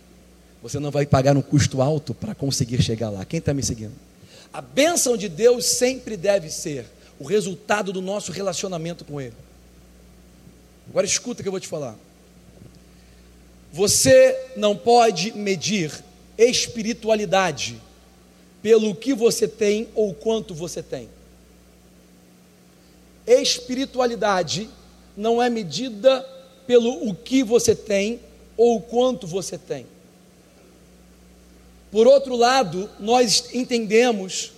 Você 0.62 0.80
não 0.80 0.92
vai 0.92 1.06
pagar 1.06 1.36
um 1.38 1.42
custo 1.42 1.82
alto 1.82 2.14
para 2.14 2.34
conseguir 2.34 2.82
chegar 2.82 3.10
lá. 3.10 3.26
Quem 3.26 3.40
está 3.40 3.54
me 3.54 3.62
seguindo? 3.62 3.94
A 4.56 4.62
bênção 4.62 5.18
de 5.18 5.28
Deus 5.28 5.66
sempre 5.66 6.16
deve 6.16 6.50
ser 6.50 6.86
o 7.20 7.26
resultado 7.26 7.92
do 7.92 8.02
nosso 8.02 8.32
relacionamento 8.32 9.04
com 9.04 9.20
Ele. 9.20 9.36
Agora 10.90 11.06
escuta 11.06 11.44
que 11.44 11.50
eu 11.50 11.52
vou 11.52 11.60
te 11.60 11.68
falar. 11.68 11.98
Você 13.74 14.52
não 14.56 14.74
pode 14.78 15.34
medir 15.34 15.92
espiritualidade 16.38 17.82
pelo 18.62 18.96
que 18.96 19.14
você 19.14 19.46
tem 19.46 19.90
ou 19.94 20.14
quanto 20.14 20.56
você 20.56 20.82
tem. 20.82 21.10
Espiritualidade 23.28 24.70
não 25.18 25.44
é 25.44 25.50
medida 25.50 26.22
pelo 26.66 27.10
o 27.10 27.14
que 27.14 27.44
você 27.44 27.76
tem 27.76 28.22
ou 28.56 28.80
quanto 28.80 29.28
você 29.28 29.58
tem. 29.58 29.86
Por 31.96 32.08
outro 32.08 32.36
lado, 32.36 32.90
nós 33.00 33.46
entendemos 33.54 34.52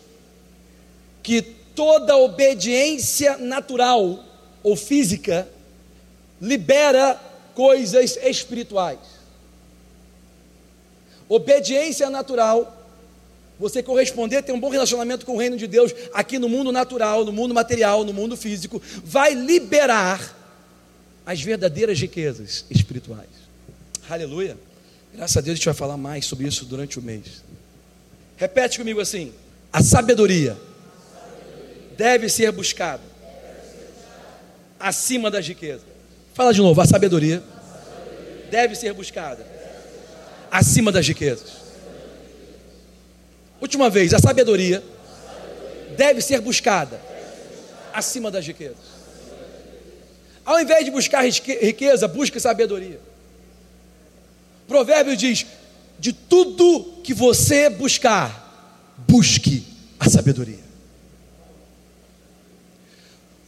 que 1.21 1.39
toda 1.43 2.17
obediência 2.17 3.37
natural 3.37 4.25
ou 4.63 4.75
física 4.75 5.47
libera 6.41 7.13
coisas 7.53 8.17
espirituais. 8.23 8.97
Obediência 11.29 12.09
natural, 12.09 12.75
você 13.59 13.83
corresponder, 13.83 14.41
ter 14.41 14.51
um 14.51 14.59
bom 14.59 14.69
relacionamento 14.69 15.23
com 15.23 15.35
o 15.35 15.37
reino 15.37 15.57
de 15.57 15.67
Deus 15.67 15.93
aqui 16.15 16.39
no 16.39 16.49
mundo 16.49 16.71
natural, 16.71 17.23
no 17.23 17.31
mundo 17.31 17.53
material, 17.53 18.03
no 18.03 18.13
mundo 18.13 18.35
físico, 18.35 18.81
vai 19.03 19.35
liberar 19.35 20.35
as 21.23 21.39
verdadeiras 21.39 21.99
riquezas 21.99 22.65
espirituais. 22.71 23.29
Aleluia. 24.09 24.57
Graças 25.17 25.35
a 25.35 25.41
Deus 25.41 25.53
a 25.53 25.55
gente 25.55 25.65
vai 25.65 25.73
falar 25.73 25.97
mais 25.97 26.25
sobre 26.27 26.47
isso 26.47 26.63
durante 26.63 26.99
o 26.99 27.01
mês. 27.01 27.43
Repete 28.37 28.77
comigo 28.77 29.01
assim: 29.01 29.33
a 29.73 29.81
sabedoria 29.81 30.55
deve 31.97 32.29
ser 32.29 32.51
buscada 32.51 33.01
acima 34.79 35.31
das 35.31 35.47
riquezas. 35.47 35.87
Fala 36.35 36.53
de 36.53 36.61
novo, 36.61 36.79
a 36.79 36.85
sabedoria 36.85 37.41
deve 38.51 38.75
ser 38.75 38.93
buscada 38.93 39.43
acima 40.51 40.91
das 40.91 41.07
riquezas. 41.07 41.49
Última 43.59 43.89
vez, 43.89 44.13
a 44.13 44.19
sabedoria 44.19 44.83
deve 45.97 46.21
ser 46.21 46.41
buscada 46.41 47.01
acima 47.91 48.29
das 48.29 48.45
riquezas. 48.45 48.85
Ao 50.45 50.61
invés 50.61 50.85
de 50.85 50.91
buscar 50.91 51.23
riqueza, 51.23 52.07
busque 52.07 52.39
sabedoria. 52.39 53.06
Provérbio 54.67 55.15
diz: 55.15 55.45
de 55.99 56.13
tudo 56.13 56.99
que 57.03 57.13
você 57.13 57.69
buscar, 57.69 58.95
busque 59.07 59.63
a 59.99 60.09
sabedoria. 60.09 60.67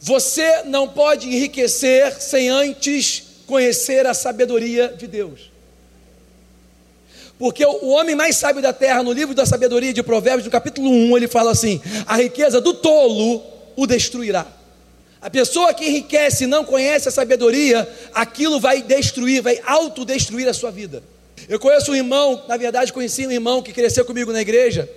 Você 0.00 0.62
não 0.64 0.88
pode 0.88 1.28
enriquecer 1.28 2.20
sem 2.20 2.48
antes 2.48 3.22
conhecer 3.46 4.06
a 4.06 4.14
sabedoria 4.14 4.88
de 4.88 5.06
Deus. 5.06 5.50
Porque 7.38 7.64
o 7.64 7.88
homem 7.88 8.14
mais 8.14 8.36
sábio 8.36 8.62
da 8.62 8.72
terra, 8.72 9.02
no 9.02 9.12
livro 9.12 9.34
da 9.34 9.46
sabedoria 9.46 9.92
de 9.92 10.02
Provérbios, 10.02 10.44
no 10.44 10.50
capítulo 10.50 10.90
1, 10.90 11.16
ele 11.16 11.28
fala 11.28 11.50
assim: 11.50 11.80
a 12.06 12.16
riqueza 12.16 12.60
do 12.60 12.74
tolo 12.74 13.42
o 13.76 13.86
destruirá. 13.86 14.46
A 15.20 15.28
pessoa 15.28 15.74
que 15.74 15.84
enriquece 15.84 16.44
e 16.44 16.46
não 16.46 16.64
conhece 16.64 17.08
a 17.08 17.12
sabedoria, 17.12 17.88
aquilo 18.14 18.58
vai 18.58 18.82
destruir, 18.82 19.42
vai 19.42 19.60
autodestruir 19.66 20.48
a 20.48 20.54
sua 20.54 20.70
vida. 20.70 21.02
Eu 21.48 21.58
conheço 21.58 21.92
um 21.92 21.94
irmão, 21.94 22.42
na 22.48 22.56
verdade 22.56 22.92
conheci 22.92 23.26
um 23.26 23.30
irmão 23.30 23.62
que 23.62 23.72
cresceu 23.72 24.04
comigo 24.04 24.32
na 24.32 24.40
igreja, 24.40 24.88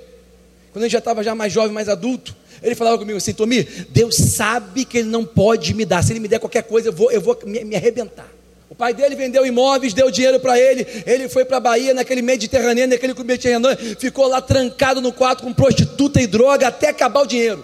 quando 0.71 0.83
ele 0.83 0.91
já 0.91 0.99
estava 0.99 1.23
já 1.23 1.35
mais 1.35 1.51
jovem, 1.51 1.73
mais 1.73 1.89
adulto. 1.89 2.35
Ele 2.61 2.75
falava 2.75 2.97
comigo 2.97 3.17
assim, 3.17 3.33
Tomi, 3.33 3.63
Deus 3.89 4.15
sabe 4.15 4.85
que 4.85 4.99
Ele 4.99 5.09
não 5.09 5.25
pode 5.25 5.73
me 5.73 5.83
dar. 5.83 6.01
Se 6.01 6.13
Ele 6.13 6.21
me 6.21 6.29
der 6.29 6.39
qualquer 6.39 6.63
coisa, 6.63 6.87
eu 6.87 6.93
vou, 6.93 7.11
eu 7.11 7.19
vou 7.19 7.37
me, 7.43 7.63
me 7.65 7.75
arrebentar. 7.75 8.27
O 8.69 8.75
pai 8.75 8.93
dele 8.93 9.15
vendeu 9.15 9.45
imóveis, 9.45 9.93
deu 9.93 10.09
dinheiro 10.09 10.39
para 10.39 10.57
ele. 10.57 10.87
Ele 11.05 11.29
foi 11.29 11.45
para 11.45 11.57
a 11.57 11.59
Bahia, 11.59 11.93
naquele 11.93 12.23
Mediterrâneo, 12.23 12.87
naquele 12.87 13.13
Mediterrâneo, 13.13 13.77
ficou 13.99 14.27
lá 14.27 14.41
trancado 14.41 14.99
no 14.99 15.11
quarto 15.11 15.43
com 15.43 15.53
prostituta 15.53 16.19
e 16.19 16.25
droga 16.25 16.69
até 16.69 16.89
acabar 16.89 17.21
o 17.21 17.27
dinheiro. 17.27 17.63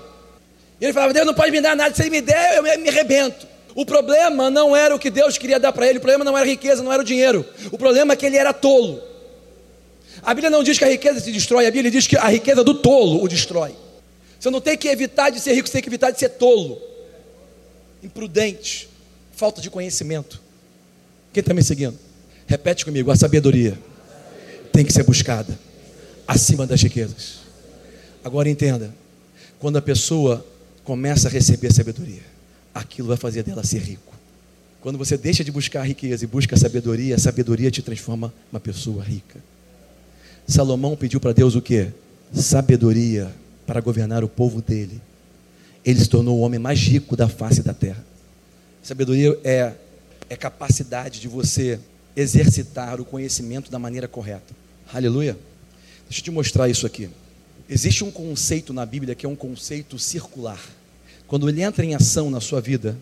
E 0.79 0.85
ele 0.85 0.93
falava: 0.93 1.13
Deus 1.13 1.25
não 1.25 1.33
pode 1.33 1.51
me 1.51 1.61
dar 1.61 1.75
nada, 1.75 1.93
se 1.93 2.01
ele 2.01 2.09
me 2.09 2.21
der, 2.21 2.57
eu 2.57 2.63
me, 2.63 2.89
arrebento. 2.89 3.47
O 3.75 3.85
problema 3.85 4.49
não 4.49 4.75
era 4.75 4.95
o 4.95 4.99
que 4.99 5.09
Deus 5.09 5.37
queria 5.37 5.59
dar 5.59 5.71
para 5.71 5.87
ele, 5.87 5.99
o 5.99 6.01
problema 6.01 6.23
não 6.25 6.37
era 6.37 6.45
a 6.45 6.49
riqueza, 6.49 6.81
não 6.81 6.91
era 6.91 7.01
o 7.01 7.05
dinheiro. 7.05 7.45
O 7.71 7.77
problema 7.77 8.13
é 8.13 8.15
que 8.15 8.25
ele 8.25 8.37
era 8.37 8.53
tolo. 8.53 9.01
A 10.21 10.33
Bíblia 10.33 10.49
não 10.49 10.63
diz 10.63 10.77
que 10.77 10.83
a 10.83 10.87
riqueza 10.87 11.19
se 11.19 11.31
destrói, 11.31 11.65
a 11.65 11.71
Bíblia 11.71 11.91
diz 11.91 12.07
que 12.07 12.17
a 12.17 12.27
riqueza 12.27 12.63
do 12.63 12.73
tolo 12.73 13.23
o 13.23 13.27
destrói. 13.27 13.75
Você 14.39 14.49
não 14.49 14.59
tem 14.59 14.77
que 14.77 14.87
evitar 14.87 15.29
de 15.29 15.39
ser 15.39 15.53
rico, 15.53 15.67
você 15.67 15.73
tem 15.73 15.81
que 15.81 15.89
evitar 15.89 16.11
de 16.11 16.19
ser 16.19 16.29
tolo, 16.29 16.81
imprudente, 18.01 18.89
falta 19.33 19.61
de 19.61 19.69
conhecimento. 19.69 20.41
Quem 21.31 21.41
está 21.41 21.53
me 21.53 21.63
seguindo? 21.63 21.97
Repete 22.47 22.83
comigo: 22.83 23.11
a 23.11 23.15
sabedoria 23.15 23.77
tem 24.71 24.83
que 24.83 24.91
ser 24.91 25.03
buscada 25.03 25.57
acima 26.27 26.65
das 26.65 26.81
riquezas. 26.81 27.39
Agora 28.23 28.49
entenda: 28.49 28.93
quando 29.59 29.77
a 29.77 29.81
pessoa 29.81 30.45
começa 30.89 31.27
a 31.27 31.31
receber 31.31 31.71
sabedoria, 31.71 32.23
aquilo 32.73 33.09
vai 33.09 33.15
fazer 33.15 33.43
dela 33.43 33.63
ser 33.63 33.77
rico. 33.77 34.11
Quando 34.81 34.97
você 34.97 35.15
deixa 35.15 35.43
de 35.43 35.51
buscar 35.51 35.81
a 35.81 35.83
riqueza 35.83 36.23
e 36.23 36.27
busca 36.27 36.55
a 36.55 36.57
sabedoria, 36.57 37.13
a 37.13 37.19
sabedoria 37.19 37.69
te 37.69 37.83
transforma 37.83 38.33
uma 38.51 38.59
pessoa 38.59 39.03
rica. 39.03 39.39
Salomão 40.47 40.95
pediu 40.95 41.19
para 41.19 41.31
Deus 41.31 41.53
o 41.53 41.61
que? 41.61 41.89
Sabedoria 42.33 43.31
para 43.67 43.79
governar 43.81 44.23
o 44.23 44.27
povo 44.27 44.63
dele. 44.63 44.99
Ele 45.85 45.99
se 45.99 46.09
tornou 46.09 46.39
o 46.39 46.41
homem 46.41 46.59
mais 46.59 46.79
rico 46.79 47.15
da 47.15 47.29
face 47.29 47.61
da 47.61 47.71
terra. 47.71 48.03
Sabedoria 48.81 49.39
é 49.43 49.73
é 50.27 50.35
capacidade 50.35 51.19
de 51.19 51.27
você 51.27 51.79
exercitar 52.15 52.99
o 52.99 53.05
conhecimento 53.05 53.69
da 53.69 53.77
maneira 53.77 54.07
correta. 54.07 54.55
Aleluia. 54.91 55.37
Deixa 56.09 56.21
eu 56.21 56.23
te 56.23 56.31
mostrar 56.31 56.67
isso 56.67 56.87
aqui. 56.87 57.11
Existe 57.69 58.03
um 58.03 58.09
conceito 58.09 58.73
na 58.73 58.87
Bíblia 58.87 59.13
que 59.13 59.27
é 59.27 59.29
um 59.29 59.35
conceito 59.35 59.99
circular. 59.99 60.78
Quando 61.29 61.47
ele 61.47 61.61
entra 61.61 61.85
em 61.85 61.93
ação 61.93 62.31
na 62.31 62.41
sua 62.41 62.59
vida, 62.59 62.97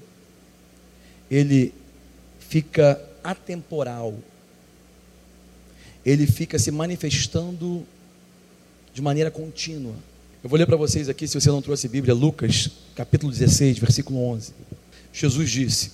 ele 1.32 1.74
fica 2.40 3.02
atemporal. 3.24 4.14
Ele 6.06 6.28
fica 6.28 6.60
se 6.60 6.70
manifestando 6.70 7.88
de 8.94 9.02
maneira 9.02 9.32
contínua. 9.32 9.96
Eu 10.44 10.50
vou 10.50 10.60
ler 10.60 10.66
para 10.66 10.76
vocês 10.76 11.08
aqui, 11.08 11.26
se 11.26 11.40
você 11.40 11.48
não 11.48 11.62
trouxe 11.62 11.88
Bíblia, 11.88 12.14
Lucas, 12.14 12.70
capítulo 12.96 13.32
16, 13.32 13.80
versículo 13.80 14.20
11. 14.20 14.52
Jesus 15.14 15.50
disse: 15.50 15.92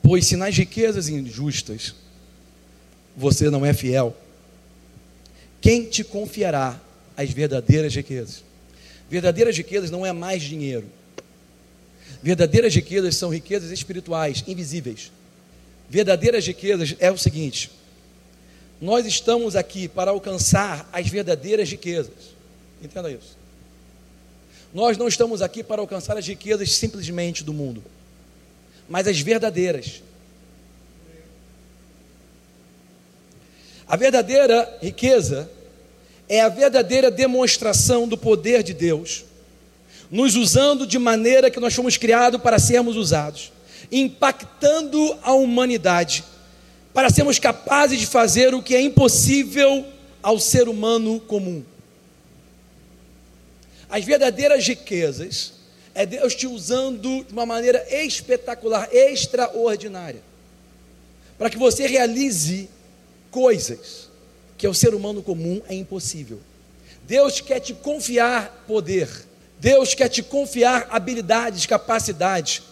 Pois 0.00 0.28
se 0.28 0.36
nas 0.36 0.56
riquezas 0.56 1.08
injustas 1.08 1.92
você 3.16 3.50
não 3.50 3.66
é 3.66 3.74
fiel, 3.74 4.16
quem 5.60 5.86
te 5.86 6.04
confiará 6.04 6.80
as 7.16 7.30
verdadeiras 7.30 7.92
riquezas? 7.92 8.44
Verdadeiras 9.10 9.56
riquezas 9.56 9.90
não 9.90 10.06
é 10.06 10.12
mais 10.12 10.40
dinheiro. 10.40 10.86
Verdadeiras 12.24 12.74
riquezas 12.74 13.14
são 13.14 13.28
riquezas 13.28 13.70
espirituais, 13.70 14.42
invisíveis. 14.48 15.12
Verdadeiras 15.88 16.44
riquezas 16.44 16.96
é 16.98 17.12
o 17.12 17.16
seguinte: 17.16 17.70
nós 18.80 19.06
estamos 19.06 19.54
aqui 19.54 19.86
para 19.86 20.10
alcançar 20.10 20.88
as 20.92 21.06
verdadeiras 21.06 21.70
riquezas. 21.70 22.34
Entenda 22.82 23.12
isso. 23.12 23.36
Nós 24.72 24.98
não 24.98 25.06
estamos 25.06 25.40
aqui 25.40 25.62
para 25.62 25.80
alcançar 25.80 26.18
as 26.18 26.26
riquezas 26.26 26.72
simplesmente 26.72 27.44
do 27.44 27.52
mundo 27.52 27.80
mas 28.88 29.06
as 29.06 29.18
verdadeiras. 29.20 30.02
A 33.86 33.96
verdadeira 33.96 34.78
riqueza 34.82 35.50
é 36.28 36.40
a 36.40 36.48
verdadeira 36.48 37.10
demonstração 37.10 38.08
do 38.08 38.16
poder 38.16 38.62
de 38.62 38.72
Deus, 38.72 39.24
nos 40.10 40.36
usando 40.36 40.86
de 40.86 40.98
maneira 40.98 41.50
que 41.50 41.60
nós 41.60 41.74
fomos 41.74 41.96
criados 41.96 42.40
para 42.40 42.58
sermos 42.58 42.96
usados, 42.96 43.52
impactando 43.90 45.16
a 45.22 45.32
humanidade, 45.32 46.24
para 46.92 47.10
sermos 47.10 47.38
capazes 47.38 47.98
de 47.98 48.06
fazer 48.06 48.54
o 48.54 48.62
que 48.62 48.74
é 48.74 48.80
impossível 48.80 49.84
ao 50.22 50.38
ser 50.38 50.68
humano 50.68 51.20
comum. 51.20 51.64
As 53.88 54.04
verdadeiras 54.04 54.66
riquezas 54.66 55.52
é 55.94 56.04
Deus 56.04 56.34
te 56.34 56.46
usando 56.46 57.24
de 57.24 57.32
uma 57.32 57.46
maneira 57.46 57.86
espetacular, 57.90 58.88
extraordinária, 58.92 60.22
para 61.38 61.48
que 61.48 61.56
você 61.56 61.86
realize 61.86 62.68
coisas 63.30 64.08
que 64.56 64.66
ao 64.66 64.74
ser 64.74 64.94
humano 64.94 65.22
comum 65.22 65.60
é 65.68 65.74
impossível. 65.74 66.40
Deus 67.06 67.40
quer 67.40 67.60
te 67.60 67.74
confiar 67.74 68.64
poder, 68.66 69.08
Deus 69.60 69.94
quer 69.94 70.08
te 70.08 70.22
confiar 70.22 70.88
habilidades, 70.90 71.66
capacidades. 71.66 72.62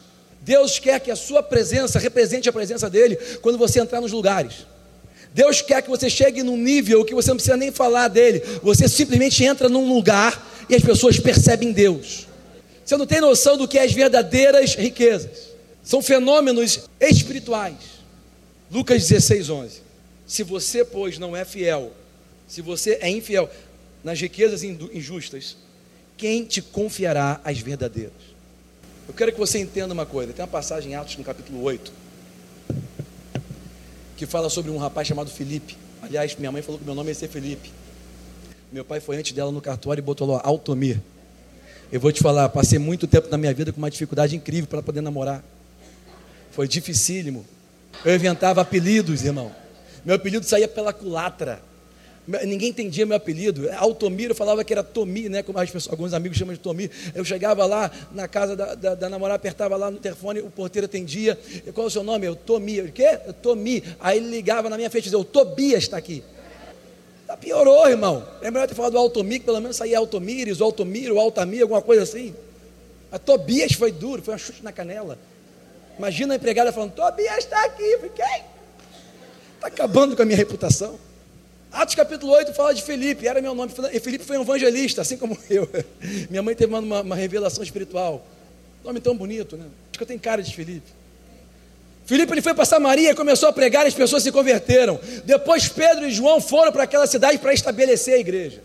Deus 0.41 0.79
quer 0.79 1.01
que 1.01 1.11
a 1.11 1.17
sua 1.17 1.43
presença 1.43 1.99
represente 1.99 2.49
a 2.49 2.53
presença 2.53 2.91
dele 2.91 3.17
quando 3.41 3.57
você 3.59 3.81
entrar 3.81 4.01
nos 4.01 4.13
lugares. 4.13 4.67
Deus 5.33 5.63
quer 5.63 5.83
que 5.83 5.89
você 5.89 6.11
chegue 6.11 6.43
num 6.43 6.57
nível 6.57 7.05
que 7.05 7.15
você 7.15 7.31
não 7.31 7.37
precisa 7.37 7.57
nem 7.57 7.71
falar 7.71 8.09
dele, 8.09 8.43
você 8.63 8.89
simplesmente 8.89 9.43
entra 9.45 9.69
num 9.69 9.89
lugar 9.89 10.47
e 10.69 10.75
as 10.75 10.83
pessoas 10.83 11.19
percebem 11.19 11.73
Deus. 11.73 12.27
Você 12.85 12.97
não 12.97 13.07
tem 13.07 13.21
noção 13.21 13.57
do 13.57 13.67
que 13.67 13.79
é 13.79 13.85
as 13.85 13.93
verdadeiras 13.93 14.75
riquezas. 14.75 15.53
São 15.83 16.03
fenômenos 16.03 16.81
espirituais. 17.01 17.77
Lucas 18.71 19.09
16, 19.09 19.49
11. 19.49 19.83
Se 20.27 20.43
você, 20.43 20.85
pois, 20.85 21.19
não 21.19 21.37
é 21.37 21.45
fiel, 21.45 21.93
se 22.49 22.61
você 22.61 22.99
é 23.01 23.09
infiel 23.09 23.51
nas 24.03 24.21
riquezas 24.21 24.63
injustas, 24.63 25.57
quem 26.23 26.45
te 26.45 26.63
confiará 26.63 27.41
as 27.43 27.59
verdadeiras? 27.59 28.13
Eu 29.09 29.13
quero 29.13 29.33
que 29.33 29.39
você 29.41 29.59
entenda 29.59 29.93
uma 29.93 30.07
coisa. 30.07 30.33
Tem 30.33 30.41
uma 30.41 30.49
passagem 30.49 30.93
em 30.93 30.95
Atos 30.95 31.17
no 31.17 31.25
capítulo 31.25 31.61
8 31.65 31.93
que 34.17 34.25
fala 34.25 34.49
sobre 34.49 34.71
um 34.71 34.79
rapaz 34.79 35.09
chamado 35.09 35.29
Felipe. 35.29 35.77
Aliás, 36.01 36.37
minha 36.37 36.53
mãe 36.53 36.63
falou 36.63 36.79
que 36.79 36.85
meu 36.85 36.95
nome 36.95 37.09
ia 37.09 37.15
ser 37.17 37.27
Felipe. 37.27 37.73
Meu 38.71 38.85
pai 38.85 39.01
foi 39.01 39.17
antes 39.17 39.33
dela 39.33 39.51
no 39.51 39.61
cartório 39.61 40.01
e 40.01 40.05
botou 40.05 40.31
lá 40.31 40.41
Altomir. 40.45 41.01
Eu 41.91 41.99
vou 41.99 42.13
te 42.13 42.23
falar, 42.23 42.49
passei 42.51 42.79
muito 42.79 43.09
tempo 43.09 43.29
na 43.29 43.37
minha 43.37 43.53
vida 43.53 43.73
com 43.73 43.79
uma 43.79 43.91
dificuldade 43.91 44.37
incrível 44.37 44.69
para 44.69 44.81
poder 44.81 45.01
namorar. 45.01 45.43
Foi 46.53 46.69
dificílimo. 46.69 47.45
Eu 48.05 48.15
inventava 48.15 48.61
apelidos, 48.61 49.25
irmão. 49.25 49.51
Meu 50.05 50.15
apelido 50.15 50.47
saía 50.47 50.69
pela 50.69 50.93
culatra. 50.93 51.61
Ninguém 52.27 52.69
entendia 52.69 53.05
meu 53.05 53.17
apelido. 53.17 53.69
Altomir, 53.73 54.31
eu 54.31 54.35
falava 54.35 54.63
que 54.63 54.73
era 54.73 54.83
Tomi, 54.83 55.29
né? 55.29 55.43
Como 55.43 55.59
as 55.59 55.71
pessoas, 55.71 55.93
alguns 55.93 56.15
amigos 56.15 56.39
chamam 56.39 56.55
de 56.55 56.61
Tomi. 56.61 56.89
Eu 57.15 57.25
chegava 57.25 57.67
lá 57.67 57.91
na 58.13 58.29
casa 58.29 58.55
da, 58.55 58.75
da, 58.77 58.95
da 58.95 59.09
namorada, 59.09 59.37
apertava 59.37 59.77
lá 59.77 59.91
no 59.91 59.99
telefone, 59.99 60.41
o 60.41 60.51
porteiro 60.51 60.87
atendia. 60.87 61.37
Qual 61.75 61.87
é 61.87 61.89
o 61.89 61.91
seu 61.91 62.05
nome? 62.05 62.27
Eu, 62.27 62.37
Tomi. 62.37 62.81
O 62.81 62.93
quê? 62.93 63.19
Tomi. 63.43 63.83
Aí 63.99 64.19
ele 64.19 64.29
ligava 64.29 64.71
na 64.71 64.77
minha 64.77 64.89
frente 64.89 65.05
e 65.05 65.07
dizia, 65.07 65.19
o 65.19 65.25
Tobias 65.25 65.83
está 65.83 65.97
aqui. 65.97 66.23
Já 67.27 67.37
piorou, 67.37 67.89
irmão. 67.89 68.25
É 68.41 68.51
melhor 68.53 68.69
ter 68.69 68.75
falado 68.75 68.93
do 68.93 68.99
Altomir, 68.99 69.41
que 69.41 69.47
pelo 69.47 69.61
menos 69.61 69.77
saía 69.77 69.99
Altomires, 69.99 70.61
o 70.61 70.65
Altomir, 70.65 71.11
o 71.11 71.19
Altamir, 71.19 71.63
alguma 71.63 71.83
coisa 71.83 72.05
assim. 72.05 72.35
A 73.11 73.19
Tobias 73.19 73.73
foi 73.73 73.91
duro, 73.91 74.23
foi 74.23 74.35
um 74.35 74.39
chute 74.39 74.63
na 74.63 74.71
canela. 74.71 75.19
Imagina 75.99 76.35
a 76.35 76.37
empregada 76.37 76.73
falando: 76.73 76.93
Tobias 76.93 77.39
está 77.39 77.65
aqui. 77.65 77.83
Eu 77.83 77.99
falei, 77.99 78.13
quem? 78.15 78.45
Está 79.57 79.67
acabando 79.67 80.15
com 80.15 80.23
a 80.23 80.25
minha 80.25 80.37
reputação. 80.37 80.99
Atos 81.73 81.95
capítulo 81.95 82.33
8 82.33 82.53
fala 82.53 82.75
de 82.75 82.83
Felipe, 82.83 83.27
era 83.27 83.41
meu 83.41 83.55
nome. 83.55 83.73
E 83.93 83.99
Felipe 83.99 84.25
foi 84.25 84.37
um 84.37 84.43
evangelista, 84.43 85.01
assim 85.01 85.17
como 85.17 85.39
eu. 85.49 85.69
Minha 86.29 86.43
mãe 86.43 86.55
teve 86.55 86.75
uma, 86.75 87.01
uma 87.01 87.17
revelação 87.17 87.65
espiritual. 87.65 88.25
Nome 88.85 89.01
tão 89.01 89.17
bonito, 89.17 89.57
né? 89.57 89.65
Acho 89.65 89.99
que 89.99 90.03
eu 90.03 90.07
tenho 90.07 90.21
cara 90.21 90.43
de 90.43 90.55
Felipe. 90.55 90.87
Filipe 92.05 92.33
ele 92.33 92.43
foi 92.43 92.53
para 92.53 92.65
Samaria, 92.65 93.15
começou 93.15 93.49
a 93.49 93.53
pregar, 93.53 93.87
as 93.87 93.95
pessoas 93.95 94.23
se 94.23 94.31
converteram. 94.31 95.01
Depois 95.25 95.69
Pedro 95.69 96.07
e 96.07 96.11
João 96.11 96.41
foram 96.41 96.73
para 96.73 96.83
aquela 96.83 97.07
cidade 97.07 97.39
para 97.39 97.55
estabelecer 97.55 98.15
a 98.15 98.19
igreja. 98.19 98.63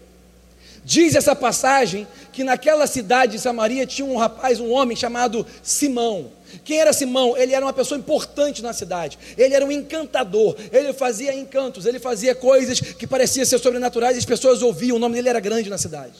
Diz 0.84 1.16
essa 1.16 1.36
passagem 1.36 2.08
que 2.34 2.44
naquela 2.44 2.88
cidade 2.88 3.34
de 3.34 3.40
Samaria 3.40 3.86
tinha 3.86 4.06
um 4.06 4.18
rapaz, 4.18 4.60
um 4.60 4.72
homem 4.72 4.98
chamado 4.98 5.46
Simão. 5.62 6.32
Quem 6.64 6.80
era 6.80 6.94
Simão? 6.94 7.36
Ele 7.38 7.54
era 7.54 7.66
uma 7.66 7.74
pessoa 7.74 7.98
importante 7.98 8.62
na 8.62 8.74
cidade. 8.74 9.18
Ele 9.38 9.54
era 9.54 9.66
um 9.66 9.72
encantador. 9.72 10.56
Ele 10.72 10.94
fazia 10.94 11.34
encantos, 11.34 11.86
ele 11.86 12.00
fazia 12.00 12.34
coisas 12.36 12.80
que 12.80 13.08
pareciam 13.08 13.46
ser 13.46 13.60
sobrenaturais 13.60 14.16
e 14.16 14.20
as 14.20 14.26
pessoas 14.26 14.62
ouviam. 14.62 14.98
O 14.98 15.00
nome 15.00 15.16
dele 15.16 15.30
era 15.30 15.40
grande 15.40 15.70
na 15.70 15.78
cidade. 15.78 16.14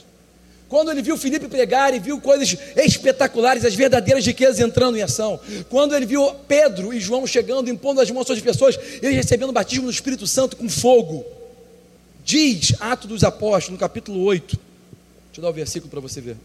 Quando 0.68 0.90
ele 0.90 1.00
viu 1.00 1.16
Filipe 1.16 1.48
pregar 1.48 1.94
e 1.94 1.98
viu 1.98 2.20
coisas 2.20 2.54
espetaculares, 2.76 3.64
as 3.64 3.74
verdadeiras 3.74 4.24
riquezas 4.26 4.60
entrando 4.60 4.98
em 4.98 5.02
ação. 5.02 5.40
Quando 5.70 5.94
ele 5.94 6.04
viu 6.04 6.34
Pedro 6.46 6.92
e 6.92 7.00
João 7.00 7.26
chegando, 7.26 7.70
impondo 7.70 8.02
as 8.02 8.10
mãos 8.10 8.26
sobre 8.26 8.40
as 8.40 8.44
pessoas, 8.44 8.78
eles 9.00 9.16
recebendo 9.16 9.48
o 9.48 9.52
batismo 9.52 9.86
do 9.86 9.90
Espírito 9.90 10.26
Santo 10.26 10.56
com 10.56 10.68
fogo. 10.68 11.24
Diz 12.22 12.74
Atos 12.78 13.08
dos 13.08 13.24
Apóstolos, 13.24 13.70
no 13.70 13.78
capítulo 13.78 14.22
8. 14.22 14.58
Deixa 15.28 15.38
eu 15.38 15.42
dar 15.42 15.48
o 15.48 15.52
versículo 15.54 15.90
para 15.90 16.00
você 16.00 16.20
ver. 16.20 16.36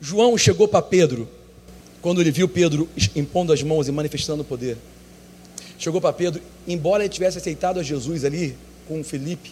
João 0.00 0.38
chegou 0.38 0.66
para 0.66 0.80
Pedro, 0.80 1.28
quando 2.04 2.20
ele 2.20 2.30
viu 2.30 2.46
Pedro 2.46 2.86
impondo 3.16 3.50
as 3.50 3.62
mãos 3.62 3.88
e 3.88 3.90
manifestando 3.90 4.42
o 4.42 4.44
poder. 4.44 4.76
Chegou 5.78 6.02
para 6.02 6.12
Pedro, 6.12 6.38
embora 6.68 7.02
ele 7.02 7.10
tivesse 7.10 7.38
aceitado 7.38 7.80
a 7.80 7.82
Jesus 7.82 8.26
ali 8.26 8.54
com 8.86 9.02
Felipe, 9.02 9.50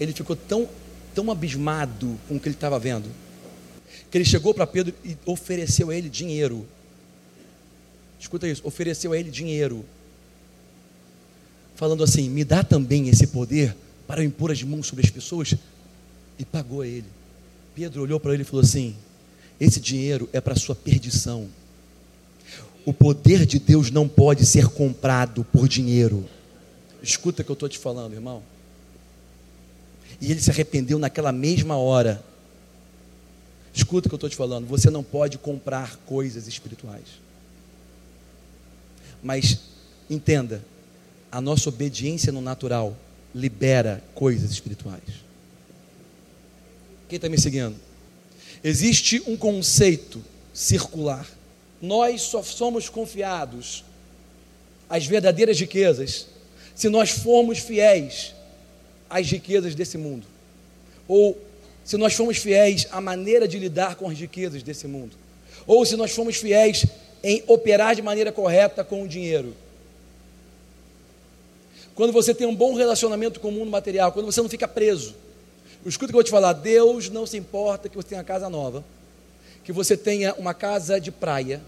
ele 0.00 0.12
ficou 0.12 0.34
tão 0.34 0.68
tão 1.14 1.30
abismado 1.30 2.18
com 2.26 2.34
o 2.34 2.40
que 2.40 2.48
ele 2.48 2.56
estava 2.56 2.76
vendo, 2.76 3.08
que 4.10 4.18
ele 4.18 4.24
chegou 4.24 4.52
para 4.52 4.66
Pedro 4.66 4.92
e 5.04 5.16
ofereceu 5.24 5.90
a 5.90 5.94
ele 5.94 6.08
dinheiro. 6.08 6.66
Escuta 8.18 8.48
isso, 8.48 8.62
ofereceu 8.64 9.12
a 9.12 9.16
ele 9.16 9.30
dinheiro, 9.30 9.84
falando 11.76 12.02
assim: 12.02 12.28
me 12.28 12.42
dá 12.42 12.64
também 12.64 13.08
esse 13.10 13.28
poder 13.28 13.76
para 14.08 14.22
eu 14.22 14.26
impor 14.26 14.50
as 14.50 14.60
mãos 14.60 14.88
sobre 14.88 15.04
as 15.04 15.10
pessoas, 15.12 15.54
e 16.36 16.44
pagou 16.44 16.80
a 16.80 16.86
ele. 16.88 17.06
Pedro 17.76 18.02
olhou 18.02 18.18
para 18.18 18.34
ele 18.34 18.42
e 18.42 18.44
falou 18.44 18.64
assim: 18.64 18.96
esse 19.60 19.78
dinheiro 19.78 20.28
é 20.32 20.40
para 20.40 20.56
sua 20.56 20.74
perdição. 20.74 21.48
O 22.86 22.92
poder 22.94 23.44
de 23.44 23.58
Deus 23.58 23.90
não 23.90 24.08
pode 24.08 24.46
ser 24.46 24.68
comprado 24.68 25.44
por 25.44 25.68
dinheiro. 25.68 26.24
Escuta 27.02 27.42
o 27.42 27.44
que 27.44 27.50
eu 27.50 27.54
estou 27.54 27.68
te 27.68 27.78
falando, 27.78 28.14
irmão 28.14 28.42
e 30.20 30.30
ele 30.30 30.40
se 30.40 30.50
arrependeu 30.50 30.98
naquela 30.98 31.32
mesma 31.32 31.76
hora. 31.76 32.22
Escuta 33.72 34.08
o 34.08 34.10
que 34.10 34.14
eu 34.14 34.16
estou 34.16 34.30
te 34.30 34.36
falando: 34.36 34.66
você 34.66 34.90
não 34.90 35.02
pode 35.02 35.38
comprar 35.38 35.96
coisas 36.06 36.46
espirituais. 36.46 37.04
Mas 39.22 39.60
entenda, 40.08 40.64
a 41.30 41.40
nossa 41.40 41.68
obediência 41.68 42.32
no 42.32 42.40
natural 42.40 42.96
libera 43.34 44.02
coisas 44.14 44.50
espirituais. 44.50 45.02
Quem 47.08 47.16
está 47.16 47.28
me 47.28 47.38
seguindo? 47.38 47.76
Existe 48.64 49.22
um 49.26 49.36
conceito 49.36 50.22
circular. 50.52 51.26
Nós 51.80 52.22
só 52.22 52.42
somos 52.42 52.88
confiados 52.88 53.84
às 54.88 55.06
verdadeiras 55.06 55.58
riquezas 55.58 56.26
se 56.74 56.88
nós 56.88 57.10
formos 57.10 57.58
fiéis 57.58 58.34
as 59.08 59.30
riquezas 59.30 59.74
desse 59.74 59.96
mundo, 59.96 60.26
ou 61.08 61.38
se 61.84 61.96
nós 61.96 62.14
fomos 62.14 62.36
fiéis 62.36 62.86
à 62.90 63.00
maneira 63.00 63.46
de 63.48 63.58
lidar 63.58 63.94
com 63.94 64.08
as 64.08 64.18
riquezas 64.18 64.62
desse 64.62 64.86
mundo, 64.86 65.16
ou 65.66 65.86
se 65.86 65.96
nós 65.96 66.12
fomos 66.12 66.36
fiéis 66.36 66.84
em 67.22 67.42
operar 67.46 67.94
de 67.94 68.02
maneira 68.02 68.30
correta 68.30 68.84
com 68.84 69.02
o 69.02 69.08
dinheiro. 69.08 69.54
Quando 71.94 72.12
você 72.12 72.34
tem 72.34 72.46
um 72.46 72.54
bom 72.54 72.74
relacionamento 72.74 73.40
com 73.40 73.48
o 73.48 73.52
mundo 73.52 73.70
material, 73.70 74.12
quando 74.12 74.26
você 74.26 74.42
não 74.42 74.48
fica 74.48 74.68
preso. 74.68 75.14
Escuta 75.84 76.06
o 76.06 76.08
que 76.08 76.12
eu 76.12 76.18
vou 76.18 76.24
te 76.24 76.30
falar: 76.30 76.52
Deus 76.52 77.08
não 77.08 77.26
se 77.26 77.36
importa 77.38 77.88
que 77.88 77.96
você 77.96 78.08
tenha 78.08 78.24
casa 78.24 78.50
nova, 78.50 78.84
que 79.66 79.72
você 79.72 79.98
tenha 79.98 80.32
uma 80.36 80.54
casa 80.54 80.98
de 80.98 81.10
praia, 81.10 81.60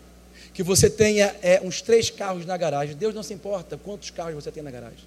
que 0.55 0.62
você 0.62 0.88
tenha 0.88 1.36
é, 1.42 1.61
uns 1.62 1.82
três 1.82 2.09
carros 2.09 2.46
na 2.46 2.57
garagem. 2.57 2.96
Deus 2.96 3.14
não 3.14 3.22
se 3.22 3.34
importa 3.34 3.76
quantos 3.76 4.09
carros 4.09 4.34
você 4.34 4.51
tem 4.51 4.62
na 4.62 4.70
garagem 4.70 5.05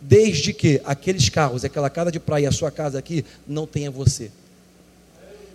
desde 0.00 0.52
que 0.52 0.82
aqueles 0.84 1.28
carros, 1.30 1.64
aquela 1.64 1.88
casa 1.88 2.12
de 2.12 2.20
praia, 2.20 2.48
a 2.48 2.52
sua 2.52 2.70
casa 2.70 2.98
aqui, 2.98 3.24
não 3.46 3.66
tenha 3.66 3.90
você. 3.90 4.30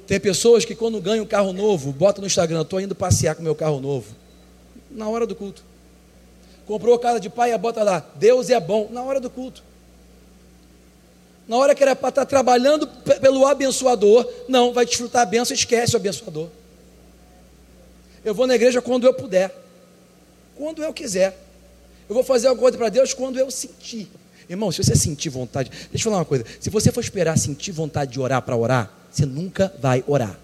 Tem 0.08 0.20
pessoas 0.20 0.66
que 0.66 0.74
quando 0.74 1.00
ganham 1.00 1.24
um 1.24 1.28
carro 1.28 1.54
novo, 1.54 1.92
bota 1.92 2.20
no 2.20 2.26
Instagram, 2.26 2.62
estou 2.62 2.82
indo 2.82 2.96
passear 2.96 3.36
com 3.36 3.44
meu 3.44 3.54
carro 3.54 3.80
novo. 3.80 4.08
Na 4.90 5.08
hora 5.08 5.28
do 5.28 5.36
culto. 5.36 5.64
Comprou 6.66 6.98
casa 6.98 7.20
de 7.20 7.30
praia, 7.30 7.58
bota 7.58 7.84
lá, 7.84 8.04
Deus 8.16 8.50
é 8.50 8.60
bom, 8.60 8.90
na 8.92 9.04
hora 9.04 9.20
do 9.20 9.30
culto. 9.30 9.64
Na 11.50 11.58
hora 11.58 11.74
que 11.74 11.82
era 11.82 11.96
para 11.96 12.10
estar 12.10 12.22
tá 12.22 12.26
trabalhando 12.28 12.88
pelo 13.20 13.44
abençoador, 13.48 14.24
não, 14.48 14.72
vai 14.72 14.86
desfrutar 14.86 15.24
a 15.24 15.26
benção, 15.26 15.56
esquece 15.56 15.96
o 15.96 15.98
abençoador. 15.98 16.48
Eu 18.24 18.36
vou 18.36 18.46
na 18.46 18.54
igreja 18.54 18.84
quando 18.84 19.08
eu 19.08 19.14
puder, 19.16 19.52
quando 20.56 20.84
eu 20.84 20.94
quiser. 20.94 21.36
Eu 22.08 22.14
vou 22.14 22.24
fazer 22.24 22.48
alguma 22.48 22.62
coisa 22.62 22.78
para 22.78 22.90
Deus 22.90 23.16
quando 23.16 23.40
eu 23.40 23.50
sentir. 23.50 24.08
Irmão, 24.48 24.72
se 24.72 24.84
você 24.84 24.96
sentir 24.96 25.30
vontade, 25.30 25.72
deixa 25.92 26.08
eu 26.08 26.12
falar 26.12 26.18
uma 26.18 26.26
coisa: 26.26 26.46
se 26.60 26.70
você 26.70 26.92
for 26.92 27.02
esperar 27.02 27.36
sentir 27.36 27.72
vontade 27.72 28.12
de 28.12 28.20
orar 28.20 28.44
para 28.44 28.56
orar, 28.56 28.94
você 29.12 29.26
nunca 29.26 29.74
vai 29.82 30.04
orar. 30.06 30.40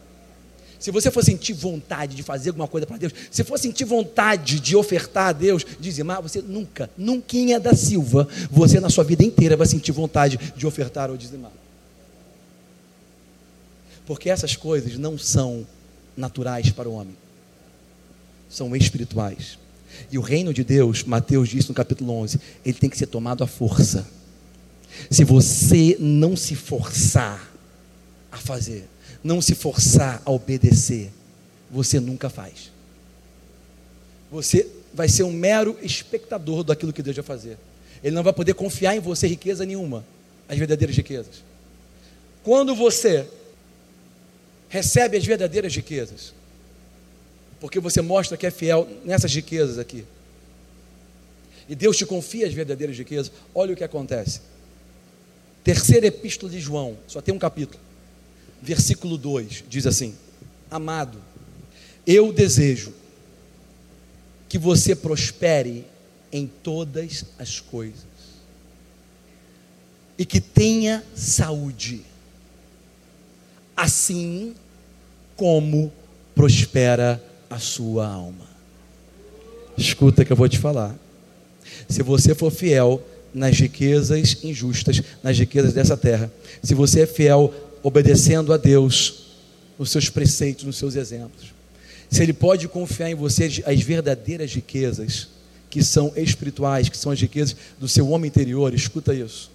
Se 0.80 0.92
você 0.92 1.10
for 1.10 1.24
sentir 1.24 1.54
vontade 1.54 2.16
de 2.16 2.24
fazer 2.24 2.50
alguma 2.50 2.68
coisa 2.68 2.86
para 2.86 2.98
Deus, 2.98 3.14
se 3.32 3.44
for 3.44 3.58
sentir 3.58 3.86
vontade 3.86 4.60
de 4.60 4.76
ofertar 4.76 5.28
a 5.28 5.32
Deus, 5.32 5.66
dizimar, 5.80 6.22
você 6.22 6.42
nunca, 6.42 6.90
nunca 6.98 7.60
da 7.60 7.74
Silva, 7.74 8.28
você 8.52 8.80
na 8.80 8.90
sua 8.90 9.04
vida 9.04 9.24
inteira 9.24 9.58
vai 9.58 9.68
sentir 9.68 9.92
vontade 9.92 10.38
de 10.56 10.68
ofertar 10.68 11.10
ou 11.10 11.18
dizimar. 11.18 11.52
Porque 14.06 14.30
essas 14.30 14.56
coisas 14.56 14.98
não 14.98 15.18
são 15.18 15.66
naturais 16.16 16.70
para 16.70 16.88
o 16.88 16.94
homem, 16.94 17.16
são 18.50 18.76
espirituais. 18.76 19.58
E 20.12 20.18
o 20.18 20.22
reino 20.22 20.54
de 20.54 20.64
Deus, 20.64 21.04
Mateus 21.04 21.50
disse 21.50 21.70
no 21.70 21.76
capítulo 21.76 22.12
11, 22.14 22.40
ele 22.66 22.78
tem 22.78 22.90
que 22.90 22.98
ser 22.98 23.08
tomado 23.08 23.44
à 23.44 23.48
força. 23.48 24.08
Se 25.10 25.24
você 25.24 25.98
não 26.00 26.36
se 26.36 26.56
forçar 26.56 27.52
a 28.32 28.38
fazer, 28.38 28.88
não 29.26 29.42
se 29.42 29.56
forçar 29.56 30.22
a 30.24 30.30
obedecer, 30.32 31.12
você 31.72 32.00
nunca 32.00 32.30
faz. 32.30 32.72
Você 34.32 34.70
vai 34.94 35.10
ser 35.10 35.24
um 35.24 35.32
mero 35.32 35.76
espectador 35.82 36.64
daquilo 36.64 36.94
que 36.94 37.02
Deus 37.02 37.16
vai 37.16 37.26
fazer. 37.26 37.58
Ele 38.04 38.16
não 38.16 38.22
vai 38.22 38.34
poder 38.34 38.54
confiar 38.54 38.96
em 38.96 39.00
você 39.00 39.26
riqueza 39.26 39.66
nenhuma, 39.66 40.06
as 40.48 40.60
verdadeiras 40.60 40.96
riquezas. 40.96 41.44
Quando 42.44 42.76
você 42.76 43.28
recebe 44.70 45.18
as 45.18 45.26
verdadeiras 45.26 45.76
riquezas, 45.76 46.32
porque 47.60 47.80
você 47.80 48.04
mostra 48.04 48.38
que 48.38 48.46
é 48.46 48.52
fiel 48.52 48.88
nessas 49.04 49.34
riquezas 49.34 49.80
aqui. 49.80 50.06
E 51.68 51.74
Deus 51.74 51.98
te 51.98 52.06
confia 52.06 52.46
as 52.46 52.54
verdadeiras 52.54 52.96
riquezas. 52.96 53.32
Olha 53.56 53.74
o 53.74 53.76
que 53.76 53.84
acontece. 53.84 54.42
Terceira 55.64 56.06
epístola 56.06 56.52
de 56.52 56.60
João, 56.60 56.96
só 57.08 57.22
tem 57.22 57.34
um 57.34 57.40
capítulo. 57.40 57.84
Versículo 58.66 59.16
2 59.16 59.66
diz 59.70 59.86
assim: 59.86 60.16
Amado, 60.72 61.20
eu 62.06 62.34
desejo 62.34 62.92
que 64.50 64.58
você 64.58 64.96
prospere 64.96 65.86
em 66.32 66.48
todas 66.48 67.26
as 67.38 67.60
coisas 67.60 68.06
e 70.18 70.26
que 70.26 70.42
tenha 70.42 71.04
saúde, 71.16 72.02
assim 73.78 74.56
como 75.36 75.94
prospera 76.34 77.24
a 77.48 77.60
sua 77.60 78.08
alma. 78.08 78.48
Escuta 79.78 80.26
que 80.26 80.32
eu 80.32 80.38
vou 80.38 80.50
te 80.50 80.58
falar. 80.58 80.96
Se 81.88 82.02
você 82.02 82.34
for 82.34 82.50
fiel 82.50 83.04
nas 83.32 83.60
riquezas 83.60 84.38
injustas, 84.44 85.04
nas 85.22 85.38
riquezas 85.38 85.74
dessa 85.74 85.96
terra, 85.96 86.32
se 86.64 86.74
você 86.74 87.02
é 87.02 87.06
fiel 87.06 87.54
obedecendo 87.86 88.52
a 88.52 88.58
Deus, 88.58 89.26
nos 89.78 89.92
seus 89.92 90.10
preceitos, 90.10 90.64
nos 90.64 90.76
seus 90.76 90.96
exemplos, 90.96 91.54
se 92.10 92.24
Ele 92.24 92.34
pode 92.34 92.68
confiar 92.68 93.12
em 93.12 93.16
você 93.16 93.62
as 93.64 93.82
verdadeiras 93.82 94.52
riquezas, 94.56 95.28
que 95.70 95.84
são 95.84 96.12
espirituais, 96.16 96.90
que 96.90 96.98
são 96.98 97.12
as 97.12 97.22
riquezas 97.22 97.56
do 97.80 97.88
seu 97.88 98.10
homem 98.10 98.28
interior, 98.28 98.74
escuta 98.74 99.14
isso. 99.14 99.52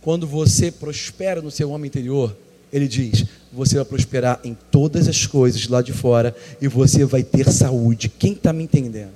Quando 0.00 0.26
você 0.26 0.72
prospera 0.72 1.40
no 1.40 1.48
seu 1.48 1.70
homem 1.70 1.86
interior, 1.86 2.36
ele 2.72 2.88
diz: 2.88 3.24
você 3.52 3.76
vai 3.76 3.84
prosperar 3.84 4.40
em 4.42 4.56
todas 4.72 5.06
as 5.06 5.24
coisas 5.24 5.68
lá 5.68 5.80
de 5.80 5.92
fora 5.92 6.34
e 6.60 6.66
você 6.66 7.04
vai 7.04 7.22
ter 7.22 7.48
saúde. 7.52 8.08
Quem 8.08 8.32
está 8.32 8.52
me 8.52 8.64
entendendo? 8.64 9.12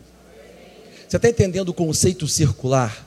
Você 1.09 1.17
está 1.17 1.29
entendendo 1.29 1.71
o 1.71 1.75
conceito 1.75 2.29
circular? 2.29 3.05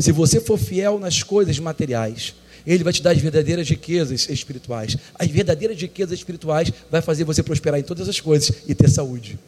Se 0.00 0.10
você 0.10 0.40
for 0.40 0.58
fiel 0.58 0.98
nas 0.98 1.22
coisas 1.22 1.60
materiais, 1.60 2.34
ele 2.66 2.84
vai 2.84 2.92
te 2.92 3.02
dar 3.02 3.10
as 3.10 3.18
verdadeiras 3.18 3.68
riquezas 3.68 4.28
espirituais. 4.28 4.96
As 5.18 5.28
verdadeiras 5.28 5.80
riquezas 5.80 6.18
espirituais 6.18 6.72
vai 6.90 7.02
fazer 7.02 7.24
você 7.24 7.42
prosperar 7.42 7.78
em 7.78 7.82
todas 7.82 8.08
as 8.08 8.20
coisas 8.20 8.52
e 8.66 8.74
ter 8.74 8.88
saúde. 8.88 9.38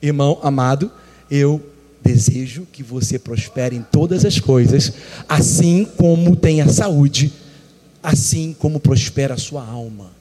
Irmão 0.00 0.38
amado, 0.42 0.90
eu 1.30 1.60
desejo 2.02 2.66
que 2.70 2.82
você 2.82 3.18
prospere 3.18 3.76
em 3.76 3.82
todas 3.82 4.24
as 4.24 4.38
coisas, 4.38 4.92
assim 5.28 5.84
como 5.84 6.36
tenha 6.36 6.68
saúde, 6.68 7.32
assim 8.02 8.54
como 8.58 8.78
prospera 8.78 9.34
a 9.34 9.38
sua 9.38 9.64
alma. 9.64 10.12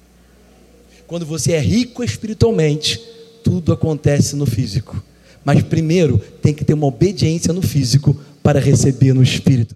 Quando 1.06 1.26
você 1.26 1.54
é 1.54 1.60
rico 1.60 2.04
espiritualmente, 2.04 3.00
tudo 3.44 3.72
acontece 3.72 4.36
no 4.36 4.46
físico. 4.46 5.02
Mas 5.46 5.64
primeiro 5.64 6.18
tem 6.42 6.54
que 6.54 6.66
ter 6.66 6.74
uma 6.74 6.88
obediência 6.88 7.54
no 7.54 7.62
físico 7.62 8.20
para 8.44 8.60
receber 8.60 9.14
no 9.14 9.24
espírito. 9.24 9.74